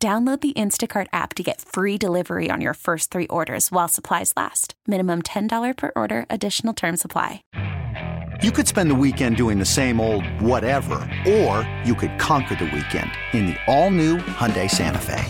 Download 0.00 0.40
the 0.40 0.52
Instacart 0.52 1.08
app 1.12 1.34
to 1.34 1.42
get 1.42 1.60
free 1.60 1.98
delivery 1.98 2.50
on 2.52 2.60
your 2.60 2.74
first 2.74 3.10
three 3.10 3.26
orders 3.26 3.72
while 3.72 3.88
supplies 3.88 4.32
last. 4.36 4.74
Minimum 4.86 5.22
$10 5.22 5.76
per 5.76 5.90
order, 5.96 6.24
additional 6.30 6.72
term 6.72 6.96
supply. 6.96 7.42
You 8.40 8.52
could 8.52 8.68
spend 8.68 8.92
the 8.92 8.94
weekend 8.94 9.36
doing 9.36 9.58
the 9.58 9.64
same 9.64 10.00
old 10.00 10.24
whatever, 10.40 11.00
or 11.28 11.68
you 11.84 11.96
could 11.96 12.16
conquer 12.20 12.54
the 12.54 12.66
weekend 12.66 13.10
in 13.32 13.46
the 13.46 13.56
all 13.66 13.90
new 13.90 14.18
Hyundai 14.18 14.70
Santa 14.70 15.00
Fe. 15.00 15.24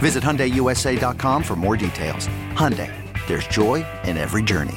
Visit 0.00 0.22
HyundaiUSA.com 0.22 1.42
for 1.42 1.56
more 1.56 1.78
details. 1.78 2.28
Hyundai, 2.52 2.92
there's 3.26 3.46
joy 3.46 3.86
in 4.04 4.18
every 4.18 4.42
journey. 4.42 4.76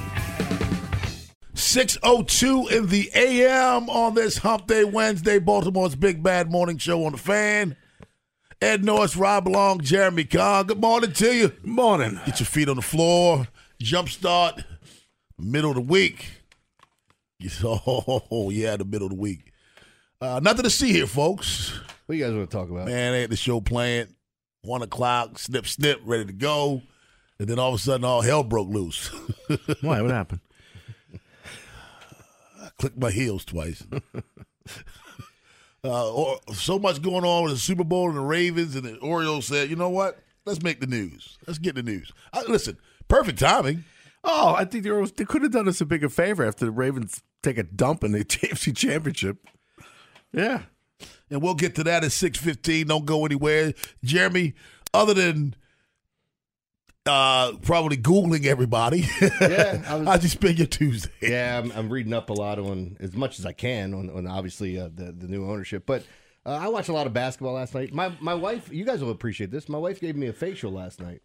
602 1.53 2.69
in 2.69 2.87
the 2.87 3.11
AM 3.13 3.89
on 3.89 4.13
this 4.13 4.37
Hump 4.37 4.67
Day 4.67 4.85
Wednesday, 4.85 5.37
Baltimore's 5.37 5.97
Big 5.97 6.23
Bad 6.23 6.49
Morning 6.49 6.77
Show 6.77 7.03
on 7.03 7.11
the 7.11 7.17
fan. 7.17 7.75
Ed 8.61 8.83
Norris, 8.83 9.15
Rob 9.15 9.47
Long, 9.47 9.79
Jeremy 9.79 10.25
Kahn. 10.25 10.65
Good 10.65 10.81
morning 10.81 11.13
to 11.13 11.33
you. 11.33 11.47
Good 11.47 11.65
morning. 11.65 12.19
Get 12.25 12.41
your 12.41 12.47
feet 12.47 12.67
on 12.67 12.75
the 12.75 12.81
floor. 12.81 13.47
Jump 13.79 14.09
start. 14.09 14.63
Middle 15.37 15.71
of 15.71 15.75
the 15.75 15.81
week. 15.81 16.27
Oh, 17.63 18.49
yeah, 18.51 18.75
the 18.75 18.83
middle 18.83 19.07
of 19.07 19.13
the 19.13 19.19
week. 19.19 19.53
Uh, 20.19 20.41
nothing 20.43 20.63
to 20.63 20.69
see 20.69 20.91
here, 20.91 21.07
folks. 21.07 21.71
What 22.05 22.17
you 22.17 22.25
guys 22.25 22.33
want 22.33 22.49
to 22.51 22.57
talk 22.57 22.69
about? 22.69 22.85
Man, 22.87 23.13
they 23.13 23.21
had 23.21 23.29
the 23.29 23.37
show 23.37 23.61
playing. 23.61 24.07
One 24.63 24.81
o'clock, 24.81 25.39
snip, 25.39 25.65
snip, 25.65 26.01
ready 26.03 26.25
to 26.25 26.33
go. 26.33 26.81
And 27.39 27.47
then 27.47 27.57
all 27.57 27.69
of 27.69 27.75
a 27.75 27.77
sudden, 27.77 28.03
all 28.03 28.21
hell 28.21 28.43
broke 28.43 28.67
loose. 28.67 29.07
Why? 29.81 30.01
What 30.01 30.11
happened? 30.11 30.41
I 32.61 32.67
clicked 32.77 32.97
my 32.99 33.11
heels 33.11 33.45
twice. 33.45 33.85
uh, 35.83 36.11
or, 36.11 36.39
so 36.53 36.77
much 36.79 37.01
going 37.01 37.23
on 37.23 37.43
with 37.43 37.53
the 37.53 37.59
Super 37.59 37.83
Bowl 37.83 38.09
and 38.09 38.17
the 38.17 38.21
Ravens 38.21 38.75
and 38.75 38.83
the 38.83 38.97
Orioles 38.97 39.47
said, 39.47 39.69
you 39.69 39.75
know 39.75 39.89
what? 39.89 40.19
Let's 40.45 40.61
make 40.61 40.79
the 40.79 40.87
news. 40.87 41.37
Let's 41.45 41.59
get 41.59 41.75
the 41.75 41.83
news. 41.83 42.11
I, 42.33 42.41
listen, 42.43 42.77
perfect 43.07 43.39
timing. 43.39 43.83
Oh, 44.23 44.55
I 44.55 44.65
think 44.65 44.83
the 44.83 44.89
Orioles 44.91 45.11
they 45.11 45.25
could 45.25 45.43
have 45.43 45.51
done 45.51 45.67
us 45.67 45.81
a 45.81 45.85
bigger 45.85 46.09
favor 46.09 46.45
after 46.45 46.65
the 46.65 46.71
Ravens 46.71 47.21
take 47.43 47.57
a 47.57 47.63
dump 47.63 48.03
in 48.03 48.11
the 48.11 48.19
AFC 48.25 48.75
Championship. 48.75 49.37
Yeah, 50.33 50.63
and 51.29 51.41
we'll 51.41 51.55
get 51.55 51.75
to 51.75 51.83
that 51.85 52.03
at 52.03 52.11
six 52.11 52.37
fifteen. 52.37 52.87
Don't 52.87 53.05
go 53.05 53.25
anywhere, 53.25 53.73
Jeremy. 54.03 54.53
Other 54.93 55.13
than 55.13 55.55
uh, 57.09 57.53
probably 57.61 57.97
googling 57.97 58.45
everybody. 58.45 59.07
Yeah, 59.41 59.83
I 59.87 59.95
was, 59.95 60.07
how'd 60.07 60.23
you 60.23 60.29
spend 60.29 60.57
your 60.57 60.67
Tuesday? 60.67 61.11
Yeah, 61.21 61.59
I'm, 61.59 61.71
I'm, 61.71 61.89
reading 61.89 62.13
up 62.13 62.29
a 62.29 62.33
lot 62.33 62.59
on 62.59 62.97
as 62.99 63.13
much 63.13 63.39
as 63.39 63.45
I 63.45 63.51
can 63.51 63.93
on, 63.93 64.09
on 64.09 64.27
obviously 64.27 64.79
uh, 64.79 64.89
the 64.93 65.11
the 65.11 65.27
new 65.27 65.49
ownership, 65.49 65.83
but. 65.85 66.03
Uh, 66.45 66.57
I 66.61 66.69
watched 66.69 66.87
a 66.87 66.93
lot 66.93 67.05
of 67.05 67.11
basketball 67.11 67.53
last 67.53 67.75
night. 67.75 67.93
My 67.93 68.13
my 68.21 68.33
wife, 68.33 68.71
you 68.71 68.85
guys 68.85 69.03
will 69.03 69.11
appreciate 69.11 69.51
this. 69.51 69.67
My 69.67 69.77
wife 69.77 69.99
gave 69.99 70.15
me 70.15 70.27
a 70.27 70.33
facial 70.33 70.71
last 70.71 71.01
night. 71.01 71.21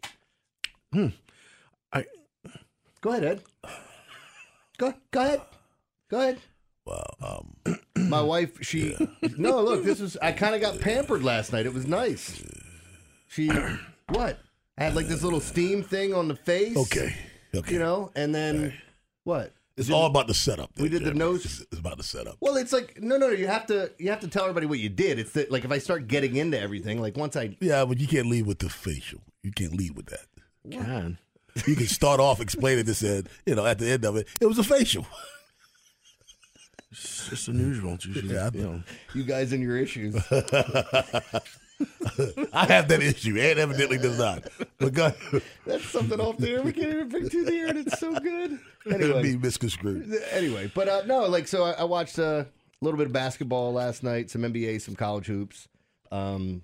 Hmm. 0.92 1.08
I 1.92 2.04
go 3.00 3.10
ahead, 3.10 3.24
Ed. 3.24 3.42
Go 4.76 4.92
go 5.12 5.20
ahead. 5.20 5.40
Go 6.10 6.20
ahead. 6.20 6.40
Well, 6.84 7.16
um, 7.22 7.78
my 7.96 8.20
wife, 8.20 8.62
she 8.62 8.96
yeah. 8.98 9.06
no 9.38 9.62
look. 9.62 9.84
This 9.84 10.00
was 10.00 10.16
I 10.20 10.32
kind 10.32 10.54
of 10.54 10.60
got 10.60 10.80
pampered 10.80 11.22
last 11.22 11.52
night. 11.52 11.64
It 11.64 11.72
was 11.72 11.86
nice. 11.86 12.42
She 13.28 13.48
what? 14.08 14.38
I 14.76 14.84
had 14.84 14.94
like 14.94 15.06
this 15.06 15.22
little 15.22 15.40
steam 15.40 15.82
thing 15.82 16.14
on 16.14 16.28
the 16.28 16.36
face. 16.36 16.76
Okay. 16.76 17.14
Okay. 17.54 17.72
You 17.72 17.78
know, 17.78 18.10
and 18.16 18.34
then 18.34 18.56
okay. 18.66 18.74
what? 19.24 19.52
It's 19.76 19.90
all 19.90 20.06
about 20.06 20.28
the 20.28 20.34
setup. 20.34 20.72
There, 20.74 20.84
we 20.84 20.88
did 20.88 21.00
Jeremy. 21.00 21.18
the 21.18 21.24
nose. 21.24 21.66
It's 21.70 21.80
about 21.80 21.96
the 21.96 22.04
setup. 22.04 22.36
Well, 22.40 22.56
it's 22.56 22.72
like 22.72 23.00
no, 23.00 23.16
no, 23.16 23.28
no. 23.28 23.32
You 23.32 23.48
have 23.48 23.66
to, 23.66 23.90
you 23.98 24.10
have 24.10 24.20
to 24.20 24.28
tell 24.28 24.44
everybody 24.44 24.66
what 24.66 24.78
you 24.78 24.88
did. 24.88 25.18
It's 25.18 25.32
that, 25.32 25.50
like 25.50 25.64
if 25.64 25.72
I 25.72 25.78
start 25.78 26.06
getting 26.06 26.36
into 26.36 26.60
everything, 26.60 27.00
like 27.00 27.16
once 27.16 27.36
I, 27.36 27.56
yeah, 27.60 27.84
but 27.84 27.98
you 27.98 28.06
can't 28.06 28.28
lead 28.28 28.46
with 28.46 28.60
the 28.60 28.68
facial. 28.68 29.20
You 29.42 29.52
can't 29.52 29.74
lead 29.74 29.96
with 29.96 30.06
that. 30.06 30.26
Can 30.70 31.18
you 31.66 31.76
can 31.76 31.86
start 31.86 32.20
off 32.20 32.40
explaining 32.40 32.84
this, 32.84 33.02
and 33.02 33.28
you 33.46 33.54
know, 33.54 33.66
at 33.66 33.78
the 33.78 33.88
end 33.88 34.04
of 34.04 34.16
it, 34.16 34.26
it 34.40 34.46
was 34.46 34.58
a 34.58 34.64
facial. 34.64 35.06
It's 36.90 37.28
just 37.28 37.48
unusual. 37.48 37.94
It's 37.94 38.06
usually, 38.06 38.34
yeah, 38.34 38.50
you, 38.52 38.62
know, 38.62 38.82
you 39.14 39.24
guys 39.24 39.52
and 39.52 39.62
your 39.62 39.76
issues. 39.76 40.14
I 42.52 42.66
have 42.66 42.88
that 42.88 43.02
issue. 43.02 43.36
Ed 43.36 43.58
evidently 43.58 43.98
does 43.98 44.18
not. 44.18 44.44
But 44.78 44.92
God, 44.92 45.14
that's 45.66 45.84
something 45.86 46.20
off 46.20 46.38
there. 46.38 46.62
We 46.62 46.72
can't 46.72 46.90
even 46.90 47.10
pick 47.10 47.30
to 47.30 47.44
the 47.44 47.52
air, 47.52 47.68
and 47.68 47.78
it's 47.78 47.98
so 47.98 48.18
good. 48.18 48.58
Anyway, 48.86 49.22
be 49.22 49.36
misconstrued. 49.38 50.12
Anyway, 50.30 50.70
but 50.74 50.90
uh, 50.90 51.02
no, 51.06 51.24
like 51.24 51.48
so, 51.48 51.64
I, 51.64 51.70
I 51.70 51.84
watched 51.84 52.18
uh, 52.18 52.44
a 52.44 52.84
little 52.84 52.98
bit 52.98 53.06
of 53.06 53.14
basketball 53.14 53.72
last 53.72 54.02
night, 54.02 54.28
some 54.28 54.42
NBA, 54.42 54.82
some 54.82 54.94
college 54.94 55.24
hoops. 55.24 55.68
Um, 56.12 56.60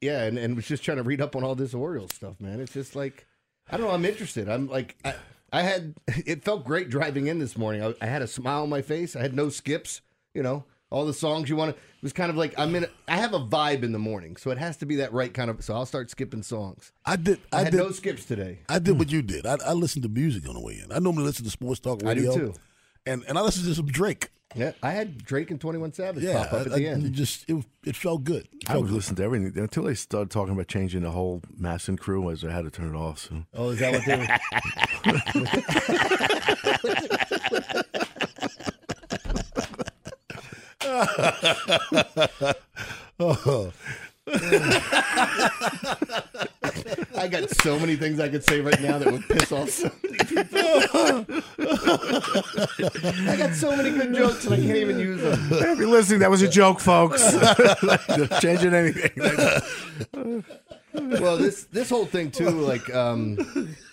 yeah, 0.00 0.22
and, 0.22 0.38
and 0.38 0.54
was 0.54 0.68
just 0.68 0.84
trying 0.84 0.98
to 0.98 1.02
read 1.02 1.20
up 1.20 1.34
on 1.34 1.42
all 1.42 1.56
this 1.56 1.74
Orioles 1.74 2.14
stuff, 2.14 2.40
man. 2.40 2.60
It's 2.60 2.72
just 2.72 2.94
like 2.94 3.26
I 3.68 3.76
don't 3.76 3.88
know. 3.88 3.92
I'm 3.92 4.04
interested. 4.04 4.48
I'm 4.48 4.68
like 4.68 4.96
I, 5.04 5.14
I 5.52 5.62
had. 5.62 5.94
It 6.24 6.44
felt 6.44 6.64
great 6.64 6.88
driving 6.88 7.26
in 7.26 7.40
this 7.40 7.56
morning. 7.56 7.82
I, 7.82 7.94
I 8.00 8.06
had 8.06 8.22
a 8.22 8.28
smile 8.28 8.62
on 8.62 8.68
my 8.68 8.82
face. 8.82 9.16
I 9.16 9.22
had 9.22 9.34
no 9.34 9.48
skips. 9.48 10.02
You 10.34 10.44
know, 10.44 10.64
all 10.90 11.04
the 11.04 11.14
songs 11.14 11.48
you 11.48 11.56
want 11.56 11.74
to. 11.74 11.76
It 11.76 12.02
was 12.02 12.12
kind 12.12 12.30
of 12.30 12.36
like 12.36 12.54
I'm 12.58 12.74
in. 12.74 12.84
A, 12.84 12.88
I 13.08 13.16
have 13.16 13.34
a 13.34 13.40
vibe 13.40 13.82
in 13.82 13.92
the 13.92 13.98
morning, 13.98 14.36
so 14.36 14.50
it 14.50 14.58
has 14.58 14.76
to 14.78 14.86
be 14.86 14.96
that 14.96 15.12
right 15.12 15.32
kind 15.32 15.50
of. 15.50 15.62
So 15.64 15.74
I'll 15.74 15.86
start 15.86 16.10
skipping 16.10 16.42
songs. 16.42 16.92
I 17.04 17.16
did. 17.16 17.40
I, 17.52 17.58
I 17.58 17.64
had 17.64 17.72
did, 17.72 17.78
no 17.78 17.90
skips 17.90 18.24
today. 18.24 18.60
I 18.68 18.78
did 18.78 18.98
what 18.98 19.10
you 19.10 19.22
did. 19.22 19.46
I, 19.46 19.56
I 19.64 19.72
listened 19.72 20.04
to 20.04 20.08
music 20.08 20.48
on 20.48 20.54
the 20.54 20.60
way 20.60 20.80
in. 20.82 20.92
I 20.92 20.98
normally 20.98 21.24
listen 21.24 21.44
to 21.44 21.50
sports 21.50 21.80
talk 21.80 22.02
radio. 22.02 22.30
I 22.30 22.34
do 22.34 22.40
too. 22.40 22.54
And 23.06 23.24
and 23.28 23.38
I 23.38 23.40
listened 23.42 23.66
to 23.66 23.74
some 23.74 23.86
Drake. 23.86 24.30
Yeah, 24.54 24.72
I 24.82 24.92
had 24.92 25.22
Drake 25.24 25.50
and 25.50 25.60
Twenty 25.60 25.78
One 25.78 25.92
Savage 25.92 26.22
yeah, 26.22 26.44
pop 26.44 26.52
up 26.52 26.66
at 26.66 26.72
I, 26.72 26.76
the 26.78 26.86
end. 26.88 27.12
Just 27.12 27.50
it, 27.50 27.64
it 27.84 27.96
felt 27.96 28.24
good. 28.24 28.48
It 28.52 28.68
felt 28.68 28.78
I 28.78 28.82
was 28.82 28.92
listening 28.92 29.16
to 29.16 29.24
everything 29.24 29.58
until 29.58 29.82
they 29.84 29.94
started 29.94 30.30
talking 30.30 30.54
about 30.54 30.68
changing 30.68 31.02
the 31.02 31.10
whole 31.10 31.42
MASN 31.60 31.98
crew. 31.98 32.30
As 32.30 32.44
I 32.44 32.52
had 32.52 32.64
to 32.64 32.70
turn 32.70 32.94
it 32.94 32.98
off. 32.98 33.18
So. 33.18 33.44
Oh, 33.54 33.70
is 33.70 33.80
that 33.80 33.92
what 33.92 34.04
they? 37.92 38.00
oh. 43.20 43.72
I 47.16 47.28
got 47.30 47.48
so 47.62 47.78
many 47.78 47.94
things 47.94 48.18
I 48.18 48.28
could 48.28 48.42
say 48.42 48.60
right 48.60 48.80
now 48.80 48.98
that 48.98 49.12
would 49.12 49.22
piss 49.28 49.52
off 49.52 49.70
so 49.70 49.88
many 50.02 50.18
people. 50.18 50.58
I 53.30 53.36
got 53.36 53.54
so 53.54 53.76
many 53.76 53.90
good 53.90 54.12
jokes 54.14 54.46
and 54.46 54.54
I 54.54 54.56
can't 54.56 54.78
even 54.78 54.98
use 54.98 55.22
them. 55.22 55.38
If 55.52 55.78
you're 55.78 55.88
listening, 55.88 56.18
that 56.20 56.30
was 56.30 56.42
a 56.42 56.48
joke, 56.48 56.80
folks. 56.80 57.22
Changing 58.40 58.74
anything. 58.74 59.12
well, 60.92 61.36
this 61.36 61.64
this 61.64 61.88
whole 61.88 62.06
thing 62.06 62.32
too, 62.32 62.50
like, 62.50 62.92
um, 62.92 63.38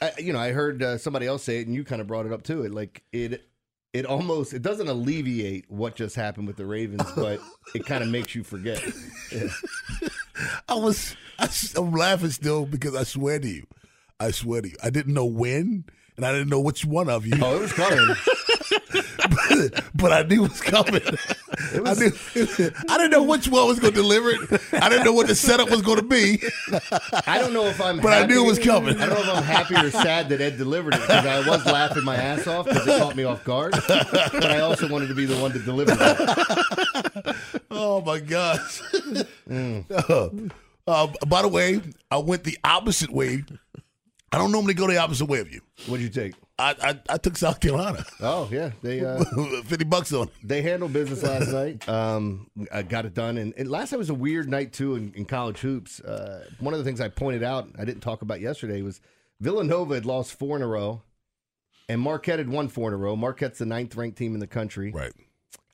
I, 0.02 0.14
you 0.18 0.34
know, 0.34 0.40
I 0.40 0.52
heard 0.52 0.82
uh, 0.82 0.98
somebody 0.98 1.28
else 1.28 1.44
say 1.44 1.60
it, 1.60 1.68
and 1.68 1.76
you 1.76 1.84
kind 1.84 2.02
of 2.02 2.08
brought 2.08 2.26
it 2.26 2.34
up 2.34 2.42
too. 2.42 2.64
It 2.64 2.74
like 2.74 3.04
it 3.12 3.46
it 3.94 4.08
almost 4.08 4.54
it 4.54 4.64
doesn't 4.64 4.88
alleviate 4.88 5.70
what 5.70 5.96
just 5.96 6.16
happened 6.16 6.48
with 6.48 6.58
the 6.58 6.66
Ravens, 6.66 7.04
but 7.16 7.40
it 7.76 7.86
kind 7.86 8.04
of 8.04 8.10
makes 8.10 8.34
you 8.34 8.44
forget. 8.44 8.84
Yeah. 9.32 9.50
I 10.68 10.76
was 10.76 11.16
I, 11.40 11.48
am 11.78 11.92
laughing 11.92 12.32
still 12.32 12.66
because 12.66 12.96
I 12.96 13.04
swear 13.04 13.40
to 13.40 13.48
you, 13.48 13.68
I 14.20 14.32
swear 14.32 14.62
to 14.62 14.70
you, 14.70 14.76
I 14.84 14.90
didn't 14.90 15.14
know 15.14 15.26
when, 15.26 15.86
and 16.18 16.26
I 16.26 16.32
didn't 16.32 16.50
know 16.50 16.60
which 16.60 16.86
one 16.86 17.08
of 17.08 17.26
you. 17.28 17.36
Oh, 17.40 17.58
it 17.58 17.62
was 17.62 17.74
coming. 17.74 18.16
but, 19.96 20.12
I 20.14 20.24
knew 20.24 20.46
it 20.46 20.50
was 20.50 20.62
coming. 20.62 21.02
It 21.74 21.82
was, 21.82 22.02
I 22.02 22.06
knew. 22.06 22.72
I 22.90 22.98
didn't 22.98 23.12
know 23.12 23.24
which 23.24 23.48
one 23.48 23.68
was 23.68 23.80
going 23.80 23.94
to 23.94 24.02
deliver 24.02 24.30
it. 24.30 24.62
I 24.74 24.90
didn't 24.90 25.06
know 25.06 25.14
what 25.14 25.28
the 25.28 25.36
setup 25.36 25.70
was 25.70 25.82
going 25.82 25.98
to 25.98 26.04
be. 26.04 26.42
I 27.28 27.40
don't 27.40 27.54
know 27.54 27.66
if 27.66 27.80
I'm. 27.80 28.00
But 28.00 28.14
happy, 28.14 28.24
I 28.24 28.28
knew 28.28 28.44
it 28.44 28.48
was 28.48 28.60
coming. 28.60 29.00
I 29.00 29.06
don't 29.06 29.26
know 29.26 29.34
if 29.34 29.38
I'm 29.38 29.44
happy 29.44 29.76
or 29.76 29.90
sad 29.92 30.30
that 30.30 30.42
Ed 30.42 30.58
delivered 30.58 30.96
it 30.96 31.02
because 31.02 31.26
I 31.26 31.48
was 31.48 31.66
laughing 31.66 32.04
my 32.04 32.16
ass 32.16 32.48
off 32.48 32.66
because 32.66 32.86
it 32.88 33.00
caught 33.00 33.16
me 33.16 33.24
off 33.24 33.44
guard. 33.44 33.74
But 33.88 34.52
I 34.52 34.60
also 34.62 34.88
wanted 34.90 35.08
to 35.08 35.16
be 35.16 35.26
the 35.26 35.38
one 35.38 35.52
to 35.52 35.60
deliver 35.60 35.96
it. 35.96 37.36
Oh 37.72 38.02
my 38.02 38.20
gosh. 38.20 38.82
Mm. 39.50 40.52
Uh, 40.86 41.04
uh, 41.06 41.26
by 41.28 41.42
the 41.42 41.48
way, 41.48 41.80
I 42.12 42.18
went 42.18 42.44
the 42.44 42.58
opposite 42.62 43.10
way. 43.10 43.46
I 44.34 44.38
don't 44.38 44.52
normally 44.52 44.74
go 44.74 44.86
the 44.86 44.98
opposite 44.98 45.28
way 45.28 45.40
of 45.40 45.50
you. 45.50 45.62
What'd 45.88 46.04
you 46.04 46.10
take? 46.10 46.34
I, 46.60 46.76
I, 46.82 47.14
I 47.14 47.18
took 47.18 47.36
South 47.36 47.60
Carolina. 47.60 48.06
Oh 48.22 48.48
yeah, 48.52 48.72
they 48.84 49.04
uh, 49.04 49.24
Fifty 49.66 49.86
bucks 49.86 50.14
on 50.14 50.28
it. 50.28 50.34
they 50.44 50.62
handled 50.62 50.94
business 50.94 51.24
last 51.24 51.52
night. 51.52 51.88
Um, 51.90 52.48
I 52.72 52.84
got 52.84 53.06
it 53.06 53.14
done, 53.16 53.38
and, 53.40 53.54
and 53.58 53.70
last 53.70 53.92
night 53.92 53.98
was 53.98 54.12
a 54.12 54.14
weird 54.14 54.48
night 54.50 54.72
too 54.72 54.96
in, 54.96 55.12
in 55.16 55.26
college 55.26 55.60
hoops. 55.60 56.00
Uh, 56.00 56.46
one 56.60 56.74
of 56.74 56.78
the 56.78 56.84
things 56.84 57.02
I 57.02 57.08
pointed 57.10 57.42
out, 57.44 57.70
I 57.80 57.86
didn't 57.86 58.02
talk 58.02 58.22
about 58.22 58.40
yesterday, 58.40 58.82
was 58.84 59.02
Villanova 59.40 59.96
had 59.96 60.06
lost 60.06 60.38
four 60.38 60.56
in 60.56 60.62
a 60.62 60.68
row, 60.68 61.02
and 61.90 62.00
Marquette 62.00 62.38
had 62.38 62.50
won 62.50 62.68
four 62.68 62.90
in 62.90 62.94
a 62.94 62.98
row. 62.98 63.16
Marquette's 63.16 63.58
the 63.58 63.66
ninth 63.66 63.96
ranked 63.96 64.18
team 64.20 64.36
in 64.36 64.40
the 64.40 64.46
country, 64.48 64.92
Right. 64.92 65.12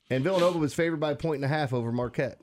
and 0.08 0.24
Villanova 0.24 0.58
was 0.58 0.72
favored 0.72 0.98
by 0.98 1.10
a 1.10 1.16
point 1.16 1.36
and 1.36 1.44
a 1.44 1.48
half 1.48 1.74
over 1.74 1.92
Marquette. 1.92 2.40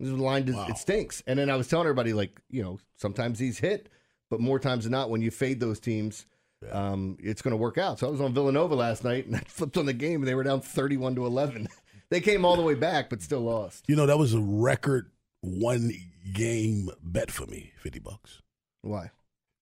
This 0.00 0.10
was 0.10 0.18
line 0.18 0.50
Wow. 0.50 0.66
it 0.70 0.78
stinks. 0.78 1.22
And 1.26 1.38
then 1.38 1.50
I 1.50 1.56
was 1.56 1.68
telling 1.68 1.86
everybody 1.86 2.14
like, 2.14 2.40
you 2.50 2.62
know, 2.62 2.78
sometimes 2.96 3.38
these 3.38 3.58
hit, 3.58 3.90
but 4.30 4.40
more 4.40 4.58
times 4.58 4.84
than 4.84 4.92
not, 4.92 5.08
when 5.10 5.20
you 5.20 5.30
fade 5.30 5.60
those 5.60 5.78
teams, 5.78 6.24
um, 6.70 7.16
it's 7.20 7.42
going 7.42 7.52
to 7.52 7.56
work 7.56 7.78
out. 7.78 7.98
So 7.98 8.06
I 8.06 8.10
was 8.10 8.20
on 8.20 8.32
Villanova 8.34 8.74
last 8.74 9.04
night, 9.04 9.26
and 9.26 9.36
I 9.36 9.40
flipped 9.46 9.76
on 9.76 9.86
the 9.86 9.92
game, 9.92 10.20
and 10.20 10.28
they 10.28 10.34
were 10.34 10.44
down 10.44 10.60
thirty-one 10.60 11.14
to 11.16 11.26
eleven. 11.26 11.68
they 12.10 12.20
came 12.20 12.44
all 12.44 12.56
the 12.56 12.62
way 12.62 12.74
back, 12.74 13.10
but 13.10 13.22
still 13.22 13.40
lost. 13.40 13.84
You 13.88 13.96
know 13.96 14.06
that 14.06 14.18
was 14.18 14.34
a 14.34 14.40
record 14.40 15.10
one 15.40 15.92
game 16.32 16.88
bet 17.02 17.30
for 17.30 17.46
me. 17.46 17.72
Fifty 17.78 17.98
bucks 17.98 18.40
Why? 18.82 19.10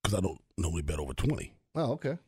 because 0.03 0.17
I 0.17 0.21
don't 0.21 0.41
normally 0.59 0.83
bet 0.83 0.99
over 0.99 1.15
twenty. 1.15 1.55
Oh, 1.75 1.93
okay. 1.93 2.19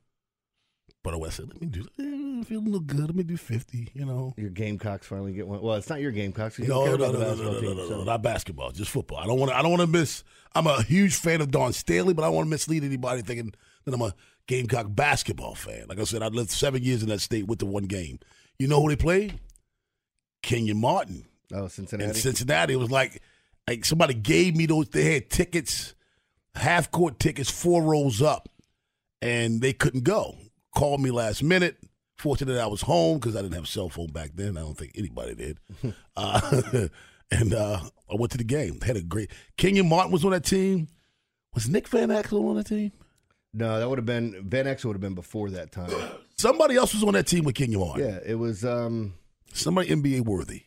But 1.02 1.14
I 1.14 1.28
said, 1.28 1.48
let 1.48 1.60
me 1.60 1.66
do. 1.66 1.82
Eh, 1.98 2.42
feeling 2.44 2.66
a 2.66 2.70
little 2.70 2.80
good. 2.80 3.00
Let 3.00 3.14
me 3.14 3.24
do 3.24 3.36
fifty. 3.36 3.90
You 3.92 4.06
know. 4.06 4.32
Your 4.38 4.48
Gamecocks 4.48 5.06
finally 5.06 5.34
get 5.34 5.46
one. 5.46 5.60
Well, 5.60 5.74
it's 5.76 5.90
not 5.90 6.00
your 6.00 6.12
Gamecocks. 6.12 6.58
You 6.58 6.66
No, 6.66 6.86
no, 6.86 6.96
no, 6.96 7.12
no, 7.12 7.12
no, 7.12 7.18
basketball 7.20 7.52
no, 7.52 7.60
team, 7.60 7.76
no, 7.76 7.88
so- 7.88 7.98
no, 7.98 8.04
not 8.04 8.22
basketball, 8.22 8.70
just 8.72 8.90
football. 8.90 9.18
I 9.18 9.26
don't 9.26 9.38
want 9.38 9.50
to. 9.52 9.56
I 9.56 9.60
don't 9.60 9.70
want 9.70 9.82
to 9.82 9.86
miss. 9.86 10.24
I'm 10.54 10.66
a 10.66 10.82
huge 10.82 11.16
fan 11.16 11.42
of 11.42 11.50
Dawn 11.50 11.74
Staley, 11.74 12.14
but 12.14 12.22
I 12.22 12.26
don't 12.28 12.36
want 12.36 12.46
to 12.46 12.50
mislead 12.50 12.84
anybody 12.84 13.20
thinking 13.20 13.52
that 13.84 13.94
I'm 13.94 14.02
a 14.02 14.14
Gamecock 14.46 14.86
basketball 14.90 15.54
fan. 15.54 15.86
Like 15.88 15.98
I 15.98 16.04
said, 16.04 16.22
I 16.22 16.28
lived 16.28 16.50
seven 16.50 16.82
years 16.82 17.02
in 17.02 17.08
that 17.08 17.20
state 17.20 17.46
with 17.46 17.58
the 17.58 17.66
one 17.66 17.84
game. 17.84 18.18
You 18.58 18.68
know 18.68 18.80
who 18.82 18.88
they 18.88 18.96
played? 18.96 19.38
Kenyon 20.42 20.80
Martin 20.80 21.24
Oh, 21.52 21.68
Cincinnati. 21.68 22.08
in 22.10 22.14
Cincinnati. 22.14 22.74
It 22.74 22.78
was 22.78 22.90
like 22.90 23.22
like 23.68 23.84
somebody 23.84 24.14
gave 24.14 24.56
me 24.56 24.66
those. 24.66 24.88
They 24.88 25.14
had 25.14 25.30
tickets, 25.30 25.94
half 26.54 26.90
court 26.90 27.18
tickets, 27.18 27.50
four 27.50 27.82
rows 27.82 28.20
up, 28.20 28.48
and 29.22 29.60
they 29.60 29.72
couldn't 29.72 30.04
go. 30.04 30.36
Called 30.74 31.00
me 31.00 31.10
last 31.10 31.42
minute. 31.42 31.76
Fortunate 32.18 32.58
I 32.58 32.66
was 32.66 32.82
home 32.82 33.18
because 33.18 33.36
I 33.36 33.42
didn't 33.42 33.54
have 33.54 33.64
a 33.64 33.68
cell 33.68 33.88
phone 33.88 34.08
back 34.08 34.30
then. 34.34 34.56
I 34.56 34.60
don't 34.60 34.76
think 34.76 34.92
anybody 34.96 35.34
did. 35.34 35.58
uh, 36.16 36.88
and 37.30 37.54
uh, 37.54 37.80
I 38.10 38.14
went 38.14 38.32
to 38.32 38.38
the 38.38 38.44
game. 38.44 38.80
Had 38.80 38.96
a 38.96 39.02
great. 39.02 39.30
Kenyon 39.56 39.88
Martin 39.88 40.12
was 40.12 40.24
on 40.24 40.30
that 40.32 40.44
team. 40.44 40.88
Was 41.54 41.68
Nick 41.68 41.88
Van 41.88 42.08
Exel 42.08 42.48
on 42.50 42.56
that 42.56 42.66
team? 42.66 42.92
No, 43.56 43.78
that 43.78 43.88
would 43.88 43.98
have 43.98 44.06
been 44.06 44.44
Van 44.48 44.66
Exel 44.66 44.86
would 44.86 44.94
have 44.94 45.00
been 45.00 45.14
before 45.14 45.48
that 45.50 45.70
time. 45.72 45.90
Somebody 46.36 46.74
else 46.76 46.92
was 46.92 47.04
on 47.04 47.14
that 47.14 47.26
team 47.28 47.44
with 47.44 47.54
Kenyon 47.54 47.80
Martin. 47.80 48.04
yeah, 48.08 48.18
it 48.26 48.34
was. 48.34 48.64
um 48.64 49.14
Somebody 49.52 49.90
NBA 49.90 50.22
worthy. 50.22 50.64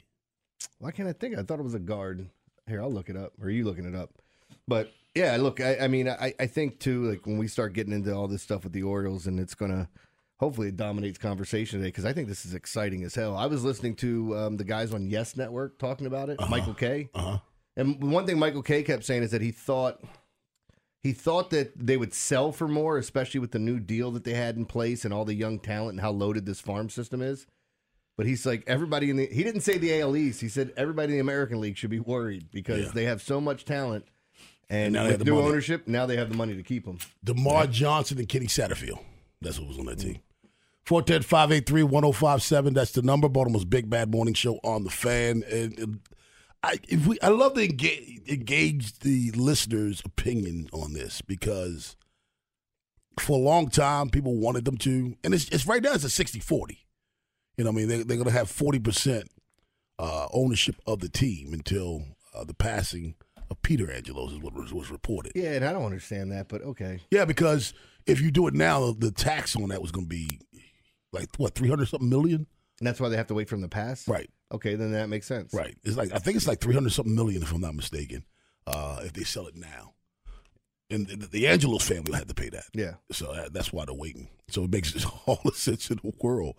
Why 0.80 0.92
can't 0.92 1.10
I 1.10 1.14
think? 1.14 1.38
I 1.38 1.44
thought 1.44 1.60
it 1.60 1.64
was 1.64 1.74
a 1.74 1.80
guard. 1.80 2.30
Here, 2.68 2.82
I'll 2.82 2.92
look 2.92 3.10
it 3.10 3.18
up. 3.18 3.34
Or 3.42 3.48
are 3.48 3.50
you 3.50 3.66
looking 3.66 3.86
it 3.86 3.94
up? 3.96 4.12
But 4.68 4.94
yeah, 5.14 5.36
look, 5.38 5.60
I, 5.60 5.78
I 5.80 5.88
mean, 5.88 6.08
I, 6.08 6.34
I 6.40 6.48
think 6.48 6.80
too, 6.80 7.10
like 7.10 7.26
when 7.26 7.38
we 7.38 7.48
start 7.48 7.74
getting 7.74 7.92
into 7.92 8.14
all 8.14 8.28
this 8.30 8.42
stuff 8.44 8.64
with 8.64 8.72
the 8.74 8.84
Orioles, 8.84 9.28
and 9.28 9.40
it's 9.40 9.56
gonna 9.56 9.90
hopefully 10.40 10.70
it 10.70 10.78
dominates 10.78 11.18
conversation 11.18 11.80
today 11.80 11.90
because 11.90 12.06
I 12.06 12.14
think 12.14 12.28
this 12.28 12.46
is 12.46 12.54
exciting 12.54 13.04
as 13.04 13.16
hell. 13.16 13.36
I 13.36 13.48
was 13.48 13.64
listening 13.64 13.96
to 13.98 14.38
um, 14.38 14.58
the 14.58 14.64
guys 14.64 14.94
on 14.94 15.08
Yes 15.10 15.36
Network 15.36 15.80
talking 15.80 16.08
about 16.08 16.30
it, 16.30 16.40
Michael 16.50 16.74
Kay. 16.74 17.10
Uh-huh. 17.14 17.40
And 17.76 18.12
one 18.12 18.26
thing 18.26 18.40
Michael 18.40 18.64
Kay 18.64 18.84
kept 18.84 19.04
saying 19.04 19.24
is 19.24 19.32
that 19.32 19.42
he 19.42 19.52
thought 19.52 20.02
he 21.04 21.14
thought 21.14 21.50
that 21.52 21.72
they 21.78 21.96
would 21.98 22.14
sell 22.14 22.52
for 22.52 22.68
more, 22.68 22.98
especially 22.98 23.40
with 23.40 23.52
the 23.52 23.60
new 23.60 23.80
deal 23.80 24.12
that 24.12 24.24
they 24.24 24.34
had 24.34 24.56
in 24.58 24.66
place 24.66 25.06
and 25.06 25.14
all 25.14 25.26
the 25.26 25.34
young 25.36 25.60
talent 25.60 25.92
and 25.92 26.02
how 26.02 26.12
loaded 26.12 26.46
this 26.46 26.60
farm 26.60 26.90
system 26.90 27.22
is. 27.22 27.46
But 28.18 28.26
he's 28.26 28.46
like 28.46 28.64
everybody 28.66 29.10
in 29.12 29.16
the 29.18 29.28
he 29.28 29.44
didn't 29.44 29.62
say 29.62 29.78
the 29.78 30.02
AL 30.02 30.18
East. 30.18 30.42
He 30.42 30.50
said 30.50 30.74
everybody 30.76 31.14
in 31.14 31.18
the 31.18 31.20
American 31.22 31.60
League 31.62 31.78
should 31.78 31.92
be 31.92 32.00
worried 32.00 32.50
because 32.52 32.86
Yeah. 32.86 32.92
they 32.94 33.04
have 33.06 33.22
so 33.22 33.40
much 33.40 33.64
talent. 33.64 34.06
And 34.70 34.94
now 34.94 35.04
they 35.04 35.12
have 35.12 35.20
with 35.20 35.26
the 35.28 35.32
new 35.32 35.38
money. 35.38 35.48
ownership, 35.50 35.88
now 35.88 36.06
they 36.08 36.18
have 36.18 36.30
the 36.30 36.36
money 36.36 36.56
to 36.56 36.64
keep 36.64 36.86
them. 36.86 36.98
DerMarr 37.26 37.72
Johnson 37.72 38.18
and 38.18 38.28
Kenny 38.28 38.48
Satterfield. 38.48 39.00
That's 39.42 39.60
what 39.60 39.70
was 39.70 39.78
on 39.80 39.86
that 39.86 40.00
team. 40.00 40.18
410 40.86 41.22
583 41.22 41.84
1057. 41.84 42.74
That's 42.74 42.92
the 42.92 43.02
number. 43.02 43.30
Baltimore's 43.30 43.66
Big 43.66 43.90
Bad 43.90 44.10
Morning 44.12 44.34
Show 44.34 44.60
on 44.64 44.84
the 44.84 44.90
fan. 44.90 45.44
And, 45.50 45.78
and 45.80 46.00
I 46.64 46.80
if 46.88 47.06
we 47.08 47.20
I 47.22 47.30
love 47.30 47.54
to 47.56 47.64
engage, 47.64 48.22
engage 48.28 49.00
the 49.00 49.32
listeners' 49.32 50.02
opinion 50.06 50.70
on 50.74 50.94
this 50.94 51.22
because 51.22 51.96
for 53.20 53.34
a 53.38 53.42
long 53.42 53.70
time 53.70 54.10
people 54.10 54.36
wanted 54.36 54.66
them 54.66 54.78
to, 54.78 55.16
and 55.24 55.34
it's, 55.34 55.50
it's 55.50 55.66
right 55.66 55.82
now 55.82 55.94
it's 55.94 56.04
a 56.04 56.10
60 56.10 56.40
40. 56.40 56.86
You 57.58 57.64
know 57.64 57.72
what 57.72 57.78
I 57.78 57.80
mean? 57.80 57.88
They, 57.88 58.04
they're 58.04 58.18
going 58.18 58.26
to 58.26 58.32
have 58.32 58.52
40% 58.52 59.24
uh, 59.98 60.28
ownership 60.32 60.76
of 60.86 61.00
the 61.00 61.10
team 61.10 61.54
until 61.54 62.04
uh, 62.36 62.44
the 62.44 62.54
passing 62.54 63.16
of 63.50 63.62
Peter 63.64 63.92
Angelos, 63.92 64.34
is 64.34 64.40
what 64.40 64.54
was, 64.54 64.74
was 64.74 64.92
reported. 64.92 65.32
Yeah, 65.34 65.54
and 65.54 65.66
I 65.66 65.74
don't 65.74 65.86
understand 65.86 66.32
that, 66.34 66.50
but 66.50 66.62
okay. 66.62 67.00
Yeah, 67.10 67.26
because 67.26 67.74
if 68.06 68.22
you 68.22 68.30
do 68.30 68.48
it 68.48 68.54
now, 68.54 68.92
the 68.92 69.12
tax 69.12 69.56
on 69.56 69.70
that 69.70 69.82
was 69.82 69.92
going 69.92 70.06
to 70.06 70.10
be 70.10 70.40
like 71.12 71.30
what 71.38 71.56
three 71.56 71.70
hundred 71.70 71.88
something 71.88 72.10
million. 72.10 72.46
And 72.80 72.88
that's 72.88 73.00
why 73.00 73.10
they 73.10 73.18
have 73.18 73.28
to 73.28 73.34
wait 73.34 73.50
from 73.50 73.62
the 73.62 73.70
pass? 73.70 74.08
Right, 74.08 74.30
Okay, 74.52 74.76
then 74.76 74.92
that 74.94 75.10
makes 75.10 75.28
sense. 75.28 75.54
right. 75.54 75.76
It's 75.84 75.98
like 75.98 76.14
I 76.14 76.20
think 76.20 76.38
it's 76.38 76.48
like 76.48 76.60
three 76.62 76.74
hundred 76.74 76.92
something 76.94 77.16
million 77.16 77.42
if 77.42 77.52
I'm 77.52 77.62
not 77.62 77.76
mistaken. 77.76 78.24
Uh, 78.66 79.02
if 79.04 79.14
they 79.14 79.24
sell 79.24 79.48
it 79.48 79.56
now, 79.56 79.94
and 80.90 81.08
the, 81.08 81.28
the 81.28 81.48
Angelos 81.48 81.88
family 81.88 82.12
will 82.12 82.18
have 82.18 82.28
to 82.28 82.34
pay 82.34 82.50
that. 82.50 82.66
Yeah. 82.74 82.96
So 83.12 83.34
that, 83.34 83.54
that's 83.54 83.72
why 83.72 83.86
they're 83.86 83.94
waiting. 83.94 84.28
So 84.50 84.64
it 84.66 84.72
makes 84.72 85.06
all 85.26 85.40
the 85.44 85.52
sense 85.52 85.90
in 85.90 86.00
the 86.04 86.14
world. 86.22 86.56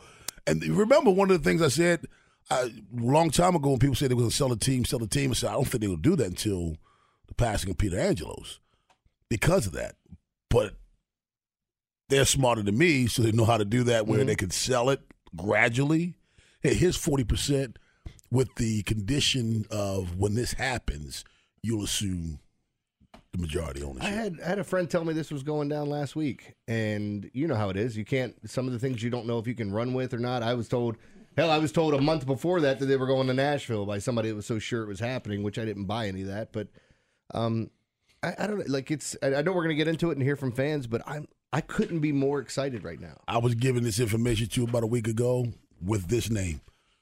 And 0.47 0.63
remember, 0.65 1.11
one 1.11 1.31
of 1.31 1.43
the 1.43 1.49
things 1.49 1.61
I 1.63 1.69
said 1.69 2.07
a 2.51 2.71
long 2.95 3.31
time 3.31 3.55
ago 3.55 3.71
when 3.71 3.79
people 3.79 3.95
said 3.95 4.11
they 4.11 4.15
were 4.15 4.23
going 4.23 4.31
to 4.31 4.37
sell 4.37 4.49
the 4.49 4.57
team, 4.57 4.85
sell 4.85 4.99
the 4.99 5.07
team, 5.07 5.31
I 5.31 5.35
said 5.35 5.51
I 5.51 5.55
don't 5.55 5.65
think 5.67 5.83
they 5.83 5.89
will 5.89 5.97
do 5.97 6.17
that 6.17 6.27
until 6.27 6.77
the 7.27 7.35
passing 7.35 7.71
of 7.71 7.79
Peter 7.79 7.99
Angelos 7.99 8.61
because 9.29 9.67
of 9.67 9.73
that. 9.73 9.97
But 10.51 10.75
they're 12.09 12.25
smarter 12.25 12.63
than 12.63 12.79
me, 12.79 13.07
so 13.07 13.23
they 13.23 13.33
know 13.33 13.45
how 13.45 13.59
to 13.59 13.67
do 13.67 13.85
that 13.85 14.07
where 14.07 14.25
they 14.25 14.35
can 14.35 14.51
sell 14.51 14.89
it 14.89 15.01
gradually. 15.37 16.15
Hey, 16.61 16.75
here's 16.75 16.97
forty 16.97 17.25
percent 17.25 17.79
with 18.31 18.55
the 18.57 18.83
condition 18.83 19.65
of 19.71 20.17
when 20.17 20.35
this 20.35 20.53
happens, 20.53 21.25
you'll 21.63 21.85
assume 21.85 22.41
the 23.33 23.39
majority 23.39 23.83
I 23.83 23.87
ownership. 23.87 24.09
had 24.11 24.41
I 24.45 24.49
had 24.49 24.59
a 24.59 24.65
friend 24.65 24.91
tell 24.91 25.05
me 25.05 25.15
this 25.15 25.31
was 25.31 25.43
going 25.43 25.69
down 25.69 25.89
last 25.89 26.17
week, 26.17 26.55
and 26.67 27.31
you 27.33 27.47
know 27.47 27.55
how 27.55 27.71
it 27.71 27.77
is. 27.77 27.97
You 27.97 28.05
can't 28.05 28.35
some 28.49 28.67
of 28.67 28.73
the 28.73 28.79
things 28.79 29.03
you 29.03 29.11
don't 29.11 29.27
know 29.27 29.39
if 29.39 29.47
you 29.47 29.55
can 29.55 29.73
run 29.73 29.95
with 29.95 30.13
or 30.13 30.19
not. 30.19 30.43
I 30.43 30.55
was 30.55 30.69
told, 30.69 30.97
hell, 31.37 31.51
I 31.51 31.59
was 31.59 31.73
told 31.73 31.95
a 31.95 32.01
month 32.01 32.27
before 32.27 32.61
that 32.63 32.79
that 32.79 32.87
they 32.87 32.97
were 32.97 33.07
going 33.07 33.27
to 33.29 33.35
Nashville 33.35 33.87
by 33.87 33.99
somebody 33.99 34.31
that 34.31 34.35
was 34.35 34.47
so 34.47 34.59
sure 34.59 34.83
it 34.83 34.89
was 34.89 35.01
happening, 35.01 35.43
which 35.43 35.59
I 35.59 35.65
didn't 35.65 35.85
buy 35.85 36.09
any 36.09 36.23
of 36.23 36.29
that. 36.29 36.53
But 36.53 36.69
um, 37.35 37.71
I, 38.23 38.35
I 38.39 38.47
don't 38.47 38.69
like 38.69 38.91
it's. 38.91 39.17
I, 39.23 39.37
I 39.37 39.43
know 39.43 39.53
we're 39.53 39.63
gonna 39.63 39.75
get 39.75 39.89
into 39.89 40.11
it 40.11 40.15
and 40.15 40.23
hear 40.23 40.37
from 40.37 40.53
fans, 40.53 40.87
but 40.87 41.03
I'm 41.07 41.29
I 41.53 41.61
couldn't 41.61 42.01
be 42.01 42.13
more 42.13 42.41
excited 42.41 42.83
right 42.85 43.01
now. 43.01 43.21
I 43.29 43.39
was 43.39 43.55
given 43.55 43.85
this 43.85 44.01
information 44.01 44.49
to 44.49 44.61
you 44.61 44.67
about 44.67 44.83
a 44.83 44.89
week 44.89 45.09
ago 45.09 45.53
with 45.85 46.09
this 46.09 46.31
name, 46.31 46.61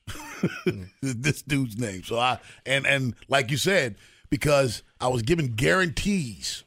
this 1.02 1.42
dude's 1.42 1.78
name. 1.78 2.02
So 2.04 2.18
I 2.18 2.38
and 2.64 2.86
and 2.86 3.14
like 3.28 3.50
you 3.50 3.56
said, 3.56 3.96
because 4.30 4.82
I 5.00 5.08
was 5.08 5.22
given 5.22 5.52
guarantees, 5.54 6.64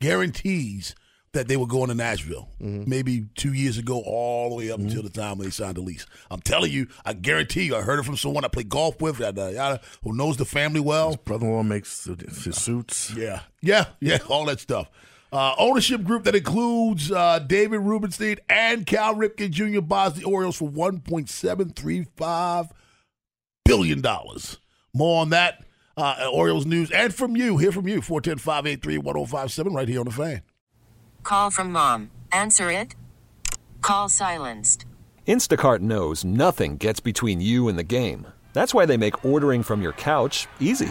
guarantees 0.00 0.94
that 1.32 1.46
they 1.46 1.56
were 1.56 1.66
going 1.66 1.88
to 1.88 1.94
Nashville. 1.94 2.48
Mm-hmm. 2.60 2.90
Maybe 2.90 3.26
two 3.36 3.52
years 3.52 3.78
ago, 3.78 4.02
all 4.04 4.50
the 4.50 4.56
way 4.56 4.70
up 4.70 4.80
until 4.80 5.02
the 5.02 5.08
mm-hmm. 5.08 5.20
time 5.20 5.38
when 5.38 5.46
they 5.46 5.50
signed 5.50 5.76
the 5.76 5.80
lease. 5.80 6.06
I'm 6.30 6.40
telling 6.40 6.72
you, 6.72 6.88
I 7.04 7.12
guarantee 7.12 7.64
you, 7.64 7.76
I 7.76 7.82
heard 7.82 8.00
it 8.00 8.04
from 8.04 8.16
someone 8.16 8.44
I 8.44 8.48
play 8.48 8.64
golf 8.64 9.00
with, 9.00 9.20
yada, 9.20 9.52
yada, 9.52 9.80
who 10.02 10.12
knows 10.12 10.36
the 10.36 10.44
family 10.44 10.80
well. 10.80 11.16
Brother-in-law 11.24 11.62
makes 11.62 12.08
his 12.44 12.56
suits. 12.56 13.14
Yeah, 13.14 13.42
yeah, 13.62 13.86
yeah, 14.00 14.18
all 14.28 14.46
that 14.46 14.60
stuff. 14.60 14.90
Uh, 15.32 15.54
ownership 15.58 16.02
group 16.02 16.24
that 16.24 16.34
includes 16.34 17.12
uh, 17.12 17.38
David 17.38 17.78
Rubenstein 17.80 18.38
and 18.48 18.84
Cal 18.84 19.14
Ripken 19.14 19.50
Jr. 19.50 19.80
buys 19.80 20.14
the 20.14 20.24
Orioles 20.24 20.56
for 20.56 20.68
one 20.68 21.00
point 21.00 21.28
seven 21.28 21.70
three 21.70 22.06
five 22.16 22.72
billion 23.64 24.00
dollars. 24.00 24.58
More 24.92 25.20
on 25.20 25.30
that 25.30 25.64
uh, 25.96 26.28
Orioles 26.32 26.66
news 26.66 26.90
and 26.90 27.14
from 27.14 27.36
you. 27.36 27.58
Hear 27.58 27.72
from 27.72 27.86
you. 27.86 28.00
410-583-1057 28.00 29.74
right 29.74 29.88
here 29.88 30.00
on 30.00 30.06
the 30.06 30.12
fan. 30.12 30.42
Call 31.22 31.50
from 31.50 31.70
mom. 31.72 32.10
Answer 32.32 32.72
it. 32.72 32.96
Call 33.82 34.08
silenced. 34.08 34.86
Instacart 35.28 35.80
knows 35.80 36.24
nothing 36.24 36.76
gets 36.76 36.98
between 37.00 37.40
you 37.40 37.68
and 37.68 37.78
the 37.78 37.84
game. 37.84 38.26
That's 38.52 38.74
why 38.74 38.86
they 38.86 38.96
make 38.96 39.24
ordering 39.24 39.62
from 39.62 39.80
your 39.80 39.92
couch 39.92 40.48
easy. 40.58 40.90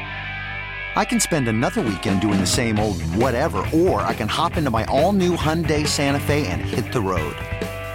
I 0.93 1.05
can 1.05 1.21
spend 1.21 1.47
another 1.47 1.79
weekend 1.79 2.19
doing 2.19 2.41
the 2.41 2.45
same 2.45 2.77
old 2.77 3.01
whatever, 3.15 3.63
or 3.73 4.01
I 4.01 4.13
can 4.13 4.27
hop 4.27 4.57
into 4.57 4.69
my 4.69 4.83
all-new 4.85 5.37
Hyundai 5.37 5.87
Santa 5.87 6.19
Fe 6.19 6.45
and 6.47 6.61
hit 6.61 6.91
the 6.91 6.99
road. 6.99 7.33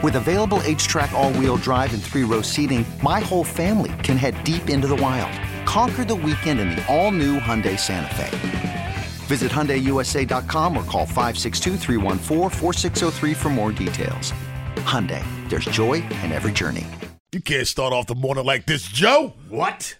With 0.02 0.16
available 0.16 0.60
H-Track 0.62 1.12
all-wheel 1.12 1.58
drive 1.58 1.92
and 1.92 2.02
three-row 2.02 2.40
seating, 2.40 2.86
my 3.02 3.20
whole 3.20 3.44
family 3.44 3.92
can 4.02 4.16
head 4.16 4.42
deep 4.44 4.70
into 4.70 4.86
the 4.86 4.96
wild. 4.96 5.30
Conquer 5.66 6.06
the 6.06 6.14
weekend 6.14 6.58
in 6.58 6.70
the 6.70 6.82
all-new 6.86 7.38
Hyundai 7.38 7.78
Santa 7.78 8.14
Fe. 8.14 8.94
Visit 9.26 9.52
HyundaiUSA.com 9.52 10.76
or 10.76 10.84
call 10.84 11.06
562-314-4603 11.06 13.36
for 13.36 13.50
more 13.50 13.72
details. 13.72 14.32
Hyundai, 14.76 15.22
there's 15.50 15.66
joy 15.66 15.96
in 16.24 16.32
every 16.32 16.52
journey. 16.52 16.86
You 17.32 17.42
can't 17.42 17.66
start 17.66 17.92
off 17.92 18.06
the 18.06 18.14
morning 18.14 18.46
like 18.46 18.64
this, 18.64 18.84
Joe. 18.84 19.34
What? 19.50 19.96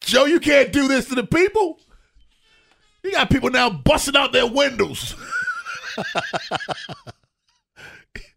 Joe, 0.00 0.24
you 0.24 0.40
can't 0.40 0.72
do 0.72 0.88
this 0.88 1.08
to 1.08 1.14
the 1.14 1.26
people. 1.26 1.78
You 3.02 3.12
got 3.12 3.30
people 3.30 3.50
now 3.50 3.68
busting 3.70 4.16
out 4.16 4.32
their 4.32 4.46
windows. 4.46 5.14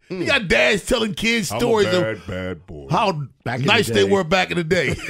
you 0.09 0.25
got 0.25 0.47
dads 0.47 0.85
telling 0.85 1.13
kids 1.13 1.49
stories 1.49 1.87
of 1.87 2.25
bad 2.27 2.65
boy. 2.65 2.87
how 2.89 3.11
Back 3.43 3.59
in 3.59 3.61
the 3.61 3.67
nice 3.67 3.87
they 3.87 4.03
were 4.03 4.23
back 4.23 4.49
in 4.51 4.57
the 4.57 4.63
day. 4.63 4.89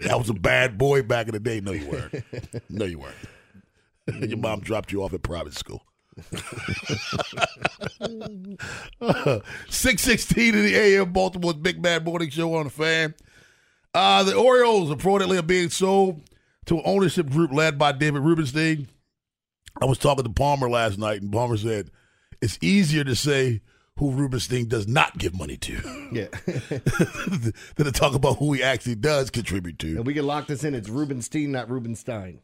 that 0.00 0.16
was 0.18 0.28
a 0.30 0.34
bad 0.34 0.76
boy 0.76 1.02
back 1.02 1.28
in 1.28 1.32
the 1.32 1.40
day. 1.40 1.60
No, 1.60 1.72
you 1.72 1.86
weren't. 1.88 2.14
No, 2.68 2.84
you 2.84 2.98
weren't. 2.98 3.14
Your 4.28 4.38
mom 4.38 4.60
dropped 4.60 4.92
you 4.92 5.02
off 5.02 5.14
at 5.14 5.22
private 5.22 5.54
school. 5.54 5.82
Six 9.68 10.02
sixteen 10.02 10.54
in 10.54 10.62
the 10.64 10.74
AM, 10.76 11.12
Baltimore's 11.12 11.56
Big 11.56 11.80
Bad 11.80 12.04
Morning 12.04 12.30
Show 12.30 12.54
on 12.54 12.64
the 12.64 12.70
fan. 12.70 13.14
Uh, 13.94 14.22
the 14.24 14.34
Orioles 14.34 14.90
reportedly 14.90 15.38
are 15.38 15.42
being 15.42 15.70
sold 15.70 16.20
to 16.66 16.76
an 16.78 16.82
ownership 16.84 17.28
group 17.30 17.52
led 17.52 17.78
by 17.78 17.92
David 17.92 18.20
Rubenstein. 18.22 18.88
I 19.80 19.84
was 19.86 19.98
talking 19.98 20.24
to 20.24 20.30
Palmer 20.30 20.70
last 20.70 20.98
night, 20.98 21.20
and 21.22 21.32
Palmer 21.32 21.56
said 21.56 21.90
it's 22.40 22.58
easier 22.62 23.04
to 23.04 23.16
say 23.16 23.60
who 23.98 24.10
Rubenstein 24.10 24.68
does 24.68 24.86
not 24.88 25.18
give 25.18 25.36
money 25.38 25.56
to 25.56 26.08
Yeah. 26.12 26.26
than 27.76 27.86
to 27.86 27.92
talk 27.92 28.14
about 28.14 28.38
who 28.38 28.52
he 28.52 28.62
actually 28.62 28.96
does 28.96 29.30
contribute 29.30 29.78
to. 29.80 29.96
and 29.96 30.06
we 30.06 30.14
can 30.14 30.26
lock 30.26 30.46
this 30.46 30.64
in. 30.64 30.74
It's 30.74 30.88
Rubenstein, 30.88 31.52
not 31.52 31.70
Rubenstein. 31.70 32.40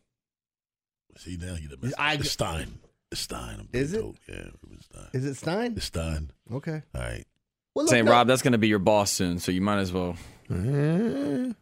See 1.17 1.37
now 1.37 1.55
you 1.57 1.69
the 1.69 1.93
I- 1.99 2.15
it's 2.15 2.31
Stein. 2.31 2.79
It's 3.13 3.23
Stein. 3.23 3.57
I'm 3.61 3.69
Is 3.73 3.93
it? 3.93 4.01
told. 4.01 4.17
Yeah, 4.29 4.45
Rubenstein. 4.63 5.07
Is 5.13 5.25
it 5.25 5.35
Stein? 5.35 5.75
It's 5.77 5.87
Stein. 5.87 6.31
Okay. 6.53 6.83
All 6.95 7.01
right. 7.01 7.27
Well, 7.75 7.87
Saying, 7.89 8.05
no- 8.05 8.13
Rob, 8.13 8.29
that's 8.29 8.43
going 8.43 8.53
to 8.53 8.59
be 8.59 8.69
your 8.69 8.79
boss 8.79 9.11
soon, 9.11 9.39
so 9.41 9.51
you 9.53 9.61
might 9.61 9.79
as 9.79 9.93
well. 9.93 10.17
Uh-huh. 10.49 11.53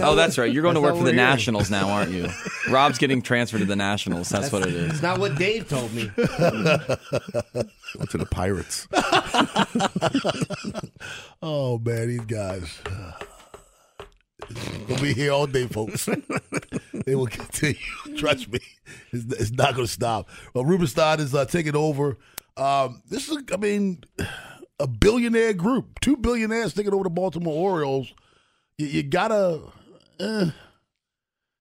Oh, 0.00 0.14
that's 0.14 0.38
right. 0.38 0.50
You're 0.50 0.62
going 0.62 0.74
to 0.74 0.80
work 0.80 0.92
for 0.92 0.98
the 0.98 1.04
what 1.04 1.04
we're 1.04 1.12
hearing. 1.14 1.30
Nationals 1.30 1.70
now, 1.70 1.90
aren't 1.90 2.10
you? 2.12 2.28
Rob's 2.70 2.98
getting 2.98 3.20
transferred 3.22 3.58
to 3.58 3.64
the 3.66 3.76
Nationals. 3.76 4.28
That's 4.28 4.50
what 4.50 4.66
it 4.66 4.74
is. 4.74 4.92
It's 4.92 5.02
not 5.02 5.18
what 5.18 5.36
Dave 5.36 5.68
told 5.68 5.92
me. 5.92 6.10
to 6.16 6.98
the 8.18 8.26
Pirates. 8.30 8.88
Oh 11.46 11.78
man, 11.78 12.08
these 12.08 12.20
guys. 12.20 12.78
We'll 14.88 15.00
be 15.00 15.14
here 15.14 15.32
all 15.32 15.46
day, 15.46 15.66
folks. 15.66 16.06
they 17.06 17.14
will 17.14 17.26
continue. 17.26 17.76
Trust 18.16 18.52
me, 18.52 18.58
it's, 19.10 19.24
it's 19.40 19.50
not 19.52 19.74
going 19.74 19.86
to 19.86 19.92
stop. 19.92 20.28
Well, 20.52 20.66
Rubenstein 20.66 21.20
is 21.20 21.34
uh, 21.34 21.46
taking 21.46 21.74
over. 21.74 22.18
Um, 22.58 23.02
this 23.08 23.28
is, 23.28 23.38
I 23.52 23.56
mean, 23.56 24.04
a 24.78 24.86
billionaire 24.86 25.54
group, 25.54 25.98
two 26.00 26.18
billionaires 26.18 26.74
taking 26.74 26.92
over 26.92 27.04
the 27.04 27.10
Baltimore 27.10 27.54
Orioles. 27.72 28.12
You, 28.78 28.86
you 28.86 29.02
gotta. 29.02 29.60
Uh, 30.18 30.50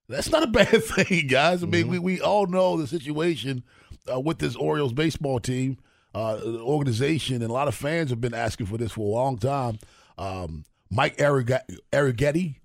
that's 0.09 0.29
not 0.29 0.43
a 0.43 0.47
bad 0.51 0.83
thing, 0.83 1.27
guys. 1.27 1.63
I 1.63 1.67
mean, 1.67 1.87
we, 1.87 1.99
we 1.99 2.21
all 2.21 2.45
know 2.47 2.77
the 2.77 2.87
situation 2.87 3.63
uh, 4.11 4.19
with 4.19 4.39
this 4.39 4.55
Orioles 4.55 4.93
baseball 4.93 5.39
team, 5.39 5.77
uh, 6.13 6.39
organization, 6.59 7.35
and 7.41 7.49
a 7.49 7.53
lot 7.53 7.67
of 7.67 7.75
fans 7.75 8.09
have 8.09 8.21
been 8.21 8.33
asking 8.33 8.67
for 8.67 8.77
this 8.77 8.91
for 8.91 9.01
a 9.01 9.11
long 9.11 9.37
time. 9.37 9.79
Um, 10.17 10.65
Mike 10.91 11.17
Arriga- 11.17 11.63
Arougheti 11.91 12.57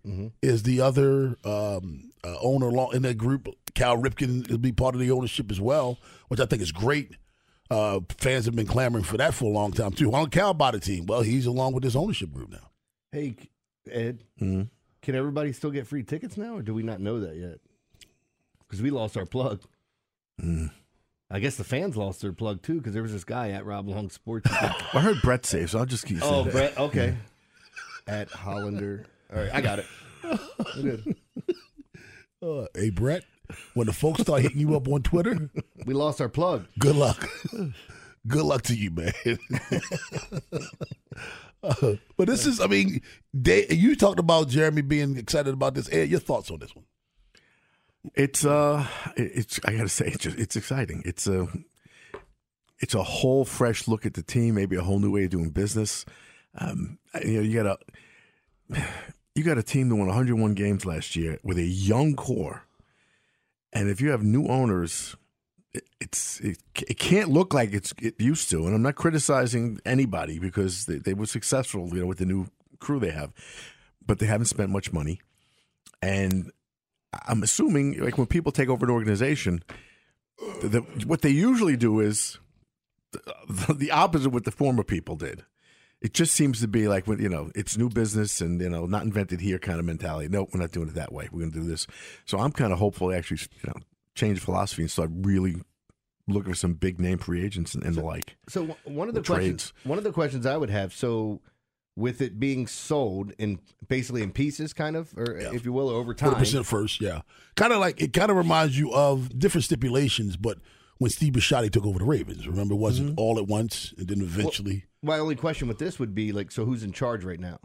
is 0.43 0.63
the 0.65 0.83
other 0.83 1.37
um, 1.45 2.11
uh, 2.23 2.37
owner 2.43 2.67
along 2.67 2.95
in 2.95 3.03
that 3.03 3.17
group. 3.17 3.49
Cal 3.75 3.97
Ripken 3.97 4.51
will 4.51 4.59
be 4.59 4.73
part 4.73 4.95
of 4.95 5.01
the 5.01 5.11
ownership 5.11 5.51
as 5.51 5.61
well, 5.61 5.99
which 6.29 6.41
I 6.41 6.45
think 6.47 6.61
is 6.61 6.73
great. 6.73 7.17
Uh, 7.71 8.01
fans 8.19 8.45
have 8.47 8.57
been 8.57 8.67
clamoring 8.67 9.05
for 9.05 9.17
that 9.19 9.33
for 9.35 9.45
a 9.45 9.49
long 9.49 9.73
time 9.73 9.93
too. 9.93 10.11
Why 10.11 10.19
don't 10.21 10.31
Cal 10.33 10.53
buy 10.53 10.73
the 10.73 10.81
team? 10.81 11.07
Well, 11.07 11.23
he's 11.23 11.47
along 11.47 11.73
with 11.75 11.85
this 11.85 11.95
ownership 11.97 12.33
group 12.33 12.51
now. 12.51 12.71
Hey, 13.13 13.37
Ed, 13.93 14.25
can 14.39 15.15
everybody 15.15 15.53
still 15.53 15.71
get 15.71 15.87
free 15.87 16.03
tickets 16.03 16.37
now, 16.37 16.57
or 16.57 16.63
do 16.63 16.75
we 16.75 16.83
not 16.83 17.01
know 17.01 17.21
that 17.21 17.37
yet? 17.37 17.59
Because 18.61 18.83
we 18.83 18.91
lost 18.91 19.17
our 19.17 19.27
plug. 19.27 19.61
I 21.31 21.41
guess 21.41 21.57
the 21.57 21.65
fans 21.65 21.97
lost 21.97 22.23
their 22.23 22.33
plug 22.33 22.63
too, 22.63 22.79
because 22.79 22.95
there 22.95 23.03
was 23.03 23.13
this 23.13 23.25
guy 23.25 23.51
at 23.51 23.67
Rob 23.67 23.89
Long 23.89 24.09
Sports. 24.11 24.51
I 24.53 25.01
heard 25.01 25.21
Brett 25.23 25.45
say, 25.45 25.67
so 25.67 25.79
I'll 25.79 25.87
just 25.87 26.07
keep 26.07 26.19
saying 26.21 26.33
oh, 26.33 26.45
that. 26.45 26.53
Brett. 26.53 26.79
Okay. 26.79 27.17
At 28.07 28.31
Hollander. 28.31 29.05
All 29.33 29.41
right, 29.41 29.51
I 29.53 29.61
got 29.61 29.79
it. 29.81 29.87
I'm 30.25 30.83
good. 30.83 31.17
Uh, 32.41 32.67
hey, 32.73 32.91
Brett, 32.91 33.25
when 33.75 33.89
the 33.89 33.93
folks 33.93 34.21
start 34.21 34.43
hitting 34.43 34.61
you 34.61 34.77
up 34.77 34.87
on 34.87 35.03
Twitter, 35.03 35.51
We 35.87 35.93
lost 35.93 36.21
our 36.21 36.29
plug. 36.29 36.67
good 36.79 36.95
luck. 36.95 37.29
good 38.29 38.45
luck 38.45 38.63
to 38.63 38.77
you, 38.77 38.93
man. 38.93 39.13
Uh, 41.63 41.95
but 42.17 42.29
this 42.29 42.47
is, 42.47 42.61
I 42.61 42.67
mean, 42.67 43.01
they, 43.33 43.67
you 43.69 43.97
talked 43.97 44.19
about 44.19 44.49
Jeremy 44.49 44.83
being 44.83 45.17
excited 45.17 45.55
about 45.55 45.75
this. 45.75 45.89
Ed, 45.93 46.09
your 46.09 46.21
thoughts 46.21 46.51
on 46.51 46.59
this 46.59 46.75
one? 46.75 46.85
It's 48.15 48.45
uh, 48.45 48.87
it's 49.17 49.61
I 49.65 49.73
gotta 49.73 49.89
say, 49.89 50.07
it's 50.07 50.23
just, 50.23 50.39
it's 50.39 50.57
exciting. 50.57 51.03
It's 51.05 51.27
a 51.27 51.49
it's 52.79 52.95
a 52.95 53.03
whole 53.03 53.45
fresh 53.45 53.89
look 53.89 54.07
at 54.07 54.15
the 54.15 54.23
team, 54.23 54.55
maybe 54.55 54.77
a 54.77 54.83
whole 54.83 55.01
new 55.01 55.11
way 55.11 55.25
of 55.25 55.31
doing 55.31 55.51
business. 55.51 56.05
Um, 56.57 56.99
you 57.25 57.35
know, 57.35 57.41
you 57.41 57.63
got 57.63 57.79
a 58.71 58.83
you 59.35 59.45
got 59.45 59.59
a 59.59 59.63
team 59.63 59.89
that 59.89 59.97
won 59.97 60.07
101 60.07 60.55
games 60.55 60.85
last 60.85 61.17
year 61.17 61.39
with 61.43 61.59
a 61.59 61.65
young 61.65 62.15
core, 62.15 62.65
and 63.73 63.89
if 63.89 64.01
you 64.01 64.11
have 64.11 64.23
new 64.23 64.47
owners, 64.47 65.17
it's 66.01 66.41
it, 66.41 66.59
it 66.75 66.99
can't 66.99 67.29
look 67.29 67.55
like 67.55 67.73
it's 67.73 67.93
it 68.01 68.21
used 68.21 68.51
to. 68.51 68.67
And 68.67 68.75
I'm 68.75 68.83
not 68.83 68.97
criticizing 68.97 69.81
anybody 69.85 70.39
because 70.39 70.87
they, 70.87 70.99
they 70.99 71.15
were 71.15 71.27
successful, 71.27 71.89
you 71.89 72.01
know, 72.01 72.07
with 72.07 72.19
the 72.19 72.27
new 72.27 72.49
crew 72.79 73.01
they 73.01 73.11
have, 73.11 73.33
but 74.05 74.19
they 74.19 74.27
haven't 74.27 74.47
spent 74.47 74.71
much 74.71 74.93
money, 74.93 75.21
and 76.03 76.51
I'm 77.27 77.43
assuming 77.43 77.99
like 78.01 78.19
when 78.19 78.27
people 78.27 78.53
take 78.53 78.69
over 78.69 78.85
an 78.85 78.91
organization, 78.91 79.63
the, 80.61 80.69
the, 80.69 80.81
what 81.07 81.23
they 81.23 81.31
usually 81.31 81.77
do 81.77 82.01
is 82.01 82.39
the, 83.13 83.75
the 83.75 83.91
opposite 83.91 84.29
of 84.29 84.35
what 84.35 84.45
the 84.45 84.51
former 84.51 84.85
people 84.85 85.17
did. 85.17 85.45
It 86.01 86.15
just 86.15 86.35
seems 86.35 86.61
to 86.61 86.69
be 86.69 86.87
like 86.87 87.09
when 87.09 87.19
you 87.19 87.29
know 87.29 87.51
it's 87.57 87.77
new 87.77 87.89
business 87.89 88.41
and 88.41 88.61
you 88.61 88.69
know 88.69 88.87
not 88.87 89.03
invented 89.03 89.41
here 89.41 89.59
kind 89.59 89.81
of 89.81 89.85
mentality. 89.85 90.29
No, 90.29 90.47
we're 90.53 90.61
not 90.61 90.71
doing 90.71 90.89
it 90.89 90.95
that 90.95 91.13
way. 91.13 91.29
We're 91.33 91.41
going 91.41 91.53
to 91.53 91.61
do 91.61 91.67
this. 91.67 91.87
So 92.25 92.39
I'm 92.39 92.53
kind 92.53 92.73
of 92.73 92.79
hopeful 92.79 93.09
they 93.09 93.17
actually 93.17 93.41
you 93.63 93.69
know 93.69 93.81
change 94.15 94.39
philosophy 94.41 94.83
and 94.83 94.91
start 94.91 95.11
really 95.13 95.57
looking 96.29 96.53
for 96.53 96.59
some 96.59 96.75
big 96.75 97.01
name 97.01 97.19
free 97.19 97.45
agents 97.45 97.75
and, 97.75 97.85
and 97.85 97.95
the 97.95 98.03
like. 98.03 98.37
So 98.49 98.77
one 98.85 99.09
of 99.09 99.15
the 99.15 99.23
questions, 99.23 99.71
trades. 99.71 99.73
one 99.85 99.99
of 99.99 100.05
the 100.05 100.13
questions 100.13 100.47
I 100.47 100.57
would 100.57 100.71
have, 100.71 100.93
so 100.93 101.41
with 101.97 102.21
it 102.21 102.39
being 102.39 102.67
sold 102.69 103.33
in 103.39 103.59
basically 103.89 104.23
in 104.23 104.31
pieces, 104.31 104.73
kind 104.73 104.95
of, 104.95 105.13
or 105.17 105.37
if 105.37 105.65
you 105.65 105.73
will, 105.73 105.89
over 105.89 106.15
time. 106.15 106.35
Percent 106.35 106.65
first, 106.67 107.01
yeah. 107.01 107.23
Kind 107.57 107.73
of 107.73 107.81
like 107.81 108.01
it. 108.01 108.13
Kind 108.13 108.31
of 108.31 108.37
reminds 108.37 108.79
you 108.79 108.93
of 108.93 109.37
different 109.37 109.65
stipulations, 109.65 110.37
but 110.37 110.59
when 110.99 111.11
Steve 111.11 111.33
Bisciotti 111.33 111.71
took 111.71 111.87
over 111.87 111.99
the 111.99 112.05
Ravens, 112.05 112.47
remember, 112.47 112.75
it 112.75 112.79
wasn't 112.79 113.11
Mm-hmm. 113.11 113.21
all 113.21 113.39
at 113.39 113.47
once, 113.47 113.95
and 113.99 114.07
then 114.09 114.21
eventually. 114.21 114.85
My 115.03 115.19
only 115.19 115.35
question 115.37 115.67
with 115.69 115.79
this 115.79 115.99
would 115.99 116.15
be 116.15 116.33
like, 116.33 116.51
so 116.53 116.65
who's 116.65 116.83
in 116.83 116.93
charge 116.93 117.25
right 117.25 117.39
now? 117.41 117.59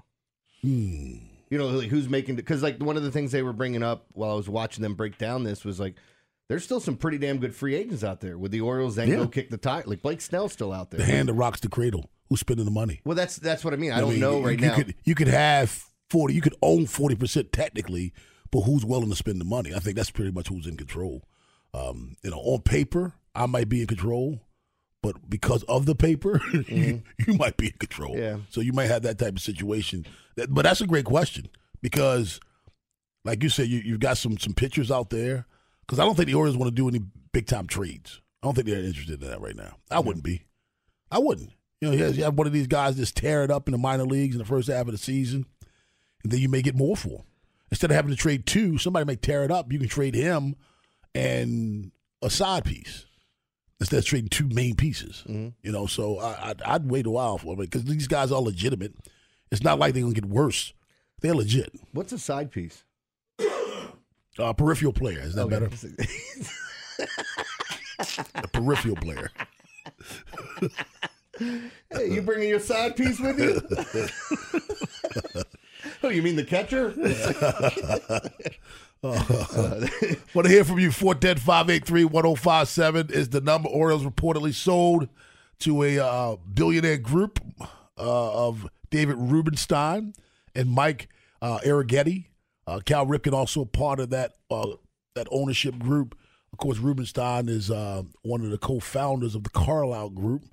Hmm. 0.62 1.16
You 1.50 1.58
know, 1.60 1.68
like 1.68 1.90
who's 1.90 2.10
making? 2.10 2.36
Because 2.36 2.64
like 2.64 2.82
one 2.82 2.98
of 2.98 3.04
the 3.04 3.12
things 3.12 3.32
they 3.32 3.44
were 3.44 3.54
bringing 3.54 3.84
up 3.84 4.06
while 4.14 4.32
I 4.32 4.36
was 4.36 4.50
watching 4.50 4.82
them 4.82 4.96
break 4.96 5.18
down 5.20 5.44
this 5.44 5.64
was 5.64 5.80
like, 5.80 5.96
there's 6.54 6.64
still 6.64 6.80
some 6.80 6.96
pretty 6.96 7.18
damn 7.18 7.40
good 7.40 7.56
free 7.56 7.74
agents 7.76 8.04
out 8.04 8.22
there. 8.22 8.38
With 8.38 8.52
the 8.52 8.62
Orioles 8.62 8.96
then 8.96 9.10
Yeah. 9.10 9.16
go 9.16 9.28
kick 9.28 9.50
the 9.50 9.58
tire, 9.58 9.84
like 9.86 10.02
Blake 10.02 10.22
Snell's 10.22 10.54
still 10.54 10.72
out 10.72 10.92
there. 10.92 11.00
The 11.00 11.06
hand 11.06 11.28
that 11.30 11.34
rocks 11.34 11.60
the 11.60 11.68
cradle. 11.70 12.10
Who's 12.30 12.40
spending 12.40 12.66
the 12.66 12.72
money? 12.72 13.02
Well, 13.04 13.16
that's 13.16 13.36
that's 13.38 13.64
what 13.66 13.74
I 13.74 13.78
mean. 13.78 13.92
I, 13.92 14.00
don't 14.00 14.12
mean, 14.12 14.20
know 14.20 14.38
you- 14.40 14.46
right 14.46 14.60
you 14.60 14.68
now. 14.68 14.76
Could, 14.76 14.96
you 15.04 15.16
could 15.16 15.28
have 15.28 15.84
forty. 16.10 16.34
You 16.36 16.42
could 16.42 16.56
own 16.62 16.86
forty 16.88 17.16
percent 17.16 17.52
technically, 17.52 18.14
but 18.52 18.62
who's 18.62 18.86
willing 18.86 19.10
to 19.10 19.16
spend 19.16 19.42
the 19.42 19.46
money? 19.46 19.74
I 19.76 19.80
think 19.80 19.96
that's 19.98 20.12
pretty 20.12 20.32
much 20.32 20.48
who's 20.48 20.66
in 20.68 20.78
control. 20.78 21.24
Um, 21.74 22.16
you 22.24 22.30
know, 22.32 22.38
on 22.38 22.62
paper, 22.62 23.14
I 23.36 23.46
might 23.48 23.68
be 23.68 23.82
in 23.82 23.88
control, 23.88 24.40
but 25.02 25.30
because 25.30 25.64
of 25.64 25.86
the 25.86 25.96
paper, 25.96 26.40
you, 26.68 27.02
you 27.28 27.34
might 27.34 27.58
be 27.58 27.68
in 27.68 27.74
control. 27.74 28.14
Mm-hmm. 28.14 28.22
Yeah. 28.24 28.38
So 28.52 28.62
you 28.62 28.74
might 28.74 28.88
have 28.88 29.02
that 29.04 29.18
type 29.20 29.36
of 29.36 29.42
situation. 29.42 30.06
That, 30.36 30.54
but 30.54 30.64
that's 30.64 30.82
a 30.82 30.88
great 30.88 31.06
question 31.06 31.50
because, 31.82 32.40
like 33.26 33.44
you 33.44 33.50
said, 33.50 33.68
you, 33.68 33.80
you've 33.80 34.00
got 34.00 34.18
some 34.18 34.38
some 34.38 34.54
pictures 34.54 34.92
out 34.92 35.10
there. 35.10 35.46
Because 35.86 36.00
I 36.00 36.06
don't 36.06 36.16
think 36.16 36.28
the 36.28 36.36
Orioles 36.36 36.58
want 36.58 36.70
to 36.70 36.76
do 36.76 36.88
any 36.88 37.02
big 37.32 37.46
time 37.48 37.68
trades. 37.68 38.22
I 38.42 38.48
don't 38.48 38.56
think 38.56 38.68
they're 38.68 38.80
interested 38.84 39.22
in 39.22 39.30
that 39.30 39.42
right 39.42 39.56
now. 39.56 39.78
I 39.92 40.00
wouldn't 40.00 40.24
be. 40.26 40.44
I 41.12 41.20
wouldn't. 41.20 41.52
You 41.82 41.90
know, 41.90 41.96
you 41.96 42.24
have- 42.24 42.38
one 42.38 42.48
of 42.48 42.54
these 42.54 42.68
guys 42.68 42.96
just 42.96 43.16
tear 43.18 43.44
it 43.44 43.52
up 43.52 43.68
in 43.68 43.74
the 43.74 43.78
minor 43.78 44.06
leagues 44.06 44.36
in 44.36 44.40
the 44.40 44.46
first 44.46 44.70
half 44.70 44.86
of 44.86 44.92
the 44.94 44.98
season, 44.98 45.46
and 46.24 46.32
then 46.32 46.40
you 46.40 46.48
may 46.50 46.62
get 46.62 46.76
more 46.76 46.96
for 46.96 47.10
him. 47.10 47.24
Instead 47.72 47.92
of 47.92 47.96
having 47.96 48.12
to 48.12 48.18
trade 48.18 48.46
two, 48.46 48.78
somebody 48.78 49.06
may 49.06 49.16
tear 49.16 49.44
it 49.44 49.52
up. 49.52 49.72
You 49.72 49.80
can 49.80 49.90
trade 49.90 50.16
him 50.16 50.56
and 51.16 51.92
a 52.22 52.30
side 52.30 52.66
piece 52.66 53.06
instead 53.80 53.98
of 54.00 54.06
trading 54.06 54.30
two 54.30 54.48
main 54.48 54.76
pieces. 54.76 55.24
Mm-hmm. 55.28 55.50
You 55.62 55.72
know, 55.72 55.86
so 55.88 56.20
I, 56.20 56.50
I'd, 56.50 56.62
I'd 56.62 56.90
wait 56.90 57.06
a 57.06 57.10
while 57.12 57.38
for 57.38 57.54
it 57.54 57.58
because 57.58 57.84
these 57.86 58.08
guys 58.08 58.32
are 58.32 58.42
legitimate. 58.42 58.94
It's 59.52 59.64
not 59.64 59.80
like 59.80 59.94
they're 59.94 60.04
gonna 60.04 60.14
get 60.14 60.26
worse. 60.26 60.74
They're 61.22 61.36
legit. 61.36 61.72
What's 61.92 62.12
a 62.12 62.20
side 62.20 62.52
piece? 62.52 62.84
Uh, 64.40 64.54
peripheral 64.54 64.94
player 64.94 65.20
is 65.20 65.36
that 65.36 65.44
Okay. 65.44 65.60
better? 65.60 65.70
A 68.36 68.48
peripheral 68.48 68.96
player. 68.96 69.32
Hey, 71.92 72.12
you 72.14 72.22
bringing 72.22 72.50
your 72.50 72.60
side 72.60 72.96
piece 72.96 73.20
with 73.20 73.40
you? 73.40 73.60
oh, 76.04 76.10
you 76.10 76.22
mean 76.22 76.36
the 76.36 76.44
catcher? 76.44 76.90
Want 79.04 80.48
to 80.48 80.50
hear 80.50 80.64
from 80.64 80.80
you? 80.80 80.92
410 80.92 81.38
583 81.44 82.06
1057 82.06 83.10
is 83.12 83.30
the 83.30 83.42
number. 83.42 83.70
Orioles 83.70 84.04
reportedly 84.04 84.54
sold 84.54 85.10
to 85.60 85.84
a 85.84 86.00
uh, 86.00 86.36
billionaire 86.54 86.98
group 86.98 87.40
uh, 87.98 88.48
of 88.48 88.68
David 88.90 89.16
Rubenstein 89.18 90.14
and 90.56 90.70
Mike 90.70 91.10
uh, 91.42 91.60
Arougheti. 91.66 92.26
Uh, 92.68 92.80
Cal 92.86 93.06
Ripken 93.06 93.34
also 93.34 93.62
a 93.62 93.66
part 93.66 94.00
of 94.00 94.10
that 94.12 94.34
uh, 94.50 94.68
that 95.16 95.28
ownership 95.32 95.78
group. 95.80 96.18
Of 96.52 96.60
course, 96.60 96.78
Rubenstein 96.78 97.50
is 97.50 97.72
uh, 97.72 98.04
one 98.22 98.42
of 98.46 98.52
the 98.52 98.58
co-founders 98.60 99.34
of 99.36 99.44
the 99.44 99.50
Carlyle 99.50 100.10
Group, 100.12 100.44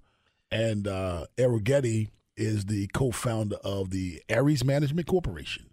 and 0.50 0.88
uh, 0.88 1.26
Arougheti 1.36 2.08
is 2.36 2.64
the 2.66 2.86
co-founder 2.88 3.56
of 3.56 3.90
the 3.90 4.22
Ares 4.34 4.64
Management 4.64 5.06
Corporation. 5.06 5.66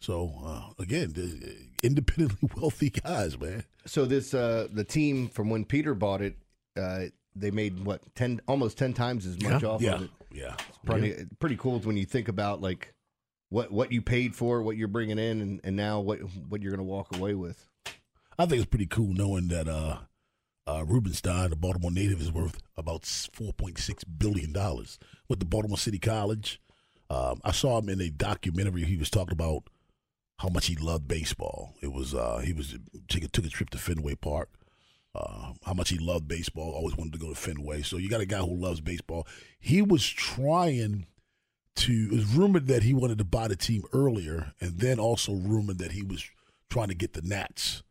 So 0.00 0.32
uh, 0.44 0.82
again, 0.82 1.12
the 1.12 1.56
independently 1.82 2.48
wealthy 2.56 2.90
guys, 2.90 3.38
man. 3.38 3.64
so 3.86 4.04
this 4.06 4.34
uh, 4.34 4.66
the 4.72 4.84
team 4.84 5.28
from 5.28 5.50
when 5.50 5.64
Peter 5.64 5.94
bought 5.94 6.20
it, 6.22 6.36
uh, 6.76 7.04
they 7.36 7.50
made 7.50 7.84
what 7.84 8.02
ten 8.14 8.40
almost 8.48 8.76
ten 8.76 8.92
times 8.92 9.24
as 9.26 9.40
much 9.40 9.62
Yeah. 9.62 9.68
off 9.68 9.82
Yeah, 9.82 9.94
of 9.94 10.02
it. 10.02 10.10
yeah. 10.32 10.56
Pretty 10.84 11.26
pretty 11.38 11.56
cool 11.56 11.78
when 11.80 11.96
you 11.96 12.06
think 12.06 12.28
about 12.28 12.60
like 12.60 12.92
what 13.50 13.70
what 13.70 13.92
you 13.92 14.00
paid 14.00 14.34
for, 14.34 14.62
what 14.62 14.76
you're 14.76 14.88
bringing 14.88 15.18
in, 15.18 15.40
and, 15.40 15.60
and 15.62 15.76
now 15.76 16.00
what 16.00 16.20
what 16.48 16.62
you're 16.62 16.70
going 16.70 16.78
to 16.78 16.84
walk 16.84 17.14
away 17.14 17.34
with. 17.34 17.66
I 18.38 18.46
think 18.46 18.62
it's 18.62 18.70
pretty 18.70 18.86
cool 18.86 19.12
knowing 19.12 19.48
that 19.48 19.68
uh, 19.68 19.98
uh, 20.66 20.84
Rubenstein, 20.86 21.50
the 21.50 21.56
Baltimore 21.56 21.90
native, 21.90 22.20
is 22.20 22.32
worth 22.32 22.58
about 22.76 23.04
four 23.04 23.52
point 23.52 23.78
six 23.78 24.04
billion 24.04 24.52
dollars 24.52 24.98
with 25.28 25.40
the 25.40 25.44
Baltimore 25.44 25.76
City 25.76 25.98
College. 25.98 26.60
Um, 27.10 27.40
I 27.44 27.50
saw 27.50 27.78
him 27.78 27.88
in 27.88 28.00
a 28.00 28.08
documentary. 28.08 28.84
He 28.84 28.96
was 28.96 29.10
talking 29.10 29.32
about 29.32 29.64
how 30.38 30.48
much 30.48 30.66
he 30.66 30.76
loved 30.76 31.08
baseball. 31.08 31.74
It 31.82 31.92
was 31.92 32.14
uh, 32.14 32.38
he 32.38 32.52
was 32.52 32.78
took 33.08 33.24
a, 33.24 33.28
took 33.28 33.44
a 33.44 33.48
trip 33.48 33.70
to 33.70 33.78
Fenway 33.78 34.14
Park. 34.14 34.48
Uh, 35.12 35.54
how 35.64 35.74
much 35.74 35.88
he 35.88 35.98
loved 35.98 36.28
baseball. 36.28 36.70
Always 36.70 36.96
wanted 36.96 37.14
to 37.14 37.18
go 37.18 37.30
to 37.30 37.34
Fenway. 37.34 37.82
So 37.82 37.96
you 37.96 38.08
got 38.08 38.20
a 38.20 38.26
guy 38.26 38.38
who 38.38 38.54
loves 38.54 38.80
baseball. 38.80 39.26
He 39.58 39.82
was 39.82 40.08
trying 40.08 41.06
to. 41.76 41.92
It 41.92 42.10
was 42.12 42.26
rumored 42.34 42.66
that 42.68 42.82
he 42.82 42.94
wanted 42.94 43.18
to 43.18 43.24
buy 43.24 43.48
the 43.48 43.56
team 43.56 43.82
earlier, 43.92 44.52
and 44.60 44.78
then 44.78 44.98
also 44.98 45.32
rumored 45.34 45.78
that 45.78 45.92
he 45.92 46.02
was 46.02 46.24
trying 46.68 46.88
to 46.88 46.94
get 46.94 47.12
the 47.14 47.22
Nats. 47.22 47.82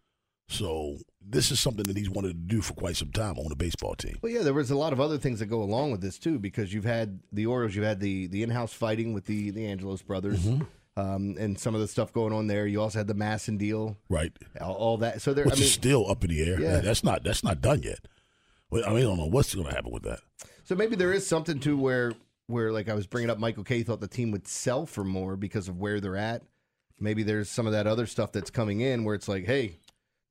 So 0.47 0.97
this 1.21 1.51
is 1.51 1.59
something 1.59 1.85
that 1.85 1.95
he's 1.97 2.09
wanted 2.09 2.29
to 2.29 2.33
do 2.55 2.61
for 2.61 2.73
quite 2.73 2.95
some 2.97 3.11
time 3.11 3.37
on 3.37 3.51
a 3.51 3.55
baseball 3.55 3.93
team. 3.95 4.17
Well, 4.21 4.31
yeah, 4.31 4.41
there 4.41 4.53
was 4.53 4.71
a 4.71 4.75
lot 4.75 4.93
of 4.93 4.99
other 4.99 5.17
things 5.19 5.39
that 5.39 5.45
go 5.45 5.61
along 5.61 5.91
with 5.91 6.01
this 6.01 6.17
too, 6.17 6.39
because 6.39 6.73
you've 6.73 6.85
had 6.85 7.19
the 7.31 7.45
Orioles, 7.45 7.75
you've 7.75 7.85
had 7.85 7.99
the 7.99 8.27
the 8.27 8.41
in-house 8.43 8.73
fighting 8.73 9.13
with 9.13 9.25
the 9.25 9.51
the 9.51 9.67
Angelos 9.67 10.01
brothers, 10.01 10.39
Mm-hmm. 10.45 10.99
um, 10.99 11.35
and 11.39 11.59
some 11.59 11.75
of 11.75 11.81
the 11.81 11.87
stuff 11.87 12.11
going 12.13 12.33
on 12.33 12.47
there. 12.47 12.65
You 12.65 12.81
also 12.81 12.97
had 12.97 13.07
the 13.07 13.13
MASN 13.15 13.57
deal, 13.59 13.95
Right. 14.09 14.31
all, 14.59 14.73
all 14.73 14.97
that. 14.97 15.21
So 15.21 15.33
there, 15.35 15.45
Which 15.45 15.53
I 15.53 15.57
mean, 15.57 15.63
is 15.65 15.73
still 15.73 16.09
up 16.09 16.23
in 16.23 16.31
the 16.31 16.41
air. 16.41 16.59
Yeah. 16.59 16.77
That's 16.79 17.03
not 17.03 17.23
that's 17.23 17.43
not 17.43 17.61
done 17.61 17.83
yet. 17.83 17.99
I 18.71 18.75
mean, 18.75 18.83
I 18.85 19.01
don't 19.01 19.17
know 19.17 19.25
what's 19.29 19.53
going 19.53 19.67
to 19.67 19.73
happen 19.73 19.91
with 19.91 20.03
that. 20.03 20.19
so 20.63 20.75
maybe 20.75 20.95
there 20.95 21.11
is 21.13 21.25
something 21.27 21.59
to 21.61 21.77
where 21.77 22.13
where 22.49 22.71
like 22.71 22.89
I 22.89 22.93
was 22.95 23.07
bringing 23.07 23.29
up, 23.29 23.37
Michael 23.39 23.63
Kay 23.63 23.83
thought 23.83 23.99
the 24.01 24.07
team 24.07 24.31
would 24.31 24.47
sell 24.47 24.85
for 24.85 25.03
more 25.03 25.35
because 25.35 25.67
of 25.67 25.77
where 25.77 25.99
they're 26.01 26.17
at. 26.17 26.43
Maybe 26.99 27.23
there's 27.23 27.49
some 27.49 27.65
of 27.65 27.73
that 27.73 27.87
other 27.87 28.05
stuff 28.05 28.31
that's 28.31 28.49
coming 28.49 28.81
in 28.81 29.03
where 29.05 29.15
it's 29.15 29.27
like, 29.27 29.45
hey, 29.45 29.77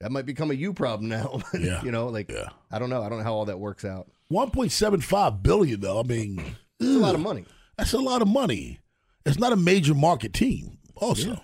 that 0.01 0.13
might 0.13 0.27
become 0.27 0.51
a 0.51 0.55
you 0.55 0.73
problem 0.75 1.09
now. 1.09 1.41
Yeah. 1.59 1.83
you 1.83 1.91
know, 1.91 2.09
like 2.09 2.31
Yeah. 2.31 2.49
I 2.71 2.79
don't 2.79 2.91
know, 2.91 3.03
I 3.03 3.09
don't 3.09 3.19
know 3.19 3.25
how 3.25 3.35
all 3.35 3.47
that 3.47 3.59
works 3.59 3.85
out. 3.85 4.09
One 4.29 4.51
point 4.51 4.73
seven 4.73 5.01
five 5.01 5.43
billion 5.43 5.81
though. 5.81 6.01
I 6.01 6.03
mean, 6.03 6.43
It's 6.81 6.91
a 6.95 6.99
lot 6.99 7.15
of 7.15 7.21
money. 7.21 7.47
that's 7.77 7.93
a 7.95 7.99
lot 7.99 8.21
of 8.23 8.29
money. 8.29 8.81
It's 9.25 9.39
not 9.39 9.53
a 9.53 9.57
major 9.57 9.95
market 9.95 10.33
team. 10.33 10.79
Also, 10.97 11.39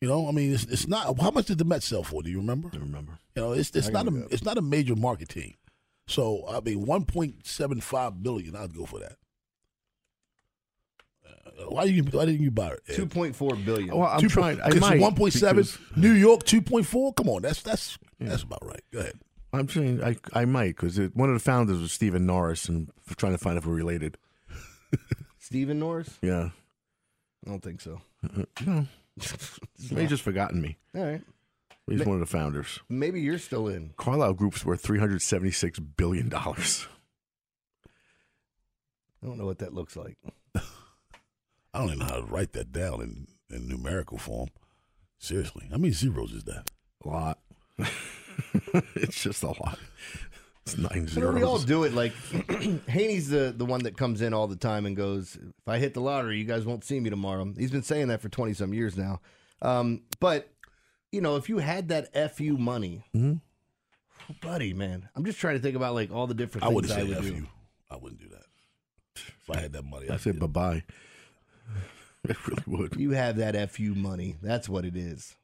you 0.00 0.08
know, 0.08 0.26
I 0.28 0.32
mean, 0.32 0.54
it's, 0.54 0.64
it's 0.64 0.88
not. 0.88 1.20
How 1.20 1.30
much 1.30 1.46
did 1.46 1.58
the 1.58 1.64
Mets 1.64 1.86
sell 1.86 2.02
for? 2.02 2.22
Do 2.22 2.30
you 2.30 2.38
remember? 2.38 2.70
I 2.72 2.78
remember. 2.78 3.18
You 3.36 3.42
know, 3.42 3.52
it's 3.52 3.70
it's 3.74 3.88
not 3.90 4.06
a 4.06 4.10
look 4.10 4.22
it 4.22 4.26
up. 4.26 4.32
it's 4.32 4.44
not 4.44 4.56
a 4.58 4.62
major 4.62 4.96
market 4.96 5.28
team. 5.28 5.54
So 6.06 6.44
I 6.48 6.60
mean, 6.60 6.86
one 6.86 7.04
point 7.04 7.46
seven 7.46 7.80
five 7.80 8.22
billion. 8.22 8.56
I'd 8.56 8.74
go 8.74 8.86
for 8.86 8.98
that. 9.00 9.16
Uh, 11.60 11.64
why 11.70 11.84
you 11.84 12.02
why 12.04 12.24
didn't 12.24 12.40
you 12.42 12.50
buy 12.50 12.68
it? 12.68 12.80
Ed? 12.88 12.96
Two 12.96 13.06
point 13.06 13.36
four 13.36 13.54
billion. 13.54 13.96
Well, 13.96 14.08
I'm 14.08 14.20
Two 14.20 14.28
trying. 14.28 14.60
I 14.60 14.68
It's 14.68 14.80
might 14.80 15.00
one 15.00 15.14
point 15.14 15.32
seven. 15.34 15.66
New 15.96 16.12
York 16.12 16.44
two 16.44 16.62
point 16.62 16.86
four. 16.86 17.12
Come 17.14 17.28
on, 17.28 17.42
that's 17.42 17.62
that's 17.62 17.98
that's 18.18 18.42
about 18.42 18.64
right. 18.64 18.82
Go 18.92 19.00
ahead. 19.00 19.18
I'm 19.52 19.68
saying 19.68 20.02
I 20.02 20.16
I 20.32 20.44
might 20.44 20.76
because 20.76 20.98
one 21.14 21.28
of 21.28 21.34
the 21.34 21.40
founders 21.40 21.80
was 21.80 21.92
Stephen 21.92 22.24
Norris, 22.26 22.68
and 22.68 22.90
f- 23.08 23.16
trying 23.16 23.32
to 23.32 23.38
find 23.38 23.58
if 23.58 23.66
we're 23.66 23.74
related. 23.74 24.16
Stephen 25.38 25.78
Norris? 25.80 26.18
Yeah, 26.22 26.50
I 27.46 27.50
don't 27.50 27.62
think 27.62 27.80
so. 27.80 28.00
Uh, 28.24 28.44
no, 28.64 28.86
they 29.90 30.06
just 30.06 30.22
forgotten 30.22 30.60
me. 30.62 30.76
All 30.94 31.04
right. 31.04 31.22
He's 31.88 32.04
one 32.06 32.14
of 32.14 32.20
the 32.20 32.26
founders. 32.26 32.78
Maybe 32.88 33.20
you're 33.20 33.38
still 33.38 33.66
in. 33.66 33.90
Carlyle 33.96 34.34
Group's 34.34 34.64
worth 34.64 34.80
three 34.80 35.00
hundred 35.00 35.22
seventy 35.22 35.50
six 35.50 35.80
billion 35.80 36.28
dollars. 36.28 36.86
I 39.22 39.26
don't 39.26 39.38
know 39.38 39.46
what 39.46 39.58
that 39.58 39.74
looks 39.74 39.96
like. 39.96 40.16
I 41.72 41.78
don't 41.78 41.88
even 41.88 41.98
know 42.00 42.06
how 42.06 42.20
to 42.20 42.26
write 42.26 42.52
that 42.52 42.72
down 42.72 43.00
in, 43.00 43.26
in 43.54 43.68
numerical 43.68 44.18
form. 44.18 44.48
Seriously, 45.18 45.68
how 45.70 45.76
many 45.76 45.92
zeros 45.92 46.32
is 46.32 46.44
that? 46.44 46.70
A 47.04 47.08
lot. 47.08 47.38
it's 48.96 49.22
just 49.22 49.42
a 49.42 49.48
lot. 49.48 49.78
It's 50.62 50.76
nine 50.76 51.06
zeros. 51.06 51.34
we 51.34 51.42
all 51.42 51.58
do 51.58 51.84
it. 51.84 51.94
Like 51.94 52.12
Haney's 52.88 53.28
the 53.28 53.52
the 53.56 53.64
one 53.64 53.82
that 53.84 53.96
comes 53.96 54.22
in 54.22 54.34
all 54.34 54.46
the 54.46 54.56
time 54.56 54.86
and 54.86 54.96
goes, 54.96 55.36
"If 55.36 55.68
I 55.68 55.78
hit 55.78 55.94
the 55.94 56.00
lottery, 56.00 56.38
you 56.38 56.44
guys 56.44 56.64
won't 56.64 56.84
see 56.84 57.00
me 57.00 57.10
tomorrow." 57.10 57.52
He's 57.56 57.70
been 57.70 57.82
saying 57.82 58.08
that 58.08 58.20
for 58.20 58.28
twenty 58.28 58.54
some 58.54 58.74
years 58.74 58.96
now. 58.96 59.20
Um, 59.62 60.02
but 60.20 60.48
you 61.12 61.20
know, 61.20 61.36
if 61.36 61.48
you 61.48 61.58
had 61.58 61.88
that 61.88 62.36
fu 62.36 62.56
money, 62.56 63.04
buddy, 64.42 64.74
man, 64.74 65.08
I'm 65.14 65.24
just 65.24 65.38
trying 65.38 65.56
to 65.56 65.62
think 65.62 65.76
about 65.76 65.94
like 65.94 66.12
all 66.12 66.26
the 66.26 66.34
different 66.34 66.64
I 66.64 66.68
things 66.68 66.74
wouldn't 66.74 66.98
I 66.98 67.02
would 67.04 67.16
F 67.16 67.22
do. 67.24 67.46
I 67.90 67.96
wouldn't 67.96 68.20
do 68.20 68.28
that. 68.28 68.44
If 69.16 69.50
I 69.50 69.60
had 69.60 69.72
that 69.72 69.84
money, 69.84 70.08
I 70.08 70.14
I'd 70.14 70.20
said 70.20 70.38
do 70.38 70.46
bye 70.46 70.84
it. 72.24 72.48
really 72.48 72.62
would. 72.66 72.96
You 72.96 73.10
have 73.12 73.36
that 73.36 73.70
fu 73.70 73.94
money. 73.94 74.36
That's 74.42 74.68
what 74.68 74.84
it 74.84 74.96
is. 74.96 75.36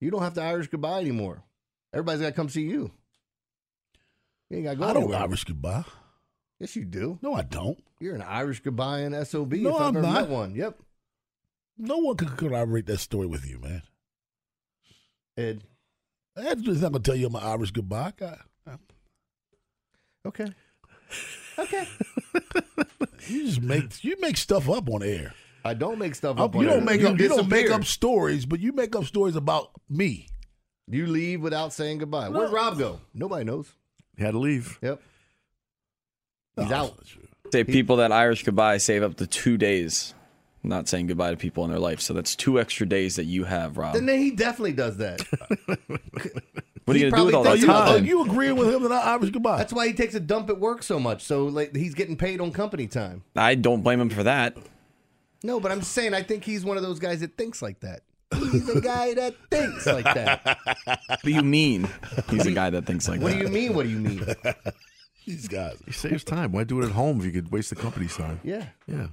You 0.00 0.10
don't 0.10 0.22
have 0.22 0.34
to 0.34 0.42
Irish 0.42 0.68
goodbye 0.68 1.00
anymore. 1.00 1.42
Everybody's 1.92 2.22
got 2.22 2.28
to 2.28 2.32
come 2.32 2.48
see 2.48 2.62
you. 2.62 2.90
You 4.48 4.58
ain't 4.58 4.64
got 4.64 4.70
to 4.70 4.76
go 4.76 4.84
I 4.84 4.92
don't. 4.92 5.14
Irish 5.14 5.44
goodbye. 5.44 5.84
Yes, 6.58 6.76
you 6.76 6.84
do. 6.84 7.18
No, 7.22 7.34
I 7.34 7.42
don't. 7.42 7.78
You're 8.00 8.14
an 8.14 8.22
Irish 8.22 8.60
goodbye 8.60 9.00
in 9.00 9.24
SOB. 9.24 9.52
No, 9.54 9.76
if 9.76 9.82
I'm 9.82 10.00
not. 10.00 10.28
one. 10.28 10.54
Yep. 10.54 10.78
No 11.78 11.98
one 11.98 12.16
could 12.16 12.36
corroborate 12.36 12.86
that 12.86 12.98
story 12.98 13.26
with 13.26 13.46
you, 13.46 13.58
man. 13.58 13.82
Ed. 15.36 15.64
Just 16.62 16.82
not 16.82 16.92
gonna 16.92 17.02
tell 17.02 17.16
you 17.16 17.26
I'm 17.26 17.34
an 17.34 17.42
Irish 17.42 17.70
goodbye. 17.70 18.12
I, 18.20 18.72
Okay. 20.26 20.52
Okay. 21.58 21.88
You 23.26 23.46
just 23.46 23.62
make 23.62 24.02
you 24.04 24.16
make 24.20 24.36
stuff 24.36 24.68
up 24.68 24.88
on 24.88 25.02
air. 25.02 25.34
I 25.64 25.74
don't 25.74 25.98
make 25.98 26.14
stuff 26.14 26.38
I- 26.38 26.44
up. 26.44 26.54
you 26.54 26.60
on 26.60 26.66
don't 26.66 26.78
air. 26.78 26.84
make 26.84 27.02
up. 27.04 27.18
You 27.18 27.28
don't 27.28 27.48
make 27.48 27.70
up 27.70 27.84
stories, 27.84 28.46
but 28.46 28.60
you 28.60 28.72
make 28.72 28.94
up 28.96 29.04
stories 29.04 29.36
about 29.36 29.70
me. 29.88 30.26
You 30.88 31.06
leave 31.06 31.40
without 31.42 31.72
saying 31.72 31.98
goodbye. 31.98 32.28
No. 32.28 32.38
Where'd 32.38 32.52
Rob 32.52 32.78
go? 32.78 33.00
Nobody 33.14 33.44
knows. 33.44 33.72
He 34.16 34.24
had 34.24 34.32
to 34.32 34.38
leave. 34.38 34.78
Yep. 34.82 35.00
He's 36.56 36.68
that's 36.68 36.72
out. 36.72 36.96
not 36.96 37.06
true. 37.06 37.22
Say 37.52 37.64
people 37.64 37.96
that 37.96 38.12
Irish 38.12 38.44
goodbye 38.44 38.78
save 38.78 39.02
up 39.02 39.16
to 39.16 39.26
two 39.26 39.56
days 39.56 40.14
not 40.62 40.88
saying 40.88 41.06
goodbye 41.06 41.30
to 41.30 41.36
people 41.36 41.64
in 41.64 41.70
their 41.70 41.78
life. 41.78 42.00
So 42.00 42.12
that's 42.14 42.36
two 42.36 42.60
extra 42.60 42.86
days 42.86 43.16
that 43.16 43.24
you 43.24 43.44
have, 43.44 43.76
Rob. 43.78 43.94
Then 43.94 44.06
he 44.08 44.30
definitely 44.30 44.72
does 44.74 44.98
that. 44.98 45.20
what 46.84 46.94
are 46.94 46.98
He 46.98 47.04
you 47.04 47.10
going 47.10 47.12
to 47.12 47.16
do 47.20 47.24
with 47.26 47.32
probably 47.34 47.50
all 47.50 47.56
does 47.56 47.66
that 47.66 47.94
it- 47.94 47.98
time? 47.98 48.04
you 48.06 48.24
agreeing 48.24 48.56
with 48.56 48.68
him 48.74 48.82
that 48.82 48.92
I 48.92 49.12
Irish 49.12 49.30
goodbye? 49.30 49.58
That's 49.58 49.72
why 49.72 49.86
he 49.86 49.92
takes 49.92 50.14
a 50.14 50.20
dump 50.20 50.48
at 50.50 50.58
work 50.58 50.82
so 50.82 50.98
much. 51.00 51.22
So 51.22 51.46
like 51.46 51.74
he's 51.76 51.94
getting 51.94 52.16
paid 52.16 52.40
on 52.40 52.52
company 52.52 52.86
time. 52.86 53.22
I 53.36 53.54
don't 53.54 53.82
blame 53.82 54.00
him 54.00 54.10
for 54.10 54.22
that. 54.24 54.56
No, 55.42 55.58
but 55.60 55.72
I'm 55.72 55.82
saying 55.82 56.12
I 56.14 56.22
think 56.22 56.44
he's 56.44 56.64
one 56.64 56.76
of 56.76 56.82
those 56.82 56.98
guys 56.98 57.20
that 57.20 57.36
thinks 57.36 57.62
like 57.62 57.80
that. 57.80 58.00
He's 58.34 58.68
a 58.68 58.80
guy 58.80 59.14
that 59.14 59.34
thinks 59.50 59.86
like 59.86 60.04
that. 60.04 60.58
What 61.08 61.22
do 61.24 61.30
you 61.32 61.42
mean? 61.42 61.88
He's 62.30 62.46
a 62.46 62.52
guy 62.52 62.70
that 62.70 62.86
thinks 62.86 63.08
like 63.08 63.20
What 63.20 63.30
that. 63.32 63.38
What 63.38 63.46
do 63.46 63.58
you 63.58 63.68
mean? 63.68 63.74
What 63.74 63.82
do 63.84 63.88
you 63.90 63.98
mean? 63.98 64.24
These 65.26 65.48
guys. 65.48 65.76
He 65.86 65.92
saves 65.92 66.24
time. 66.24 66.52
Why 66.52 66.64
do 66.64 66.80
it 66.80 66.84
at 66.86 66.92
home 66.92 67.18
if 67.20 67.24
you 67.26 67.32
could 67.32 67.50
waste 67.52 67.70
the 67.70 67.76
company's 67.76 68.16
time? 68.16 68.40
Yeah. 68.42 68.66
Yeah. 68.86 69.08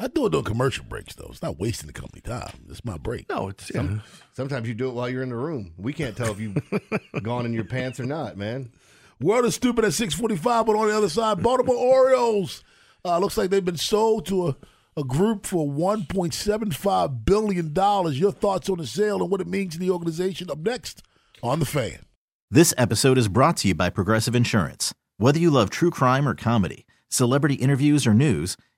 I 0.00 0.08
do 0.08 0.24
it 0.24 0.32
during 0.32 0.44
commercial 0.44 0.84
breaks 0.86 1.14
though. 1.14 1.28
It's 1.30 1.42
not 1.42 1.58
wasting 1.58 1.86
the 1.86 1.92
company 1.92 2.22
time. 2.22 2.64
It's 2.70 2.84
my 2.84 2.96
break. 2.96 3.28
No, 3.28 3.48
it's 3.48 3.70
yeah. 3.74 3.98
Sometimes 4.32 4.66
you 4.66 4.72
do 4.72 4.88
it 4.88 4.94
while 4.94 5.10
you're 5.10 5.22
in 5.22 5.28
the 5.28 5.36
room. 5.36 5.74
We 5.76 5.92
can't 5.92 6.16
tell 6.16 6.30
if 6.30 6.40
you've 6.40 6.56
gone 7.22 7.44
in 7.44 7.52
your 7.52 7.64
pants 7.64 8.00
or 8.00 8.06
not, 8.06 8.38
man. 8.38 8.72
World 9.20 9.44
is 9.44 9.54
stupid 9.54 9.84
at 9.84 9.92
645, 9.92 10.64
but 10.64 10.76
on 10.76 10.88
the 10.88 10.96
other 10.96 11.10
side, 11.10 11.42
Baltimore 11.42 11.76
Orioles. 11.76 12.64
Uh, 13.04 13.18
looks 13.18 13.36
like 13.36 13.50
they've 13.50 13.62
been 13.62 13.76
sold 13.76 14.24
to 14.26 14.48
a, 14.48 14.56
a 14.96 15.04
group 15.04 15.44
for 15.44 15.66
$1.75 15.66 17.24
billion. 17.26 17.74
Your 18.14 18.32
thoughts 18.32 18.70
on 18.70 18.78
the 18.78 18.86
sale 18.86 19.20
and 19.20 19.30
what 19.30 19.42
it 19.42 19.46
means 19.46 19.74
to 19.74 19.78
the 19.78 19.90
organization 19.90 20.50
up 20.50 20.58
next 20.58 21.02
on 21.42 21.60
The 21.60 21.66
Fan. 21.66 22.06
This 22.50 22.72
episode 22.78 23.18
is 23.18 23.28
brought 23.28 23.58
to 23.58 23.68
you 23.68 23.74
by 23.74 23.90
Progressive 23.90 24.34
Insurance. 24.34 24.94
Whether 25.18 25.38
you 25.38 25.50
love 25.50 25.68
true 25.68 25.90
crime 25.90 26.26
or 26.26 26.34
comedy, 26.34 26.86
celebrity 27.08 27.56
interviews 27.56 28.06
or 28.06 28.14
news, 28.14 28.56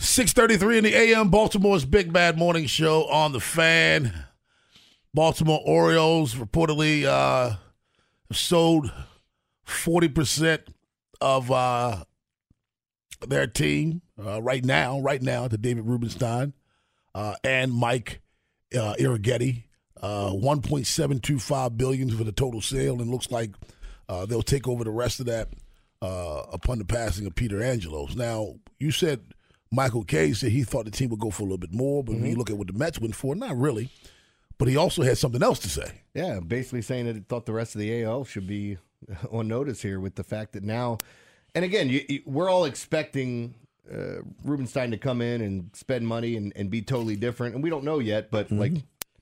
633 0.00 0.78
in 0.78 0.84
the 0.84 0.94
AM, 0.94 1.28
Baltimore's 1.28 1.84
Big 1.84 2.10
Bad 2.10 2.38
Morning 2.38 2.64
Show 2.64 3.04
on 3.10 3.32
The 3.32 3.40
Fan. 3.40 4.24
Baltimore 5.12 5.60
Orioles 5.62 6.34
reportedly 6.34 7.04
uh, 7.04 7.56
sold 8.32 8.90
40% 9.66 10.60
of 11.20 11.50
uh, 11.50 12.04
their 13.28 13.46
team 13.46 14.00
uh, 14.18 14.40
right 14.40 14.64
now, 14.64 15.00
right 15.00 15.20
now 15.20 15.48
to 15.48 15.58
David 15.58 15.84
Rubenstein 15.84 16.54
uh, 17.14 17.34
and 17.44 17.70
Mike 17.70 18.22
uh, 18.74 18.94
Arougheti. 18.98 19.64
Uh, 20.00 20.30
1.725 20.30 21.76
billion 21.76 22.10
for 22.10 22.24
the 22.24 22.32
total 22.32 22.62
sale, 22.62 23.02
and 23.02 23.10
looks 23.10 23.30
like 23.30 23.50
uh, 24.08 24.24
they'll 24.24 24.40
take 24.40 24.66
over 24.66 24.82
the 24.82 24.90
rest 24.90 25.20
of 25.20 25.26
that 25.26 25.50
upon 26.00 26.78
the 26.78 26.86
passing 26.86 27.26
of 27.26 27.34
Peter 27.34 27.62
Angelos. 27.62 28.16
Now, 28.16 28.54
you 28.78 28.92
said 28.92 29.20
Michael 29.72 30.04
Kay 30.04 30.32
said 30.32 30.50
he 30.50 30.64
thought 30.64 30.84
the 30.84 30.90
team 30.90 31.10
would 31.10 31.20
go 31.20 31.30
for 31.30 31.42
a 31.42 31.46
little 31.46 31.58
bit 31.58 31.72
more, 31.72 32.02
but 32.02 32.14
when 32.16 32.26
you 32.26 32.34
look 32.36 32.50
at 32.50 32.58
what 32.58 32.66
the 32.66 32.72
Mets 32.72 32.98
went 33.00 33.14
for, 33.14 33.34
not 33.36 33.56
really. 33.56 33.88
But 34.58 34.68
he 34.68 34.76
also 34.76 35.02
had 35.02 35.16
something 35.16 35.42
else 35.42 35.58
to 35.60 35.68
say. 35.70 36.02
Yeah, 36.12 36.40
basically 36.40 36.82
saying 36.82 37.06
that 37.06 37.14
he 37.14 37.20
thought 37.22 37.46
the 37.46 37.52
rest 37.52 37.74
of 37.74 37.80
the 37.80 38.02
AL 38.02 38.24
should 38.24 38.46
be 38.46 38.78
on 39.30 39.48
notice 39.48 39.80
here 39.80 40.00
with 40.00 40.16
the 40.16 40.24
fact 40.24 40.52
that 40.52 40.64
now, 40.64 40.98
and 41.54 41.64
again, 41.64 41.88
you, 41.88 42.04
you, 42.08 42.22
we're 42.26 42.50
all 42.50 42.64
expecting 42.64 43.54
uh, 43.90 44.22
Rubenstein 44.44 44.90
to 44.90 44.98
come 44.98 45.22
in 45.22 45.40
and 45.40 45.70
spend 45.74 46.06
money 46.06 46.36
and, 46.36 46.52
and 46.56 46.68
be 46.68 46.82
totally 46.82 47.16
different, 47.16 47.54
and 47.54 47.62
we 47.64 47.70
don't 47.70 47.84
know 47.84 48.00
yet. 48.00 48.30
But 48.30 48.50
like, 48.50 48.72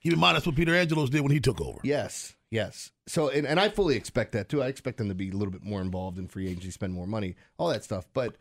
Keep 0.01 0.13
in 0.13 0.19
mind 0.19 0.35
that's 0.35 0.45
what 0.45 0.55
Peter 0.55 0.73
Angelos 0.75 1.09
did 1.09 1.21
when 1.21 1.31
he 1.31 1.39
took 1.39 1.61
over. 1.61 1.79
yes, 1.83 2.33
yes. 2.49 2.91
So, 3.07 3.29
and, 3.29 3.45
and 3.47 3.59
I 3.59 3.69
fully 3.69 3.95
expect 3.95 4.31
that 4.33 4.49
too. 4.49 4.61
I 4.63 4.67
expect 4.67 4.97
them 4.97 5.09
to 5.09 5.15
be 5.15 5.29
a 5.29 5.33
little 5.33 5.51
bit 5.51 5.63
more 5.63 5.81
involved 5.81 6.17
in 6.17 6.27
free 6.27 6.47
agency, 6.47 6.71
spend 6.71 6.93
more 6.93 7.07
money, 7.07 7.35
all 7.57 7.69
that 7.69 7.83
stuff. 7.83 8.07
But 8.13 8.35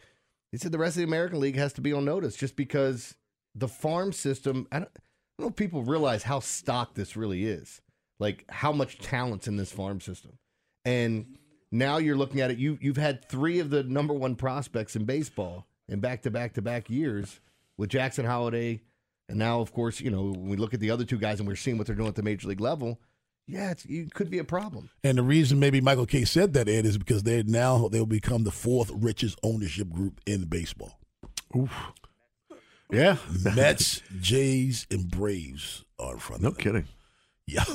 he 0.53 0.59
said 0.59 0.73
the 0.73 0.79
rest 0.79 0.97
of 0.97 0.99
the 0.99 1.07
American 1.07 1.41
League 1.41 1.57
has 1.57 1.73
to 1.75 1.81
be 1.81 1.93
on 1.93 2.05
notice 2.05 2.37
just 2.37 2.57
because 2.57 3.15
the 3.55 3.69
farm 3.69 4.13
system. 4.13 4.67
I 4.73 4.81
don't, 4.81 4.91
I 4.95 5.01
don't 5.39 5.47
know 5.47 5.51
if 5.51 5.57
people 5.57 5.83
realize 5.83 6.23
how 6.23 6.41
stocked 6.41 6.95
this 6.95 7.17
really 7.17 7.45
is, 7.45 7.81
like 8.19 8.45
how 8.49 8.73
much 8.73 8.99
talent's 8.99 9.49
in 9.49 9.57
this 9.57 9.73
farm 9.73 10.01
system, 10.01 10.39
and 10.85 11.39
now 11.71 11.99
you're 11.99 12.17
looking 12.17 12.41
at 12.41 12.51
it. 12.51 12.59
You 12.59 12.79
you've 12.81 12.97
had 12.97 13.29
three 13.29 13.59
of 13.59 13.71
the 13.71 13.83
number 13.83 14.15
one 14.15 14.37
prospects 14.37 14.97
in 14.97 15.05
baseball 15.05 15.67
in 15.89 16.01
back 16.01 16.23
to 16.23 16.31
back 16.31 16.55
to 16.55 16.63
back 16.63 16.91
years 16.91 17.41
with 17.77 17.91
Jackson 17.91 18.25
Holliday, 18.25 18.83
and 19.29 19.39
now 19.39 19.61
of 19.61 19.73
course 19.73 20.01
you 20.01 20.11
know 20.11 20.35
we 20.37 20.57
look 20.57 20.75
at 20.75 20.81
the 20.81 20.91
other 20.91 21.05
two 21.05 21.19
guys 21.19 21.41
and 21.41 21.49
we're 21.49 21.57
seeing 21.57 21.79
what 21.79 21.87
they're 21.87 21.97
doing 21.97 22.09
at 22.09 22.15
the 22.15 22.23
major 22.23 22.49
league 22.49 22.61
level. 22.61 23.01
Yeah, 23.49 23.71
it's, 23.71 23.85
it 23.87 24.13
could 24.13 24.29
be 24.31 24.39
a 24.39 24.45
problem. 24.45 24.91
And 25.03 25.17
the 25.17 25.23
reason 25.23 25.59
maybe 25.59 25.81
Michael 25.81 26.05
Kay 26.07 26.25
said 26.27 26.53
that, 26.53 26.69
Ed, 26.69 26.85
is 26.85 26.99
because 26.99 27.23
they 27.23 27.43
now 27.43 27.89
they'll 27.89 28.05
become 28.05 28.45
the 28.45 28.51
fourth 28.51 28.91
richest 28.93 29.39
ownership 29.43 29.89
group 29.91 30.21
in 30.27 30.45
baseball. 30.45 30.99
Oof. 31.57 31.73
Yeah. 32.93 33.17
Mets, 33.57 34.03
Jays, 34.21 34.87
and 34.91 35.11
Braves 35.11 35.85
are 35.99 36.13
in 36.15 36.19
front 36.19 36.43
No 36.43 36.49
of 36.49 36.55
them. 36.57 36.63
kidding. 36.65 36.89
Yeah. 37.47 37.65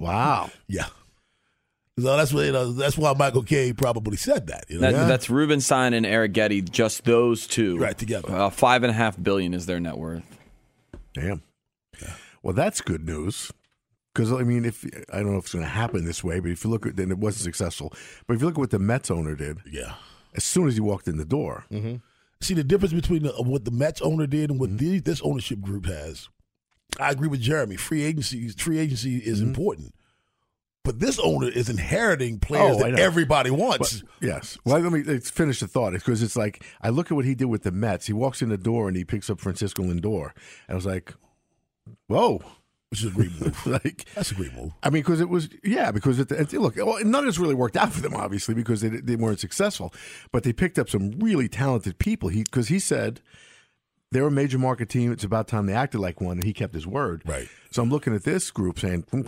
Wow. 0.00 0.50
Yeah. 0.68 0.86
So 1.98 2.16
that's 2.16 2.32
what 2.32 2.46
you 2.46 2.52
know, 2.52 2.70
that's 2.70 2.96
why 2.96 3.12
Michael 3.14 3.42
Kay 3.42 3.72
probably 3.72 4.16
said 4.16 4.46
that. 4.46 4.66
You 4.68 4.78
know? 4.78 4.92
That, 4.92 5.08
That's 5.08 5.28
Rubenstein 5.28 5.92
and 5.92 6.06
Arougheti, 6.06 6.70
just 6.70 7.02
those 7.04 7.48
two. 7.48 7.76
Right, 7.78 7.98
together. 7.98 8.30
Uh, 8.32 8.50
five 8.50 8.84
and 8.84 8.90
a 8.92 8.94
half 8.94 9.20
billion 9.20 9.54
is 9.54 9.66
their 9.66 9.80
net 9.80 9.98
worth. 9.98 10.22
Damn. 11.14 11.42
Well, 12.44 12.54
that's 12.54 12.80
good 12.80 13.04
news. 13.04 13.50
Because 14.18 14.32
I 14.32 14.42
mean, 14.42 14.64
if 14.64 14.84
I 15.12 15.18
don't 15.18 15.30
know 15.32 15.38
if 15.38 15.44
it's 15.44 15.52
going 15.54 15.64
to 15.64 15.70
happen 15.70 16.04
this 16.04 16.24
way, 16.24 16.40
but 16.40 16.50
if 16.50 16.64
you 16.64 16.70
look 16.70 16.86
at, 16.86 16.96
then 16.96 17.10
it 17.12 17.18
wasn't 17.18 17.44
successful. 17.44 17.92
But 18.26 18.34
if 18.34 18.40
you 18.40 18.46
look 18.48 18.56
at 18.56 18.60
what 18.60 18.70
the 18.70 18.78
Mets 18.80 19.12
owner 19.12 19.36
did, 19.36 19.58
yeah. 19.70 19.94
as 20.34 20.42
soon 20.42 20.66
as 20.66 20.74
he 20.74 20.80
walked 20.80 21.06
in 21.06 21.18
the 21.18 21.24
door, 21.24 21.64
See 22.40 22.54
the 22.54 22.64
difference 22.64 22.92
between 22.92 23.22
the, 23.24 23.30
what 23.32 23.64
the 23.64 23.70
Mets 23.72 24.00
owner 24.00 24.26
did 24.26 24.50
and 24.50 24.58
what 24.60 24.70
Mm-hmm. 24.70 24.76
the, 24.90 24.98
this 25.00 25.20
ownership 25.22 25.60
group 25.60 25.86
has. 25.86 26.28
I 27.00 27.10
agree 27.10 27.28
with 27.28 27.40
Jeremy. 27.40 27.76
Free 27.76 28.02
agency, 28.04 28.48
free 28.50 28.78
agency 28.78 29.18
is 29.18 29.38
Mm-hmm. 29.38 29.48
important, 29.48 29.94
but 30.84 30.98
this 31.00 31.18
owner 31.20 31.48
is 31.48 31.68
inheriting 31.68 32.38
players 32.40 32.76
Oh, 32.76 32.82
that 32.90 32.98
everybody 32.98 33.50
wants. 33.50 34.02
But- 34.02 34.10
yes. 34.20 34.56
Well, 34.64 34.80
let 34.80 34.90
me 34.92 35.02
let's 35.04 35.30
finish 35.30 35.60
the 35.60 35.68
thought. 35.68 35.92
Because 35.92 36.22
it's 36.22 36.36
like 36.36 36.64
I 36.80 36.88
look 36.90 37.10
at 37.10 37.14
what 37.14 37.24
he 37.24 37.34
did 37.36 37.46
with 37.46 37.62
the 37.64 37.72
Mets. 37.72 38.06
He 38.06 38.12
walks 38.12 38.40
in 38.42 38.48
the 38.48 38.56
door 38.58 38.88
and 38.88 38.96
he 38.96 39.04
picks 39.04 39.28
up 39.30 39.38
Francisco 39.40 39.82
Lindor, 39.84 40.30
and 40.66 40.70
I 40.70 40.74
was 40.74 40.86
like, 40.86 41.14
"Whoa!" 42.06 42.42
Which 42.90 43.02
is 43.02 43.10
a 43.12 43.14
great 43.14 43.38
move. 43.40 43.66
like 43.66 44.06
That's 44.14 44.30
a 44.30 44.34
great 44.34 44.54
move. 44.54 44.72
I 44.82 44.88
mean, 44.90 45.02
because 45.02 45.20
it 45.20 45.28
was 45.28 45.48
yeah, 45.62 45.90
because 45.90 46.18
it, 46.18 46.30
it, 46.32 46.52
look, 46.54 46.76
well, 46.76 47.04
none 47.04 47.20
of 47.20 47.26
this 47.26 47.38
really 47.38 47.54
worked 47.54 47.76
out 47.76 47.92
for 47.92 48.00
them, 48.00 48.14
obviously, 48.14 48.54
because 48.54 48.80
they 48.80 48.88
they 48.88 49.16
weren't 49.16 49.40
successful. 49.40 49.92
But 50.32 50.42
they 50.42 50.52
picked 50.52 50.78
up 50.78 50.88
some 50.88 51.10
really 51.18 51.48
talented 51.48 51.98
people. 51.98 52.30
He 52.30 52.44
because 52.44 52.68
he 52.68 52.78
said 52.78 53.20
they're 54.10 54.26
a 54.26 54.30
major 54.30 54.58
market 54.58 54.88
team. 54.88 55.12
It's 55.12 55.24
about 55.24 55.48
time 55.48 55.66
they 55.66 55.74
acted 55.74 56.00
like 56.00 56.20
one, 56.20 56.38
and 56.38 56.44
he 56.44 56.54
kept 56.54 56.74
his 56.74 56.86
word. 56.86 57.22
Right. 57.26 57.48
So 57.70 57.82
I'm 57.82 57.90
looking 57.90 58.14
at 58.14 58.24
this 58.24 58.50
group 58.50 58.78
saying, 58.78 59.04
"Hmm, 59.10 59.22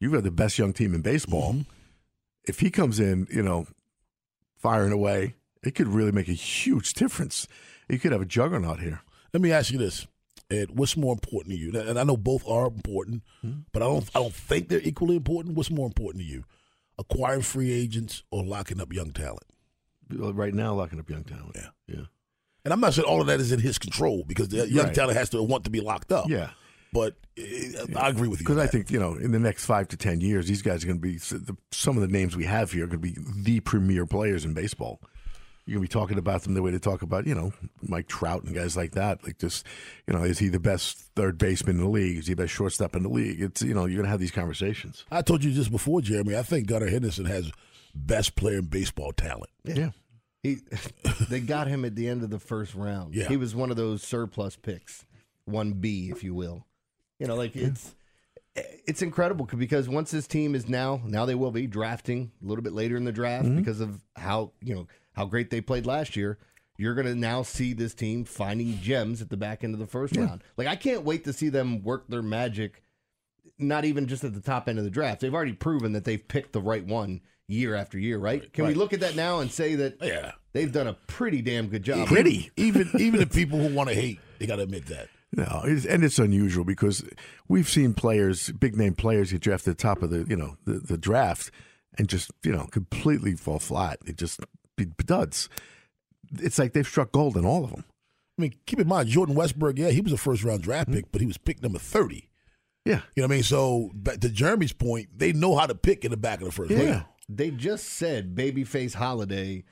"You've 0.00 0.12
got 0.12 0.22
the 0.22 0.30
best 0.30 0.58
young 0.58 0.72
team 0.72 0.94
in 0.94 1.02
baseball. 1.02 1.56
If 2.48 2.60
he 2.60 2.70
comes 2.70 2.98
in, 2.98 3.28
you 3.30 3.42
know, 3.42 3.66
firing 4.56 4.92
away, 4.92 5.34
it 5.62 5.74
could 5.74 5.88
really 5.88 6.12
make 6.12 6.28
a 6.28 6.32
huge 6.32 6.94
difference. 6.94 7.46
You 7.90 7.98
could 7.98 8.12
have 8.12 8.22
a 8.22 8.26
juggernaut 8.26 8.80
here." 8.80 9.02
Let 9.34 9.40
me 9.40 9.50
ask 9.50 9.70
you 9.72 9.78
this, 9.78 10.06
Ed. 10.52 10.70
What's 10.78 10.96
more 10.96 11.12
important 11.12 11.54
to 11.54 11.58
you? 11.60 11.78
And 11.80 11.98
I 11.98 12.04
know 12.04 12.16
both 12.16 12.46
are 12.48 12.66
important, 12.66 13.22
Hmm? 13.40 13.60
but 13.72 13.82
I 13.82 13.86
don't. 13.86 14.08
I 14.14 14.20
don't 14.20 14.34
think 14.34 14.68
they're 14.68 14.80
equally 14.82 15.16
important. 15.16 15.56
What's 15.56 15.70
more 15.70 15.86
important 15.86 16.22
to 16.24 16.28
you, 16.28 16.44
acquiring 16.98 17.42
free 17.42 17.72
agents 17.72 18.22
or 18.30 18.44
locking 18.44 18.80
up 18.80 18.92
young 18.92 19.12
talent? 19.12 19.44
Right 20.10 20.52
now, 20.54 20.74
locking 20.74 20.98
up 21.00 21.08
young 21.08 21.24
talent. 21.24 21.52
Yeah. 21.56 21.68
yeah. 21.86 22.02
And 22.64 22.72
I'm 22.72 22.80
not 22.80 22.94
saying 22.94 23.06
all 23.08 23.20
of 23.20 23.26
that 23.28 23.40
is 23.40 23.50
in 23.50 23.58
his 23.60 23.78
control 23.78 24.24
because 24.26 24.48
the 24.48 24.68
young 24.68 24.86
Right. 24.86 24.94
talent 24.94 25.16
has 25.18 25.30
to 25.30 25.42
want 25.42 25.64
to 25.64 25.70
be 25.70 25.80
locked 25.80 26.12
up. 26.12 26.28
Yeah. 26.28 26.50
But 26.92 27.16
uh, 27.38 27.98
I 27.98 28.10
agree 28.10 28.28
with 28.28 28.40
you. 28.40 28.44
Because 28.46 28.58
I 28.58 28.66
think 28.66 28.90
you 28.90 29.00
know, 29.00 29.14
in 29.14 29.32
the 29.32 29.38
next 29.38 29.64
five 29.64 29.88
to 29.88 29.96
ten 29.96 30.20
years, 30.20 30.46
these 30.46 30.60
guys 30.60 30.84
are 30.84 30.86
going 30.88 31.00
to 31.00 31.08
be 31.08 31.18
some 31.72 31.96
of 31.96 32.02
the 32.02 32.08
names 32.08 32.36
we 32.36 32.44
have 32.44 32.70
here 32.70 32.84
are 32.84 32.86
going 32.86 33.00
to 33.00 33.08
be 33.08 33.16
the 33.42 33.60
premier 33.60 34.04
players 34.04 34.44
in 34.44 34.52
baseball. 34.52 35.00
You're 35.64 35.76
going 35.76 35.86
to 35.86 35.88
be 35.96 36.00
talking 36.00 36.18
about 36.18 36.42
them 36.42 36.54
the 36.54 36.62
way 36.62 36.72
they 36.72 36.78
talk 36.78 37.02
about 37.02 37.26
you 37.26 37.34
know 37.34 37.52
Mike 37.82 38.08
Trout 38.08 38.42
and 38.42 38.54
guys 38.54 38.76
like 38.76 38.92
that. 38.92 39.22
Like 39.24 39.38
just 39.38 39.64
you 40.06 40.14
know, 40.14 40.22
is 40.24 40.38
he 40.38 40.48
the 40.48 40.58
best 40.60 40.98
third 41.14 41.38
baseman 41.38 41.76
in 41.76 41.82
the 41.82 41.88
league? 41.88 42.18
Is 42.18 42.26
he 42.26 42.34
the 42.34 42.42
best 42.42 42.52
shortstop 42.54 42.96
in 42.96 43.04
the 43.04 43.08
league? 43.08 43.40
It's 43.40 43.62
you 43.62 43.74
know, 43.74 43.84
you're 43.86 43.96
going 43.98 44.06
to 44.06 44.10
have 44.10 44.20
these 44.20 44.30
conversations. 44.32 45.04
I 45.10 45.22
told 45.22 45.44
you 45.44 45.52
just 45.52 45.70
before, 45.70 46.00
Jeremy. 46.00 46.36
I 46.36 46.42
think 46.42 46.66
Gunnar 46.66 46.88
Henderson 46.88 47.26
has 47.26 47.52
best 47.94 48.34
player 48.36 48.58
in 48.58 48.64
baseball 48.66 49.12
talent. 49.12 49.50
Yeah. 49.64 49.90
He, 50.42 50.56
they 51.28 51.38
got 51.38 51.68
him 51.68 51.84
at 51.84 51.94
the 51.94 52.08
end 52.08 52.24
of 52.24 52.30
the 52.30 52.40
first 52.40 52.74
round. 52.74 53.14
Yeah. 53.14 53.28
He 53.28 53.36
was 53.36 53.54
one 53.54 53.70
of 53.70 53.76
those 53.76 54.02
surplus 54.02 54.56
picks, 54.56 55.04
one 55.44 55.74
B, 55.74 56.10
if 56.10 56.24
you 56.24 56.34
will. 56.34 56.66
You 57.20 57.28
know, 57.28 57.36
like 57.36 57.54
it's 57.54 57.94
it's 58.54 59.00
incredible 59.00 59.46
because 59.56 59.88
once 59.88 60.10
this 60.10 60.26
team 60.26 60.54
is 60.56 60.68
now 60.68 61.00
now 61.04 61.24
they 61.24 61.36
will 61.36 61.52
be 61.52 61.66
drafting 61.68 62.32
a 62.42 62.48
little 62.48 62.62
bit 62.64 62.72
later 62.72 62.96
in 62.96 63.04
the 63.04 63.12
draft 63.12 63.44
Mm-hmm. 63.46 63.56
because 63.58 63.80
of 63.80 64.00
how 64.16 64.50
you 64.60 64.74
know 64.74 64.86
how 65.12 65.24
great 65.26 65.50
they 65.50 65.60
played 65.60 65.86
last 65.86 66.16
year. 66.16 66.38
You're 66.78 66.94
going 66.94 67.06
to 67.06 67.14
now 67.14 67.42
see 67.42 67.74
this 67.74 67.94
team 67.94 68.24
finding 68.24 68.78
gems 68.80 69.20
at 69.22 69.28
the 69.30 69.36
back 69.36 69.62
end 69.62 69.74
of 69.74 69.80
the 69.80 69.86
first 69.86 70.16
round. 70.16 70.42
Like 70.56 70.66
I 70.66 70.76
can't 70.76 71.04
wait 71.04 71.24
to 71.24 71.32
see 71.32 71.48
them 71.48 71.82
work 71.82 72.08
their 72.08 72.22
magic. 72.22 72.82
Not 73.58 73.84
even 73.84 74.06
just 74.08 74.24
at 74.24 74.34
the 74.34 74.40
top 74.40 74.68
end 74.68 74.78
of 74.78 74.84
the 74.84 74.90
draft. 74.90 75.20
They've 75.20 75.34
already 75.34 75.52
proven 75.52 75.92
that 75.92 76.04
they've 76.04 76.26
picked 76.26 76.52
the 76.52 76.60
right 76.60 76.84
one 76.84 77.20
year 77.46 77.74
after 77.74 77.98
year, 77.98 78.18
right? 78.18 78.50
Can 78.52 78.66
we 78.66 78.74
look 78.74 78.92
at 78.92 79.00
that 79.00 79.14
now 79.14 79.40
and 79.40 79.52
say 79.52 79.74
that 79.76 79.98
Yeah. 80.00 80.32
they've 80.52 80.72
done 80.72 80.86
a 80.88 80.94
pretty 80.94 81.42
damn 81.42 81.68
good 81.68 81.82
job? 81.84 82.08
Pretty. 82.08 82.50
Even 82.56 82.90
even 82.98 83.20
the 83.20 83.26
people 83.26 83.58
who 83.58 83.72
want 83.74 83.90
to 83.90 83.94
hate, 83.94 84.18
they 84.38 84.46
got 84.46 84.56
to 84.56 84.62
admit 84.62 84.86
that. 84.86 85.08
No, 85.34 85.62
it's, 85.64 85.86
and 85.86 86.02
it's 86.04 86.18
unusual 86.18 86.64
because 86.64 87.04
we've 87.48 87.68
seen 87.68 87.94
players, 87.94 88.50
big 88.50 88.76
name 88.76 88.94
players, 88.94 89.32
get 89.32 89.40
drafted 89.42 89.72
at 89.72 89.78
the 89.78 89.82
top 89.82 90.02
of 90.02 90.10
the 90.10 90.24
you 90.28 90.36
know 90.36 90.56
the, 90.64 90.74
the 90.80 90.98
draft 90.98 91.50
and 91.98 92.08
just 92.08 92.30
you 92.42 92.52
know 92.52 92.66
completely 92.66 93.34
fall 93.36 93.58
flat. 93.58 93.98
It 94.06 94.16
just 94.16 94.40
be 94.40 94.44
duds. 94.76 95.48
It's 96.38 96.58
like 96.58 96.72
they've 96.72 96.86
struck 96.86 97.12
gold 97.12 97.36
in 97.36 97.44
all 97.44 97.64
of 97.64 97.70
them. 97.70 97.84
I 98.38 98.42
mean, 98.42 98.54
keep 98.66 98.80
in 98.80 98.88
mind, 98.88 99.08
Jordan 99.08 99.34
Westburg, 99.34 99.78
yeah, 99.78 99.90
he 99.90 100.00
was 100.00 100.12
a 100.12 100.16
first 100.16 100.42
round 100.44 100.62
draft 100.62 100.88
mm-hmm. 100.88 101.00
pick, 101.00 101.12
but 101.12 101.20
he 101.20 101.26
was 101.26 101.38
pick 101.38 101.62
number 101.62 101.78
30. 101.78 102.28
Yeah, 102.84 103.02
You 103.14 103.22
know 103.22 103.28
what 103.28 103.32
I 103.32 103.34
mean? 103.36 103.42
So, 103.44 103.90
back 103.94 104.18
to 104.20 104.28
Jeremy's 104.28 104.72
point, 104.72 105.10
they 105.16 105.32
know 105.32 105.56
how 105.56 105.66
to 105.66 105.74
pick 105.74 106.04
in 106.04 106.10
the 106.10 106.16
back 106.16 106.40
of 106.40 106.46
the 106.46 106.52
first 106.52 106.70
Yeah. 106.72 106.90
round. 106.90 107.04
They 107.28 107.50
just 107.52 107.84
said 107.90 108.34
Babyface 108.34 108.94
Holliday 108.94 109.64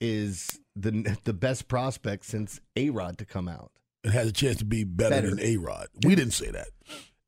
is 0.00 0.60
the 0.76 1.16
the 1.24 1.32
best 1.32 1.68
prospect 1.68 2.24
since 2.26 2.60
A 2.76 2.90
Rod 2.90 3.18
to 3.18 3.24
come 3.24 3.48
out. 3.48 3.72
It 4.04 4.12
has 4.12 4.28
a 4.28 4.32
chance 4.32 4.58
to 4.58 4.64
be 4.64 4.84
better, 4.84 5.16
Better. 5.16 5.30
than 5.30 5.40
A 5.40 5.56
Rod. 5.56 5.88
We 6.04 6.14
didn't 6.14 6.32
say 6.34 6.50
that. 6.50 6.68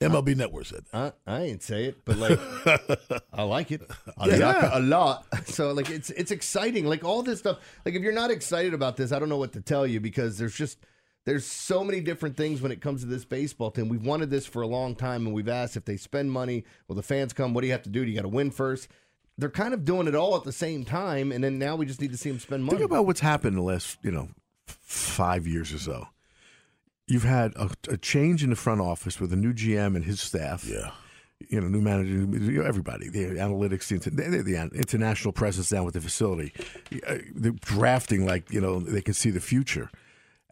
MLB 0.02 0.36
Network 0.36 0.66
said 0.66 0.84
that. 0.92 1.14
I, 1.26 1.32
I 1.36 1.42
ain't 1.44 1.62
say 1.62 1.86
it, 1.86 2.04
but 2.04 2.16
like 2.18 2.38
I 3.32 3.42
like 3.42 3.70
it 3.70 3.82
a, 4.18 4.28
Yeah. 4.28 4.36
lot, 4.46 4.70
a 4.72 4.80
lot. 5.34 5.48
So 5.48 5.72
like 5.72 5.90
it's 5.90 6.10
it's 6.10 6.30
exciting. 6.30 6.86
Like 6.86 7.04
all 7.04 7.22
this 7.22 7.38
stuff. 7.40 7.58
Like 7.84 7.94
if 7.94 8.02
you're 8.02 8.12
not 8.12 8.30
excited 8.30 8.74
about 8.74 8.96
this, 8.96 9.12
I 9.12 9.18
don't 9.18 9.28
know 9.28 9.36
what 9.38 9.52
to 9.52 9.60
tell 9.60 9.86
you 9.86 10.00
because 10.00 10.38
there's 10.38 10.54
just 10.54 10.78
there's 11.24 11.46
so 11.46 11.84
many 11.84 12.00
different 12.00 12.36
things 12.36 12.60
when 12.60 12.72
it 12.72 12.80
comes 12.80 13.02
to 13.02 13.06
this 13.06 13.24
baseball 13.24 13.70
team. 13.70 13.88
We've 13.88 14.04
wanted 14.04 14.28
this 14.30 14.44
for 14.46 14.62
a 14.62 14.66
long 14.66 14.94
time, 14.96 15.24
and 15.26 15.34
we've 15.34 15.48
asked 15.48 15.76
if 15.76 15.84
they 15.84 15.96
spend 15.96 16.32
money, 16.32 16.64
will 16.88 16.96
the 16.96 17.02
fans 17.02 17.32
come? 17.32 17.54
What 17.54 17.60
do 17.60 17.68
you 17.68 17.72
have 17.72 17.82
to 17.84 17.90
do? 17.90 18.04
Do 18.04 18.10
you 18.10 18.16
got 18.16 18.22
to 18.22 18.28
win 18.28 18.50
first? 18.50 18.88
They're 19.38 19.48
kind 19.48 19.72
of 19.72 19.84
doing 19.84 20.08
it 20.08 20.14
all 20.16 20.36
at 20.36 20.42
the 20.44 20.52
same 20.52 20.84
time, 20.84 21.30
and 21.32 21.42
then 21.44 21.58
now 21.58 21.76
we 21.76 21.86
just 21.86 22.00
need 22.00 22.10
to 22.10 22.18
see 22.18 22.28
them 22.30 22.38
spend 22.40 22.64
money. 22.64 22.78
Think 22.78 22.90
about 22.90 23.06
what's 23.06 23.20
happened 23.20 23.52
in 23.54 23.58
the 23.60 23.62
last, 23.62 23.98
you 24.02 24.10
know, 24.10 24.28
five 24.66 25.46
years 25.46 25.72
or 25.72 25.78
so. 25.78 26.08
You've 27.06 27.24
had 27.24 27.52
a, 27.56 27.70
a 27.88 27.96
change 27.96 28.42
in 28.44 28.50
the 28.50 28.56
front 28.56 28.80
office 28.80 29.20
with 29.20 29.32
a 29.32 29.36
new 29.36 29.52
GM 29.52 29.96
and 29.96 30.04
his 30.04 30.20
staff. 30.20 30.64
Yeah. 30.66 30.90
You 31.48 31.60
know, 31.60 31.66
new 31.66 31.80
manager, 31.80 32.10
you 32.10 32.26
know, 32.26 32.62
everybody, 32.62 33.08
the 33.08 33.24
analytics, 33.24 33.88
the, 33.88 33.96
inter- 33.96 34.10
the, 34.10 34.42
the 34.42 34.70
international 34.78 35.32
presence 35.32 35.70
down 35.70 35.84
with 35.84 35.94
the 35.94 36.00
facility, 36.00 36.52
Uh, 37.06 37.18
the 37.34 37.50
drafting 37.60 38.24
like 38.24 38.50
you 38.52 38.60
know 38.60 38.78
they 38.78 39.02
can 39.02 39.12
see 39.12 39.30
the 39.30 39.40
future, 39.40 39.90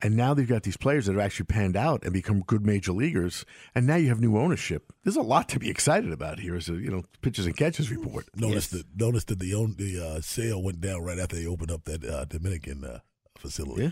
and 0.02 0.16
now 0.16 0.34
they've 0.34 0.48
got 0.48 0.64
these 0.64 0.76
players 0.76 1.06
that 1.06 1.12
have 1.12 1.20
actually 1.24 1.46
panned 1.46 1.76
out 1.76 2.02
and 2.02 2.12
become 2.12 2.40
good 2.40 2.66
major 2.66 2.90
leaguers, 2.92 3.44
and 3.72 3.86
now 3.86 3.94
you 3.94 4.08
have 4.08 4.20
new 4.20 4.36
ownership. 4.36 4.92
There's 5.04 5.14
a 5.14 5.22
lot 5.22 5.48
to 5.50 5.60
be 5.60 5.70
excited 5.70 6.10
about 6.10 6.40
here 6.40 6.56
as 6.56 6.68
a 6.68 6.72
you 6.72 6.90
know 6.90 7.04
pitches 7.22 7.46
and 7.46 7.56
catches 7.56 7.88
report. 7.88 8.26
Notice 8.34 8.66
that 8.68 8.86
notice 8.96 9.24
that 9.26 9.38
the 9.38 9.54
own, 9.54 9.76
the 9.78 10.04
uh, 10.04 10.20
sale 10.20 10.60
went 10.60 10.80
down 10.80 11.02
right 11.04 11.20
after 11.20 11.36
they 11.36 11.46
opened 11.46 11.70
up 11.70 11.84
that 11.84 12.04
uh, 12.04 12.24
Dominican 12.24 12.84
uh, 12.84 12.98
facility. 13.38 13.84
Yeah. 13.84 13.90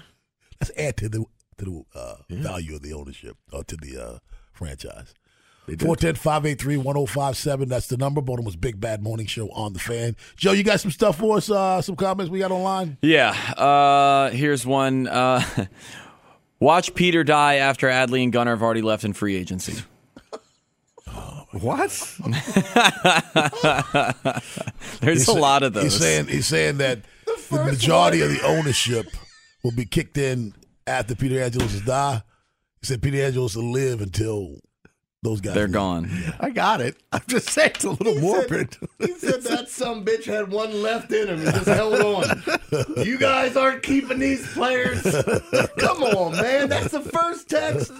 Let's 0.60 0.72
add 0.76 0.96
to 0.96 1.08
the 1.08 1.24
to 1.58 1.64
the 1.92 1.98
uh, 1.98 2.16
value 2.30 2.76
of 2.76 2.82
the 2.82 2.92
ownership 2.92 3.36
or 3.52 3.64
to 3.64 3.76
the 3.76 4.02
uh, 4.02 4.18
franchise. 4.52 5.14
They 5.66 5.76
did. 5.76 5.86
410-583-1057. 5.86 7.68
That's 7.68 7.88
the 7.88 7.98
number. 7.98 8.22
Baltimore's 8.22 8.56
Big 8.56 8.80
Bad 8.80 9.02
Morning 9.02 9.26
Show 9.26 9.50
on 9.50 9.74
the 9.74 9.78
fan. 9.78 10.16
Joe, 10.36 10.52
you 10.52 10.64
got 10.64 10.80
some 10.80 10.90
stuff 10.90 11.18
for 11.18 11.36
us? 11.36 11.50
Uh, 11.50 11.82
some 11.82 11.94
comments 11.94 12.30
we 12.30 12.38
got 12.38 12.50
online? 12.50 12.96
Yeah. 13.02 13.32
Uh, 13.54 14.30
here's 14.30 14.64
one. 14.64 15.06
Uh, 15.06 15.42
watch 16.60 16.94
Peter 16.94 17.22
die 17.22 17.56
after 17.56 17.86
Adley 17.88 18.22
and 18.22 18.32
Gunnar 18.32 18.52
have 18.52 18.62
already 18.62 18.80
left 18.80 19.04
in 19.04 19.12
free 19.12 19.36
agency. 19.36 19.82
What? 21.50 21.90
There's 25.00 25.18
He's 25.18 25.22
a 25.22 25.24
sa- 25.24 25.32
lot 25.32 25.62
of 25.62 25.72
those. 25.72 25.84
He's 25.84 25.98
saying 25.98 26.26
he's 26.26 26.46
saying 26.46 26.76
that 26.78 27.00
the, 27.50 27.64
majority 27.64 28.20
of 28.20 28.28
the 28.28 28.42
ownership 28.42 29.06
will 29.64 29.72
be 29.72 29.86
kicked 29.86 30.18
in 30.18 30.52
after 30.88 31.14
Peter 31.14 31.40
Angelos 31.42 31.80
die. 31.82 32.22
He 32.80 32.86
said 32.86 33.02
Peter 33.02 33.22
Angelos 33.22 33.56
will 33.56 33.70
live 33.70 34.00
until 34.00 34.56
those 35.22 35.40
guys 35.40 35.54
They're 35.54 35.64
leave. 35.66 35.72
gone. 35.74 36.10
I 36.38 36.50
got 36.50 36.80
it. 36.80 36.96
I'm 37.12 37.22
just 37.26 37.50
saying 37.50 37.72
it's 37.74 37.84
a 37.84 37.90
little 37.90 38.20
morbid. 38.20 38.76
He 39.00 39.12
said 39.14 39.42
that 39.42 39.68
some 39.68 40.04
bitch 40.04 40.24
had 40.24 40.50
one 40.50 40.80
left 40.82 41.10
in 41.12 41.28
him 41.28 41.40
and 41.44 41.54
just 41.54 41.66
held 41.66 42.00
on. 42.00 43.04
You 43.04 43.18
guys 43.18 43.56
aren't 43.56 43.82
keeping 43.82 44.18
these 44.20 44.46
players. 44.52 45.02
Come 45.02 46.02
on, 46.04 46.32
man. 46.36 46.68
That's 46.68 46.92
the 46.92 47.00
first 47.00 47.48
text. 47.48 47.92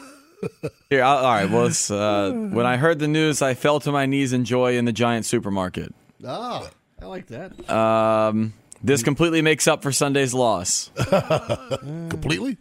Here, 0.90 1.02
I'll, 1.02 1.16
all 1.18 1.32
right. 1.32 1.50
Well, 1.50 1.66
it's, 1.66 1.90
uh, 1.90 2.30
when 2.32 2.66
I 2.66 2.76
heard 2.76 3.00
the 3.00 3.08
news, 3.08 3.42
I 3.42 3.54
fell 3.54 3.80
to 3.80 3.90
my 3.90 4.06
knees 4.06 4.32
in 4.32 4.44
joy 4.44 4.76
in 4.76 4.84
the 4.84 4.92
giant 4.92 5.26
supermarket. 5.26 5.92
Oh, 6.24 6.68
I 7.02 7.06
like 7.06 7.26
that. 7.28 7.68
Um, 7.68 8.54
this 8.80 9.02
completely 9.02 9.42
makes 9.42 9.66
up 9.66 9.82
for 9.82 9.90
Sunday's 9.90 10.34
loss. 10.34 10.92
Completely? 12.08 12.58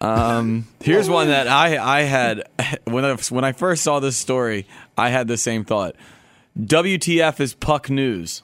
Um, 0.00 0.66
here's 0.80 1.08
one 1.08 1.28
that 1.28 1.48
I 1.48 1.78
I 1.78 2.02
had 2.02 2.48
when 2.84 3.04
I, 3.04 3.14
when 3.14 3.44
I 3.44 3.52
first 3.52 3.82
saw 3.82 4.00
this 4.00 4.16
story, 4.16 4.66
I 4.96 5.10
had 5.10 5.28
the 5.28 5.36
same 5.36 5.64
thought. 5.64 5.94
WTF 6.58 7.40
is 7.40 7.54
Puck 7.54 7.90
News 7.90 8.42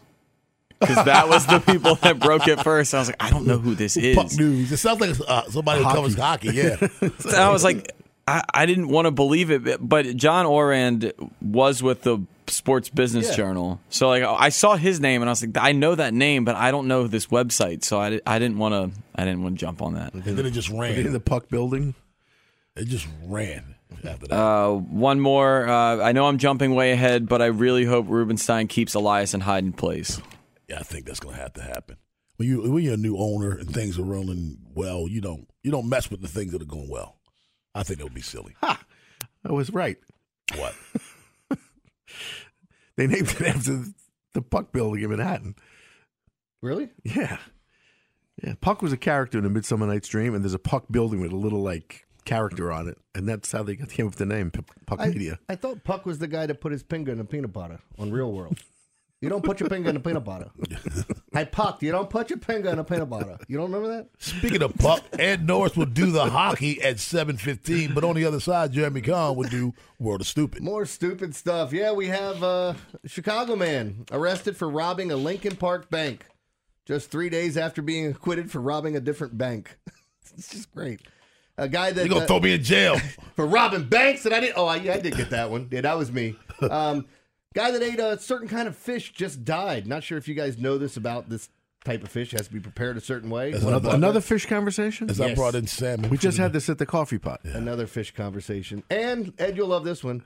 because 0.81 1.05
that 1.05 1.29
was 1.29 1.47
the 1.47 1.59
people 1.67 1.97
that 1.97 2.19
broke 2.19 2.47
it 2.49 2.63
first. 2.63 2.95
I 2.95 2.99
was 2.99 3.09
like, 3.09 3.17
I 3.21 3.31
don't 3.31 3.47
know 3.47 3.59
who 3.59 3.75
this 3.75 3.97
is. 3.97 4.17
Puck 4.17 4.33
news. 4.37 4.71
It 4.71 4.77
sounds 4.77 5.01
like 5.01 5.17
uh, 5.27 5.49
somebody 5.51 5.83
who 5.83 5.91
covers 5.91 6.15
hockey. 6.15 6.51
Yeah. 6.53 6.77
And 7.01 7.35
I 7.35 7.51
was 7.51 7.65
like, 7.65 7.93
I, 8.29 8.43
I 8.53 8.67
didn't 8.67 8.89
want 8.89 9.07
to 9.07 9.11
believe 9.11 9.51
it, 9.51 9.87
but 9.87 10.17
John 10.17 10.47
Ourand 10.47 11.13
was 11.41 11.83
with 11.83 12.03
the 12.03 12.19
Sports 12.51 12.89
Business 12.89 13.29
Yeah. 13.31 13.37
Journal, 13.37 13.81
so 13.91 14.09
like 14.09 14.23
I 14.23 14.49
saw 14.51 14.77
his 14.77 15.01
name 15.01 15.23
and 15.23 15.29
I 15.29 15.33
was 15.33 15.43
like, 15.45 15.57
I 15.59 15.73
know 15.73 15.95
that 15.95 16.15
name, 16.15 16.45
but 16.45 16.55
I 16.57 16.71
don't 16.71 16.89
know 16.89 17.07
this 17.07 17.27
website, 17.27 17.85
so 17.85 18.01
I, 18.01 18.21
I 18.27 18.39
didn't 18.39 18.59
want 18.59 18.73
to 18.95 19.01
I 19.15 19.25
didn't 19.25 19.43
want 19.43 19.57
to 19.59 19.61
jump 19.61 19.83
on 19.83 19.95
that. 19.95 20.15
and 20.15 20.23
then 20.23 20.45
it 20.47 20.51
just 20.53 20.71
in 20.71 20.79
ran. 20.79 21.13
the 21.13 21.21
puck 21.21 21.49
building. 21.49 21.95
It 22.77 22.87
just 22.87 23.07
ran. 23.25 23.75
Uh, 24.31 24.73
one 24.73 25.21
more. 25.21 25.67
Uh, 25.69 25.99
I 26.03 26.13
know 26.13 26.27
I'm 26.27 26.39
jumping 26.39 26.75
way 26.75 26.93
ahead, 26.93 27.29
but 27.29 27.41
I 27.41 27.47
really 27.47 27.85
hope 27.85 28.07
Rubenstein 28.09 28.67
keeps 28.69 28.95
Elias 28.95 29.33
and 29.33 29.43
Hyde 29.43 29.65
in 29.65 29.73
place. 29.73 30.21
yeah, 30.69 30.79
I 30.81 30.83
think 30.83 31.07
that's 31.07 31.21
going 31.21 31.37
to 31.37 31.41
have 31.41 31.55
to 31.55 31.63
happen. 31.63 31.97
When 32.37 32.49
you 32.49 32.71
when 32.71 32.83
you're 32.85 32.95
a 32.95 32.99
new 32.99 33.17
owner 33.17 33.53
and 33.57 33.73
things 33.73 33.99
are 33.99 34.03
rolling 34.05 34.59
well, 34.75 35.07
you 35.09 35.21
don't 35.23 35.49
you 35.63 35.71
don't 35.71 35.89
mess 35.89 36.11
with 36.11 36.21
the 36.21 36.29
things 36.29 36.53
that 36.53 36.61
are 36.61 36.67
going 36.67 36.91
well. 36.91 37.17
I 37.75 37.83
think 37.83 38.01
it 38.01 38.05
would 38.05 38.13
be 38.15 38.21
silly. 38.21 38.55
Ha! 38.61 38.79
I 39.45 39.53
was 39.53 39.71
right. 39.71 39.97
What? 40.57 40.75
They 42.97 43.07
named 43.07 43.29
it 43.29 43.43
after 43.43 43.85
the 44.33 44.43
Puck 44.43 44.73
building 44.73 45.03
in 45.03 45.11
Manhattan. 45.11 45.55
Really? 46.63 46.91
Yeah. 47.05 47.39
Yeah. 48.43 48.55
Puck 48.61 48.83
was 48.83 48.93
a 48.93 48.97
character 48.97 49.39
in 49.39 49.45
A 49.45 49.51
Midsummer 49.51 49.87
Night's 49.87 50.09
Dream, 50.09 50.35
and 50.35 50.43
there's 50.43 50.55
a 50.55 50.59
Puck 50.59 50.87
building 50.91 51.21
with 51.21 51.33
a 51.33 51.37
little, 51.37 51.63
like, 51.63 52.07
character 52.25 52.73
on 52.73 52.89
it. 52.89 52.99
And 53.15 53.29
that's 53.29 53.53
how 53.53 53.63
they 53.63 53.77
came 53.77 54.07
up 54.07 54.13
with 54.13 54.19
the 54.19 54.27
name, 54.27 54.51
P- 54.51 54.63
Puck 54.87 55.01
I, 55.01 55.09
Media. 55.09 55.39
I 55.49 55.57
thought 55.57 55.85
Puck 55.85 56.07
was 56.07 56.19
the 56.19 56.29
guy 56.29 56.47
that 56.47 56.61
put 56.61 56.73
his 56.73 56.83
finger 56.83 57.13
in 57.13 57.19
the 57.19 57.25
peanut 57.25 57.53
butter 57.53 57.81
on 57.99 58.11
Real 58.11 58.33
World. 58.33 58.59
You 59.21 59.31
don't 59.31 59.45
put 59.45 59.61
your 59.61 59.69
finger 59.69 59.89
in 59.89 59.95
the 59.95 60.01
peanut 60.01 60.25
butter. 60.25 60.51
hey, 61.37 61.45
Puck, 61.45 61.83
you 61.83 61.93
don't 61.93 62.09
put 62.09 62.31
your 62.31 62.39
finger 62.39 62.71
in 62.71 62.79
a 62.79 62.85
peanut 62.85 63.11
butter. 63.11 63.39
You 63.49 63.59
don't 63.59 63.71
remember 63.71 63.97
that? 63.97 64.09
Speaking 64.19 64.63
of 64.63 64.75
puck, 64.79 65.03
Ed 65.19 65.47
Norris 65.47 65.77
will 65.77 65.87
do 65.87 66.11
the 66.11 66.27
hockey 66.27 66.83
at 66.83 66.99
seven 66.99 67.37
fifteen, 67.37 67.93
but 67.95 68.05
on 68.05 68.17
the 68.17 68.25
other 68.25 68.41
side, 68.41 68.73
Jeremy 68.73 69.03
Kahn 69.03 69.37
would 69.37 69.51
do 69.51 69.75
World 69.99 70.23
of 70.23 70.27
Stupid. 70.27 70.63
More 70.63 70.87
stupid 70.87 71.35
stuff. 71.35 71.73
Yeah, 71.73 71.93
we 71.93 72.09
have 72.09 72.43
uh, 72.43 72.75
a 73.05 73.09
Chicago 73.09 73.57
man 73.57 74.07
arrested 74.11 74.57
for 74.57 74.69
robbing 74.69 75.13
a 75.13 75.17
Lincoln 75.17 75.57
Park 75.57 75.91
bank 75.91 76.27
just 76.87 77.11
three 77.11 77.29
days 77.29 77.57
after 77.57 77.83
being 77.83 78.07
acquitted 78.07 78.51
for 78.51 78.61
robbing 78.61 78.97
a 78.97 79.01
different 79.01 79.37
bank. 79.37 79.77
It's 80.39 80.51
just 80.51 80.75
great. 80.75 81.01
A 81.57 81.67
guy 81.67 81.93
that 81.93 82.03
You're 82.03 82.11
gonna 82.11 82.25
uh, 82.25 82.27
throw 82.27 82.41
me 82.41 82.53
in 82.53 82.63
jail? 82.63 82.99
for 83.37 83.47
robbing 83.47 83.85
banks, 83.85 84.27
and 84.27 84.35
I 84.35 84.41
didn't... 84.41 84.59
Oh, 84.59 84.67
I, 84.67 84.75
I 84.75 84.99
did 84.99 85.17
get 85.17 85.31
that 85.31 85.51
one. 85.51 85.69
Yeah, 85.71 85.81
that 85.81 85.97
was 85.97 86.13
me. 86.13 86.37
Um, 86.61 87.07
guy 87.57 87.71
that 87.71 87.83
ate 87.83 87.99
a 87.99 88.19
certain 88.19 88.49
kind 88.49 88.69
of 88.69 88.77
fish 88.77 89.13
just 89.13 89.45
died. 89.45 89.87
Not 89.87 90.05
sure 90.05 90.19
if 90.19 90.29
you 90.29 90.35
guys 90.35 90.59
know 90.59 90.77
this 90.77 90.97
about 90.97 91.31
this 91.31 91.49
type 91.85 92.03
of 92.03 92.11
fish. 92.11 92.35
It 92.35 92.39
has 92.39 92.49
to 92.49 92.53
be 92.53 92.61
prepared 92.61 92.99
a 92.99 93.01
certain 93.01 93.31
way. 93.31 93.53
Another, 93.53 93.91
another 93.91 94.21
fish 94.21 94.45
conversation? 94.45 95.09
As 95.09 95.21
I 95.21 95.35
brought 95.35 95.55
in 95.55 95.67
salmon. 95.67 96.11
We 96.11 96.19
just 96.19 96.37
had 96.37 96.53
this 96.53 96.69
at 96.69 96.77
the 96.77 96.87
coffee 96.87 97.19
pot. 97.19 97.41
Another 97.45 97.87
fish 97.87 98.13
conversation. 98.15 98.83
And 98.91 99.33
Ed, 99.39 99.57
you'll 99.57 99.69
love 99.69 99.85
this 99.85 100.05
one. 100.05 100.23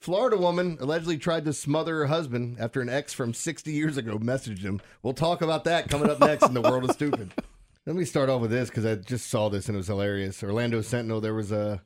Florida 0.00 0.36
woman 0.36 0.76
allegedly 0.78 1.16
tried 1.16 1.46
to 1.46 1.54
smother 1.54 1.96
her 1.96 2.06
husband 2.06 2.58
after 2.60 2.82
an 2.82 2.90
ex 2.90 3.14
from 3.14 3.32
60 3.32 3.72
years 3.72 3.96
ago 3.96 4.18
messaged 4.18 4.60
him. 4.60 4.82
We'll 5.02 5.14
talk 5.14 5.40
about 5.40 5.64
that 5.64 5.88
coming 5.88 6.10
up 6.10 6.20
next 6.20 6.44
in 6.44 6.52
The 6.52 6.60
World 6.60 6.84
of 6.84 6.90
Stupid. 6.90 7.32
Let 7.86 7.96
me 7.96 8.04
start 8.04 8.28
off 8.28 8.42
with 8.42 8.50
this 8.50 8.68
because 8.68 8.84
I 8.84 8.96
just 8.96 9.30
saw 9.30 9.48
this 9.48 9.68
and 9.68 9.76
it 9.76 9.78
was 9.78 9.86
hilarious. 9.86 10.42
Orlando 10.42 10.82
Sentinel, 10.82 11.22
there 11.22 11.34
was 11.34 11.52
a 11.52 11.80